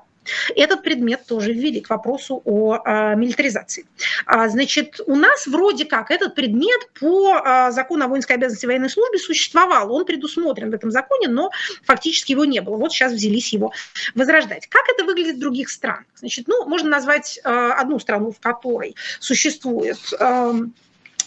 Этот 0.56 0.84
предмет 0.84 1.26
тоже 1.26 1.54
ввели 1.54 1.82
к 1.82 1.90
вопросу 1.90 2.42
о 2.46 2.80
а, 2.84 3.16
милитаризации. 3.16 3.86
А, 4.26 4.48
Значит, 4.50 5.00
у 5.06 5.16
нас 5.16 5.48
вроде 5.48 5.86
как 5.86 6.12
этот 6.12 6.36
предмет 6.36 6.80
по 7.00 7.70
закону 7.72 8.06
о 8.06 8.08
воинской 8.08 8.36
обязанности 8.36 8.66
военной 8.66 8.90
службе 8.90 9.18
существовал. 9.20 9.94
Он 9.94 10.06
предусмотрен 10.06 10.72
в 10.72 10.74
этом 10.74 10.92
законе, 10.92 11.28
но 11.28 11.52
фактически 11.84 12.34
его 12.34 12.46
не 12.46 12.62
было. 12.62 12.78
Вот 12.78 12.92
сейчас 12.92 13.14
взялись 13.14 13.54
его 13.54 13.74
возрождать. 14.16 14.68
Как 14.68 14.84
это 14.90 15.04
выглядит 15.06 15.38
в 15.38 15.40
других 15.40 15.70
странах? 15.70 16.06
Значит, 16.16 16.48
ну, 16.48 16.66
можно 16.66 16.90
назвать 16.90 17.40
одну 17.44 18.00
страну, 18.00 18.29
в 18.32 18.40
которой 18.40 18.96
существует 19.20 20.00
ам, 20.20 20.74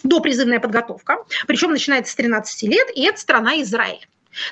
допризывная 0.03 0.61
подготовка, 0.61 1.19
причем 1.47 1.71
начинается 1.71 2.13
с 2.13 2.17
13 2.17 2.63
лет, 2.65 2.89
и 2.95 3.05
это 3.05 3.21
страна 3.21 3.61
Израиль. 3.63 4.07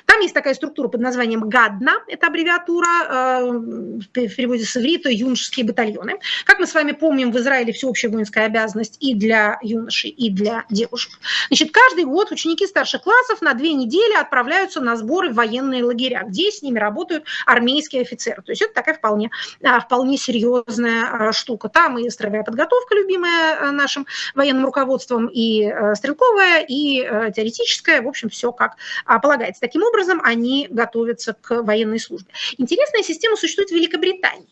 Там 0.05 0.19
есть 0.21 0.33
такая 0.33 0.53
структура 0.53 0.87
под 0.87 1.01
названием 1.01 1.47
ГАДНА, 1.47 2.03
это 2.07 2.27
аббревиатура, 2.27 2.87
э, 2.87 3.51
в 3.51 4.35
переводе 4.35 4.65
с 4.65 4.77
иврита 4.77 5.09
юношеские 5.09 5.65
батальоны. 5.65 6.19
Как 6.45 6.59
мы 6.59 6.67
с 6.67 6.73
вами 6.73 6.91
помним, 6.91 7.31
в 7.31 7.37
Израиле 7.37 7.73
всеобщая 7.73 8.09
воинская 8.09 8.45
обязанность 8.45 8.97
и 8.99 9.15
для 9.15 9.57
юношей, 9.61 10.09
и 10.09 10.29
для 10.29 10.65
девушек. 10.69 11.11
Значит, 11.47 11.71
каждый 11.71 12.05
год 12.05 12.31
ученики 12.31 12.67
старших 12.67 13.03
классов 13.03 13.41
на 13.41 13.53
две 13.53 13.73
недели 13.73 14.13
отправляются 14.19 14.81
на 14.81 14.95
сборы 14.95 15.29
в 15.29 15.35
военные 15.35 15.83
лагеря, 15.83 16.23
где 16.27 16.51
с 16.51 16.61
ними 16.61 16.79
работают 16.79 17.25
армейские 17.45 18.01
офицеры. 18.03 18.41
То 18.41 18.51
есть 18.51 18.61
это 18.61 18.73
такая 18.73 18.95
вполне, 18.95 19.29
а, 19.63 19.79
вполне 19.79 20.17
серьезная 20.17 21.05
а, 21.05 21.33
штука. 21.33 21.69
Там 21.69 21.97
и 21.97 22.09
строевая 22.09 22.43
подготовка, 22.43 22.95
любимая 22.95 23.57
а, 23.59 23.71
нашим 23.71 24.05
военным 24.35 24.65
руководством, 24.65 25.27
и 25.27 25.63
э, 25.63 25.95
стрелковая, 25.95 26.65
и 26.67 27.01
э, 27.01 27.31
теоретическая, 27.35 28.01
в 28.01 28.07
общем, 28.07 28.29
все 28.29 28.51
как 28.51 28.75
а, 29.05 29.19
полагается. 29.19 29.61
Таким 29.71 29.87
образом, 29.87 30.19
они 30.21 30.67
готовятся 30.69 31.33
к 31.33 31.63
военной 31.63 31.97
службе. 31.97 32.33
Интересная 32.57 33.03
система 33.03 33.37
существует 33.37 33.69
в 33.69 33.73
Великобритании. 33.73 34.49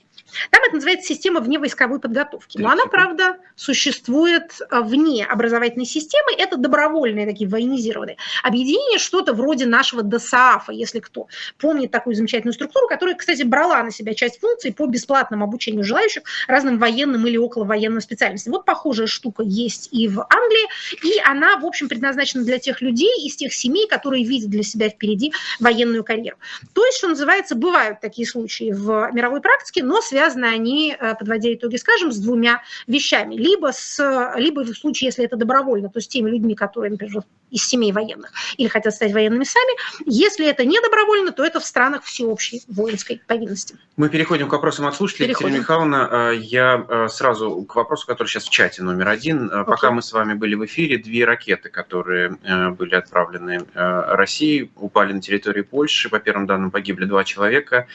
Там 0.52 0.64
это 0.64 0.76
называется 0.76 1.08
система 1.08 1.40
вневойсковой 1.40 2.00
подготовки. 2.00 2.58
Но 2.58 2.70
она, 2.70 2.86
правда, 2.86 3.38
существует 3.56 4.62
а, 4.70 4.82
вне 4.82 5.26
образовательной 5.26 5.86
системы. 5.86 6.32
Это 6.38 6.58
добровольные 6.58 7.26
такие 7.26 7.50
военизированные 7.50 8.18
объединения, 8.44 8.98
что-то 8.98 9.34
вроде 9.34 9.66
нашего 9.66 10.04
ДОСААФа, 10.04 10.72
если 10.72 11.00
кто 11.00 11.28
помнит 11.58 11.92
такую 11.92 12.16
замечательную 12.16 12.54
структуру, 12.54 12.88
которая, 12.88 13.16
кстати, 13.16 13.44
брала 13.44 13.84
на 13.84 13.92
себя 13.92 14.14
часть 14.14 14.40
функций 14.40 14.74
по 14.74 14.86
бесплатному 14.86 15.44
обучению 15.44 15.84
желающих 15.84 16.24
разным 16.48 16.78
военным 16.78 17.26
или 17.28 17.38
околовоенным 17.38 18.02
специальностям. 18.02 18.54
Вот 18.54 18.66
похожая 18.66 19.08
штука 19.08 19.44
есть 19.44 19.90
и 19.92 20.08
в 20.08 20.22
Англии, 20.22 20.68
и 21.04 21.20
она, 21.26 21.58
в 21.58 21.66
общем, 21.66 21.90
предназначена 21.90 22.44
для 22.44 22.60
тех 22.60 22.82
людей 22.82 23.26
из 23.26 23.36
тех 23.36 23.54
семей, 23.54 23.88
которые 23.88 24.24
видят 24.24 24.50
для 24.50 24.64
себя 24.64 24.90
впереди 24.90 25.34
военную 25.60 26.04
карьеру. 26.04 26.38
То 26.74 26.86
есть, 26.86 27.00
что 27.00 27.10
называется, 27.10 27.56
бывают 27.56 28.00
такие 28.00 28.28
случаи 28.28 28.72
в 28.72 29.10
мировой 29.12 29.42
практике, 29.42 29.84
но 29.84 30.02
связаны 30.02 30.19
связаны 30.20 30.46
они, 30.46 30.98
подводя 31.00 31.54
итоги, 31.54 31.78
скажем, 31.78 32.12
с 32.12 32.18
двумя 32.18 32.62
вещами. 32.88 33.36
Либо, 33.36 33.72
с, 33.72 34.34
либо 34.36 34.66
в 34.66 34.74
случае, 34.76 35.08
если 35.08 35.24
это 35.24 35.38
добровольно, 35.38 35.90
то 35.90 36.02
с 36.02 36.08
теми 36.08 36.30
людьми, 36.30 36.56
которые, 36.56 36.92
например, 36.92 37.24
из 37.52 37.66
семей 37.66 37.94
военных 37.94 38.32
или 38.58 38.68
хотят 38.68 38.94
стать 38.94 39.14
военными 39.14 39.46
сами. 39.46 39.74
Если 40.06 40.46
это 40.46 40.66
не 40.66 40.80
добровольно, 40.82 41.32
то 41.32 41.44
это 41.44 41.60
в 41.60 41.66
странах 41.66 42.04
всеобщей 42.04 42.64
воинской 42.68 43.22
повинности. 43.26 43.78
Мы 43.96 44.10
переходим 44.10 44.50
к 44.50 44.52
вопросам 44.52 44.88
от 44.88 44.96
слушателей. 44.96 45.28
Переходим. 45.28 45.56
Екатерина 45.56 45.96
Михайловна, 45.96 46.32
я 46.34 47.08
сразу 47.08 47.64
к 47.64 47.76
вопросу, 47.76 48.06
который 48.06 48.28
сейчас 48.28 48.44
в 48.44 48.50
чате 48.50 48.84
номер 48.84 49.08
один. 49.08 49.50
Okay. 49.50 49.66
Пока 49.66 49.92
мы 49.92 50.02
с 50.02 50.12
вами 50.12 50.34
были 50.34 50.56
в 50.56 50.66
эфире, 50.66 50.98
две 50.98 51.26
ракеты, 51.26 51.70
которые 51.70 52.32
были 52.78 52.94
отправлены 52.94 53.66
России, 53.74 54.70
упали 54.76 55.14
на 55.14 55.22
территории 55.22 55.62
Польши. 55.62 56.10
По 56.10 56.20
первым 56.20 56.46
данным 56.46 56.72
погибли 56.72 57.06
два 57.06 57.24
человека 57.24 57.88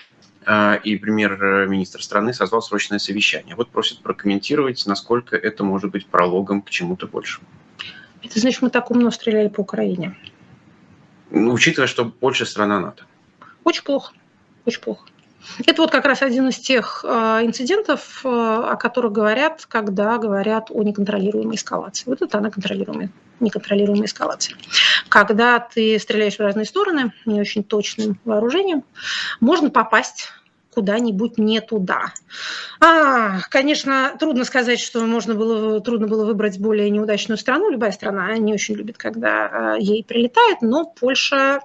и 0.47 0.97
премьер-министр 0.97 2.03
страны 2.03 2.33
созвал 2.35 2.63
срочное 2.63 2.99
совещание. 2.99 3.55
Вот 3.55 3.71
просит 3.71 4.01
прокомментировать, 4.01 4.85
насколько 4.87 5.37
это 5.37 5.65
может 5.65 5.91
быть 5.91 6.07
прологом 6.07 6.63
к 6.63 6.71
чему-то 6.71 7.07
большему. 7.07 7.47
Это 8.23 8.41
значит, 8.41 8.63
мы 8.63 8.71
так 8.71 8.91
умно 8.91 9.11
стреляли 9.11 9.49
по 9.49 9.61
Украине. 9.61 10.17
Ну, 11.31 11.53
учитывая, 11.53 11.87
что 11.87 12.07
Польша 12.07 12.47
страна 12.47 12.81
НАТО. 12.81 13.05
Очень 13.65 13.83
плохо. 13.83 14.13
Очень 14.65 14.81
плохо. 14.81 15.07
Это 15.67 15.83
вот 15.83 15.91
как 15.91 16.07
раз 16.07 16.23
один 16.23 16.49
из 16.49 16.59
тех 16.59 17.05
э, 17.07 17.41
инцидентов, 17.43 18.23
э, 18.25 18.29
о 18.29 18.77
которых 18.77 19.13
говорят, 19.13 19.67
когда 19.67 20.17
говорят 20.19 20.71
о 20.71 20.83
неконтролируемой 20.83 21.57
эскалации. 21.57 22.05
Вот 22.07 22.23
это 22.23 22.39
она 22.39 22.51
контролируемая, 22.51 23.11
неконтролируемая 23.41 24.07
эскалация. 24.07 24.57
Когда 25.09 25.59
ты 25.59 25.99
стреляешь 25.99 26.37
в 26.37 26.41
разные 26.41 26.67
стороны, 26.67 27.13
не 27.27 27.41
очень 27.41 27.65
точным 27.65 28.19
вооружением, 28.25 28.85
можно 29.41 29.71
попасть 29.71 30.29
куда-нибудь 30.75 31.39
не 31.39 31.61
туда. 31.61 32.13
А, 32.81 33.41
конечно, 33.49 34.17
трудно 34.19 34.45
сказать, 34.45 34.81
что 34.81 35.07
можно 35.07 35.35
было, 35.35 35.81
трудно 35.81 36.09
было 36.09 36.25
выбрать 36.25 36.59
более 36.59 36.91
неудачную 36.91 37.39
страну. 37.39 37.71
Любая 37.71 37.93
страна 37.93 38.37
не 38.39 38.53
очень 38.53 38.75
любит, 38.75 38.99
когда 38.99 39.47
а, 39.47 39.77
ей 39.79 40.03
прилетает, 40.05 40.63
но 40.63 40.85
Польша 40.85 41.61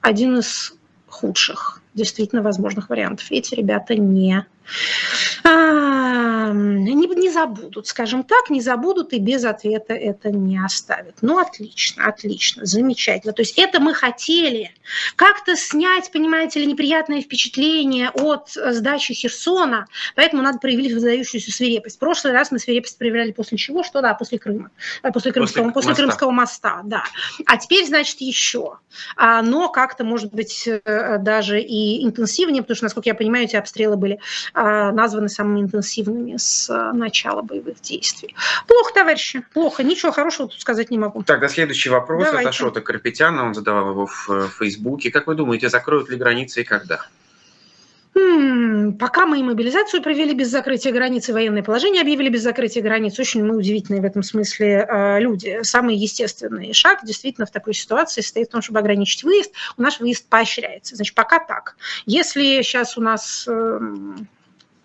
один 0.00 0.38
из 0.38 0.74
худших 1.08 1.82
действительно 1.94 2.42
возможных 2.42 2.88
вариантов. 2.88 3.26
Эти 3.30 3.54
ребята 3.54 3.94
не 3.94 4.46
не, 5.44 7.06
не 7.06 7.30
забудут, 7.30 7.86
скажем 7.86 8.22
так, 8.24 8.50
не 8.50 8.60
забудут 8.60 9.12
и 9.12 9.18
без 9.18 9.44
ответа 9.44 9.94
это 9.94 10.30
не 10.30 10.62
оставят. 10.62 11.16
Ну, 11.20 11.38
отлично, 11.38 12.06
отлично, 12.06 12.64
замечательно. 12.64 13.32
То 13.32 13.42
есть 13.42 13.58
это 13.58 13.80
мы 13.80 13.94
хотели 13.94 14.72
как-то 15.16 15.56
снять, 15.56 16.10
понимаете 16.12 16.60
ли, 16.60 16.66
неприятное 16.66 17.20
впечатление 17.20 18.10
от 18.10 18.50
сдачи 18.50 19.14
Херсона, 19.14 19.86
поэтому 20.14 20.42
надо 20.42 20.58
проявить 20.58 20.92
выдающуюся 20.92 21.52
свирепость. 21.52 21.96
В 21.96 21.98
прошлый 21.98 22.32
раз 22.32 22.50
мы 22.50 22.58
свирепость 22.58 22.98
проявляли 22.98 23.32
после 23.32 23.58
чего? 23.58 23.82
Что? 23.82 24.00
Да, 24.00 24.14
после 24.14 24.38
Крыма. 24.38 24.70
Э, 25.02 25.12
после 25.12 25.32
Крымского, 25.32 25.70
после, 25.70 25.90
после 25.90 25.94
Крымского 25.94 26.30
моста, 26.30 26.80
да. 26.84 27.04
А 27.46 27.56
теперь, 27.56 27.86
значит, 27.86 28.20
еще. 28.20 28.78
А, 29.16 29.42
но 29.42 29.68
как-то, 29.68 30.04
может 30.04 30.32
быть, 30.32 30.66
э, 30.66 31.18
даже 31.18 31.60
и 31.60 32.04
интенсивнее, 32.04 32.62
потому 32.62 32.76
что, 32.76 32.84
насколько 32.84 33.08
я 33.08 33.14
понимаю, 33.14 33.44
эти 33.44 33.56
обстрелы 33.56 33.96
были 33.96 34.20
а, 34.52 34.55
названы 34.62 35.28
самыми 35.28 35.60
интенсивными 35.60 36.36
с 36.36 36.70
э, 36.70 36.92
начала 36.92 37.42
боевых 37.42 37.80
действий. 37.80 38.34
Плохо, 38.66 38.92
товарищи, 38.94 39.44
плохо. 39.52 39.82
Ничего 39.82 40.12
хорошего 40.12 40.48
тут 40.48 40.60
сказать 40.60 40.90
не 40.90 40.98
могу. 40.98 41.22
Тогда 41.22 41.48
следующий 41.48 41.90
вопрос 41.90 42.24
Давайте. 42.24 42.48
от 42.48 42.54
Ашота 42.54 42.80
Карпетяна. 42.80 43.44
Он 43.44 43.54
задавал 43.54 43.90
его 43.90 44.06
в 44.06 44.30
э, 44.30 44.48
Фейсбуке. 44.58 45.10
Как 45.10 45.26
вы 45.26 45.34
думаете, 45.34 45.68
закроют 45.68 46.08
ли 46.08 46.16
границы 46.16 46.62
и 46.62 46.64
когда? 46.64 47.00
Пока 48.98 49.26
мы 49.26 49.40
и 49.40 49.42
мобилизацию 49.42 50.02
провели 50.02 50.32
без 50.32 50.48
закрытия 50.48 50.90
границ, 50.90 51.28
и 51.28 51.32
военное 51.32 51.62
положение 51.62 52.00
объявили 52.00 52.30
без 52.30 52.42
закрытия 52.42 52.82
границ, 52.82 53.18
очень 53.18 53.44
мы 53.44 53.56
удивительные 53.56 54.00
в 54.00 54.06
этом 54.06 54.22
смысле 54.22 54.86
э, 54.88 55.20
люди. 55.20 55.58
Самый 55.62 55.96
естественный 55.96 56.72
шаг 56.72 57.00
действительно 57.04 57.46
в 57.46 57.50
такой 57.50 57.74
ситуации 57.74 58.22
состоит 58.22 58.48
в 58.48 58.52
том, 58.52 58.62
чтобы 58.62 58.78
ограничить 58.78 59.22
выезд. 59.22 59.52
У 59.76 59.82
нас 59.82 60.00
выезд 60.00 60.26
поощряется. 60.30 60.96
Значит, 60.96 61.14
пока 61.14 61.40
так. 61.40 61.76
Если 62.06 62.62
сейчас 62.62 62.96
у 62.96 63.02
нас 63.02 63.46
эм, 63.48 64.26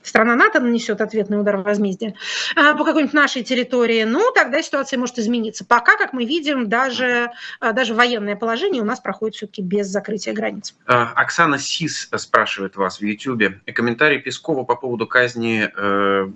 страна 0.04 0.36
НАТО 0.36 0.60
нанесет 0.60 1.02
ответный 1.02 1.39
удар 1.39 1.58
возмездия 1.58 2.16
а, 2.56 2.76
по 2.76 2.84
какой-нибудь 2.84 3.14
нашей 3.14 3.43
территории, 3.43 4.04
ну, 4.04 4.32
тогда 4.34 4.62
ситуация 4.62 4.99
может 4.99 5.20
измениться. 5.20 5.66
Пока, 5.66 5.97
как 5.97 6.14
мы 6.14 6.26
видим, 6.26 6.70
даже, 6.70 7.32
а, 7.60 7.72
даже 7.72 7.93
военное 7.93 8.36
положение 8.36 8.82
у 8.82 8.86
нас 8.86 8.99
проходит 8.99 9.36
все-таки 9.36 9.62
без 9.62 9.88
закрытия 9.88 10.34
границ. 10.34 10.76
А, 10.86 11.12
Оксана 11.16 11.58
Сис 11.58 12.10
спрашивает 12.16 12.76
вас 12.76 12.99
в 12.99 13.04
YouTube. 13.04 13.43
Комментарий 13.74 14.20
Пескова 14.20 14.64
по 14.64 14.76
поводу 14.76 15.08
казни 15.08 15.70
э, 15.76 16.30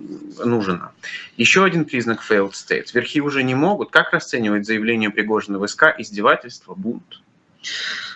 нужен. 0.44 0.82
Еще 1.36 1.64
один 1.64 1.84
признак 1.84 2.20
failed 2.28 2.52
state. 2.52 2.86
Верхи 2.94 3.20
уже 3.20 3.42
не 3.42 3.54
могут. 3.54 3.90
Как 3.90 4.12
расценивать 4.12 4.66
заявление 4.66 5.10
Пригожина 5.10 5.58
в 5.58 5.66
СК? 5.66 5.94
Издевательство, 5.98 6.74
бунт? 6.74 7.22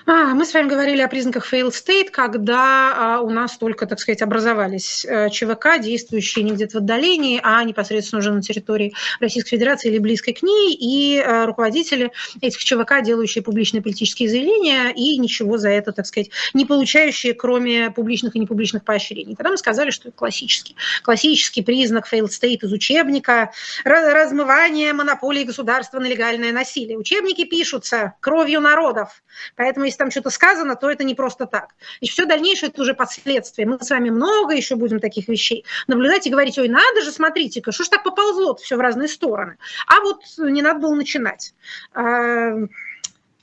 А, 0.07 0.35
мы 0.35 0.47
с 0.47 0.55
вами 0.55 0.69
говорили 0.69 1.03
о 1.03 1.09
признаках 1.09 1.53
failed 1.53 1.73
state, 1.73 2.11
когда 2.11 2.95
а, 2.97 3.21
у 3.21 3.31
нас 3.31 3.57
только, 3.59 3.87
так 3.87 4.01
сказать, 4.01 4.23
образовались 4.23 5.05
э, 5.05 5.29
ЧВК, 5.31 5.79
действующие 5.81 6.45
не 6.45 6.53
где-то 6.53 6.79
в 6.79 6.81
отдалении, 6.83 7.41
а 7.43 7.63
непосредственно 7.65 8.21
уже 8.21 8.33
на 8.33 8.43
территории 8.43 8.95
Российской 9.21 9.51
Федерации 9.51 9.91
или 9.91 9.99
близкой 9.99 10.33
к 10.33 10.43
ней, 10.43 10.75
и 10.75 11.19
э, 11.19 11.45
руководители 11.45 12.13
этих 12.41 12.65
ЧВК, 12.65 13.03
делающие 13.03 13.43
публичные 13.43 13.83
политические 13.83 14.29
заявления 14.29 14.93
и 14.95 15.19
ничего 15.19 15.59
за 15.59 15.69
это, 15.69 15.93
так 15.93 16.07
сказать, 16.07 16.31
не 16.55 16.65
получающие, 16.65 17.35
кроме 17.35 17.91
публичных 17.91 18.37
и 18.37 18.39
непубличных 18.39 18.85
поощрений. 18.85 19.37
Тогда 19.37 19.51
мы 19.51 19.59
сказали, 19.59 19.91
что 19.91 20.09
это 20.09 20.17
классический, 20.17 20.77
классический 21.03 21.63
признак 21.63 22.11
failed 22.11 22.29
state 22.29 22.61
из 22.63 22.73
учебника, 22.73 23.53
размывание 23.85 24.93
монополии 24.93 25.45
государства 25.45 25.99
на 25.99 26.07
легальное 26.07 26.53
насилие. 26.53 26.97
Учебники 26.97 27.45
пишутся 27.45 28.15
кровью 28.21 28.61
народов, 28.61 29.23
поэтому 29.57 29.90
если 29.91 29.99
там 29.99 30.11
что-то 30.11 30.31
сказано, 30.31 30.77
то 30.77 30.89
это 30.89 31.05
не 31.05 31.15
просто 31.15 31.47
так. 31.47 31.75
И 32.01 32.09
все 32.09 32.25
дальнейшее 32.25 32.71
это 32.71 32.83
уже 32.83 32.95
последствия. 32.95 33.67
Мы 33.67 33.79
с 33.81 33.91
вами 33.91 34.11
много 34.11 34.55
еще 34.55 34.77
будем 34.77 35.01
таких 35.01 35.29
вещей 35.29 35.65
наблюдать 35.87 36.27
и 36.27 36.31
говорить, 36.31 36.59
ой, 36.59 36.69
надо 36.69 37.03
же, 37.03 37.11
смотрите-ка, 37.11 37.73
что 37.73 37.85
ж 37.85 37.89
так 37.89 38.03
поползло 38.03 38.55
все 38.55 38.77
в 38.77 38.81
разные 38.81 39.09
стороны. 39.09 39.59
А 39.87 40.01
вот 40.01 40.23
не 40.39 40.63
надо 40.63 40.81
было 40.81 40.95
начинать. 40.95 41.55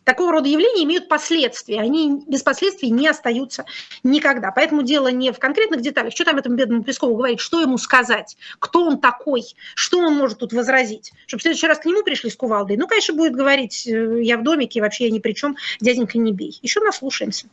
Такого 0.07 0.31
рода 0.31 0.47
явления 0.47 0.85
имеют 0.85 1.09
последствия. 1.09 1.81
Они 1.81 2.23
без 2.25 2.41
последствий 2.41 2.91
не 2.91 3.09
остаются 3.09 3.65
никогда. 4.03 4.53
Поэтому 4.53 4.81
дело 4.81 5.09
не 5.09 5.33
в 5.33 5.37
конкретных 5.37 5.81
деталях. 5.81 6.13
Что 6.13 6.23
там 6.23 6.37
этому 6.37 6.55
бедному 6.55 6.81
Пескову 6.81 7.17
говорить, 7.17 7.41
что 7.41 7.59
ему 7.59 7.77
сказать, 7.77 8.37
кто 8.57 8.85
он 8.85 9.01
такой, 9.01 9.43
что 9.75 9.97
он 9.99 10.15
может 10.15 10.37
тут 10.37 10.53
возразить. 10.53 11.11
Чтобы 11.25 11.39
в 11.39 11.41
следующий 11.41 11.67
раз 11.67 11.79
к 11.79 11.85
нему 11.85 12.03
пришли 12.03 12.29
с 12.29 12.37
кувалдой. 12.37 12.77
Ну, 12.77 12.87
конечно, 12.87 13.15
будет 13.15 13.33
говорить, 13.33 13.85
э, 13.85 14.23
я 14.23 14.37
в 14.37 14.43
домике, 14.43 14.79
вообще 14.79 15.07
я 15.07 15.11
ни 15.11 15.19
при 15.19 15.33
чем, 15.33 15.57
дяденька 15.81 16.17
не 16.17 16.31
бей. 16.31 16.57
Еще 16.61 16.79
наслушаемся. 16.79 17.47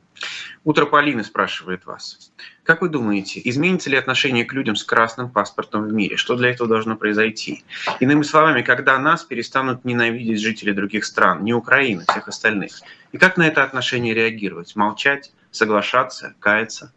Утро 0.62 0.86
Полины 0.86 1.24
спрашивает 1.24 1.84
вас. 1.86 2.30
Как 2.64 2.80
вы 2.80 2.88
думаете, 2.88 3.42
изменится 3.44 3.90
ли 3.90 3.96
отношение 3.98 4.46
к 4.46 4.54
людям 4.54 4.74
с 4.74 4.84
красным 4.84 5.28
паспортом 5.28 5.84
в 5.86 5.92
мире? 5.92 6.16
Что 6.16 6.34
для 6.34 6.48
этого 6.48 6.66
должно 6.66 6.96
произойти? 6.96 7.62
Иными 8.00 8.22
словами, 8.22 8.62
когда 8.62 8.98
нас 8.98 9.22
перестанут 9.22 9.84
ненавидеть 9.84 10.40
жители 10.40 10.72
других 10.72 11.04
стран, 11.04 11.44
не 11.44 11.52
Украины, 11.52 12.04
всех 12.08 12.26
остальных. 12.26 12.80
И 13.12 13.18
как 13.18 13.36
на 13.36 13.46
это 13.46 13.62
отношение 13.62 14.14
реагировать? 14.14 14.76
Молчать, 14.76 15.30
соглашаться, 15.50 16.34
каяться? 16.40 16.90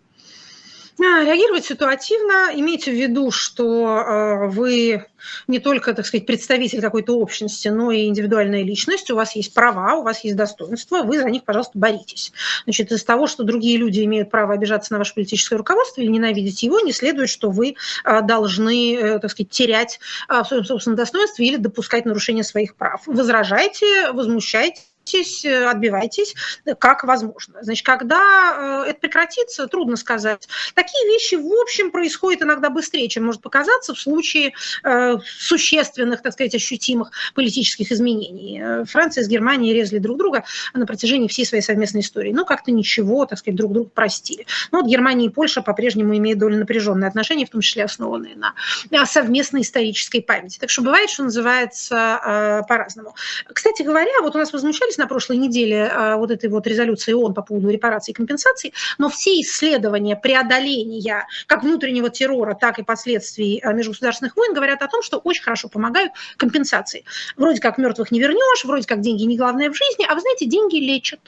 А, 1.00 1.24
реагировать 1.24 1.66
ситуативно. 1.66 2.50
Имейте 2.56 2.92
в 2.92 2.96
виду, 2.96 3.30
что 3.30 4.00
э, 4.00 4.48
вы 4.48 5.06
не 5.48 5.60
только, 5.60 5.94
так 5.94 6.08
сказать, 6.08 6.26
представитель 6.26 6.82
какой-то 6.82 7.16
общности, 7.20 7.68
но 7.68 7.92
и 7.92 8.08
индивидуальная 8.08 8.64
личность. 8.64 9.12
У 9.12 9.16
вас 9.16 9.36
есть 9.36 9.54
права, 9.54 9.96
у 9.96 10.02
вас 10.02 10.24
есть 10.24 10.36
достоинства, 10.36 11.04
вы 11.04 11.20
за 11.20 11.30
них, 11.30 11.44
пожалуйста, 11.44 11.78
боритесь. 11.78 12.32
Значит, 12.64 12.92
из 12.92 13.04
того, 13.04 13.28
что 13.28 13.44
другие 13.44 13.78
люди 13.78 14.04
имеют 14.06 14.32
право 14.32 14.56
обижаться 14.56 14.92
на 14.92 14.98
ваше 14.98 15.14
политическое 15.14 15.58
руководство 15.58 16.02
или 16.02 16.10
ненавидеть 16.10 16.64
его, 16.64 16.80
не 16.80 16.94
следует, 16.94 17.30
что 17.30 17.52
вы 17.52 17.76
э, 18.04 18.22
должны, 18.24 18.96
э, 18.96 19.20
так 19.20 19.30
сказать, 19.30 19.52
терять 19.52 20.00
в 20.28 20.44
своем 20.46 20.66
собственном 20.66 20.98
достоинстве 20.98 21.46
или 21.46 21.58
допускать 21.58 22.06
нарушение 22.06 22.44
своих 22.44 22.76
прав. 22.76 23.04
Возражайте, 23.06 24.12
возмущайте 24.14 24.82
боритесь, 25.08 25.46
э, 25.46 25.66
отбивайтесь, 25.66 26.36
как 26.80 27.04
возможно. 27.04 27.56
Значит, 27.62 27.86
когда 27.86 28.84
э, 28.86 28.90
это 28.90 29.00
прекратится, 29.00 29.68
трудно 29.68 29.96
сказать. 29.96 30.48
Такие 30.74 31.08
вещи, 31.08 31.36
в 31.36 31.62
общем, 31.62 31.92
происходят 31.92 32.42
иногда 32.42 32.70
быстрее, 32.70 33.08
чем 33.08 33.26
может 33.26 33.42
показаться 33.42 33.94
в 33.94 34.00
случае 34.00 34.54
э, 34.84 35.18
существенных, 35.40 36.22
так 36.22 36.34
сказать, 36.34 36.56
ощутимых 36.56 37.12
политических 37.34 37.92
изменений. 37.92 38.86
Франция 38.86 39.24
с 39.24 39.28
Германией 39.28 39.74
резали 39.74 40.00
друг 40.00 40.18
друга 40.18 40.44
на 40.74 40.86
протяжении 40.86 41.28
всей 41.28 41.46
своей 41.46 41.64
совместной 41.64 42.02
истории. 42.02 42.32
Но 42.34 42.46
как-то 42.46 42.72
ничего, 42.72 43.26
так 43.26 43.40
сказать, 43.40 43.58
друг 43.58 43.74
друга 43.74 43.90
простили. 43.90 44.46
Но 44.72 44.82
вот 44.82 44.90
Германия 44.90 45.28
и 45.28 45.30
Польша 45.30 45.62
по-прежнему 45.62 46.16
имеют 46.18 46.40
довольно 46.40 46.60
напряженные 46.60 47.08
отношения, 47.08 47.46
в 47.46 47.50
том 47.50 47.62
числе 47.62 47.84
основанные 47.84 48.36
на 48.36 49.06
совместной 49.06 49.62
исторической 49.62 50.22
памяти. 50.22 50.60
Так 50.60 50.70
что 50.70 50.82
бывает, 50.82 51.10
что 51.10 51.24
называется, 51.24 52.66
по-разному. 52.68 53.16
Кстати 53.54 53.84
говоря, 53.84 54.12
вот 54.22 54.36
у 54.36 54.38
нас 54.38 54.52
возмущались 54.54 54.97
на 54.98 55.08
прошлой 55.08 55.38
неделе 55.38 55.92
вот 56.16 56.32
этой 56.32 56.50
вот 56.50 56.68
резолюции 56.68 57.14
ООН 57.14 57.34
по 57.34 57.42
поводу 57.42 57.70
репараций 57.70 58.12
и 58.12 58.16
компенсаций, 58.16 58.74
но 58.98 59.10
все 59.10 59.40
исследования 59.42 60.16
преодоления 60.16 61.28
как 61.46 61.64
внутреннего 61.64 62.10
террора, 62.10 62.54
так 62.54 62.80
и 62.80 62.84
последствий 62.84 63.62
межгосударственных 63.64 64.36
войн 64.36 64.54
говорят 64.54 64.82
о 64.82 64.88
том, 64.88 65.02
что 65.02 65.18
очень 65.18 65.44
хорошо 65.44 65.70
помогают 65.70 66.12
компенсации. 66.38 67.04
Вроде 67.36 67.62
как 67.62 67.78
мертвых 67.78 68.12
не 68.12 68.20
вернешь, 68.20 68.66
вроде 68.66 68.88
как 68.88 69.02
деньги 69.02 69.24
не 69.24 69.38
главное 69.38 69.70
в 69.70 69.76
жизни, 69.76 70.06
а 70.10 70.16
вы 70.16 70.22
знаете, 70.22 70.46
деньги 70.46 70.78
лечат. 70.78 71.20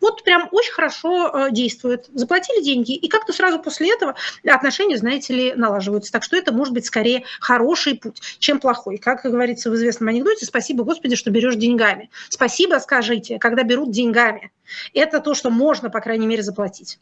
Вот 0.00 0.24
прям 0.24 0.48
очень 0.52 0.72
хорошо 0.72 1.30
э, 1.32 1.50
действует. 1.50 2.08
Заплатили 2.14 2.62
деньги, 2.62 2.94
и 2.94 3.08
как-то 3.08 3.32
сразу 3.32 3.58
после 3.58 3.92
этого 3.92 4.14
отношения, 4.46 4.96
знаете 4.96 5.34
ли, 5.34 5.54
налаживаются. 5.54 6.12
Так 6.12 6.22
что 6.22 6.36
это 6.36 6.52
может 6.52 6.74
быть 6.74 6.86
скорее 6.86 7.24
хороший 7.40 7.96
путь, 7.96 8.20
чем 8.38 8.60
плохой. 8.60 8.98
Как 8.98 9.22
говорится 9.22 9.70
в 9.70 9.74
известном 9.74 10.08
анекдоте, 10.08 10.46
спасибо, 10.46 10.84
Господи, 10.84 11.16
что 11.16 11.30
берешь 11.30 11.56
деньгами. 11.56 12.10
Спасибо, 12.28 12.78
скажите, 12.78 13.38
когда 13.38 13.62
берут 13.62 13.90
деньгами. 13.90 14.52
Это 14.94 15.20
то, 15.20 15.34
что 15.34 15.50
можно, 15.50 15.90
по 15.90 16.00
крайней 16.00 16.26
мере, 16.26 16.42
заплатить. 16.42 16.98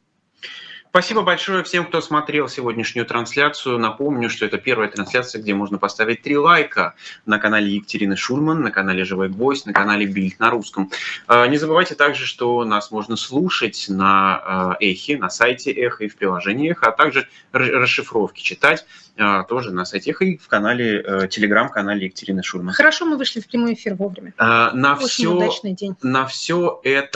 Спасибо 0.91 1.23
большое 1.23 1.63
всем, 1.63 1.87
кто 1.87 2.01
смотрел 2.01 2.49
сегодняшнюю 2.49 3.07
трансляцию. 3.07 3.79
Напомню, 3.79 4.29
что 4.29 4.45
это 4.45 4.59
первая 4.59 4.89
трансляция, 4.89 5.41
где 5.41 5.55
можно 5.55 5.79
поставить 5.79 6.23
три 6.23 6.37
лайка 6.37 6.95
на 7.27 7.39
канале 7.39 7.77
Екатерины 7.77 8.17
Шульман, 8.17 8.61
на 8.61 8.73
канале 8.73 9.05
Живой 9.05 9.29
Гвоздь, 9.29 9.67
на 9.67 9.73
канале 9.73 10.05
Бильд 10.05 10.41
на 10.41 10.51
русском. 10.51 10.91
А, 11.29 11.47
не 11.47 11.59
забывайте 11.59 11.95
также, 11.95 12.27
что 12.27 12.65
нас 12.65 12.91
можно 12.91 13.15
слушать 13.15 13.87
на 13.89 14.35
а, 14.35 14.77
Эхе, 14.81 15.17
на 15.17 15.31
сайте 15.31 15.71
Эхо 15.71 16.07
и 16.07 16.09
в 16.09 16.17
приложении 16.17 16.73
Эхо, 16.73 16.89
а 16.89 16.91
также 16.93 17.29
расшифровки 17.53 18.43
читать 18.43 18.85
а, 19.17 19.45
тоже 19.45 19.71
на 19.71 19.85
сайте 19.85 20.11
Эхо 20.11 20.25
и 20.25 20.39
в 20.39 20.49
канале, 20.49 21.05
э, 21.07 21.29
телеграм-канале 21.29 22.07
Екатерины 22.07 22.43
Шульман. 22.43 22.75
Хорошо, 22.75 23.05
мы 23.07 23.17
вышли 23.17 23.39
в 23.39 23.47
прямой 23.47 23.75
эфир 23.75 23.95
вовремя. 23.95 24.35
На 24.39 24.95
Очень 24.95 25.07
все, 25.07 25.29
удачный 25.29 25.73
день. 25.73 25.95
На 26.03 26.27
все 26.27 26.81
это 26.83 27.09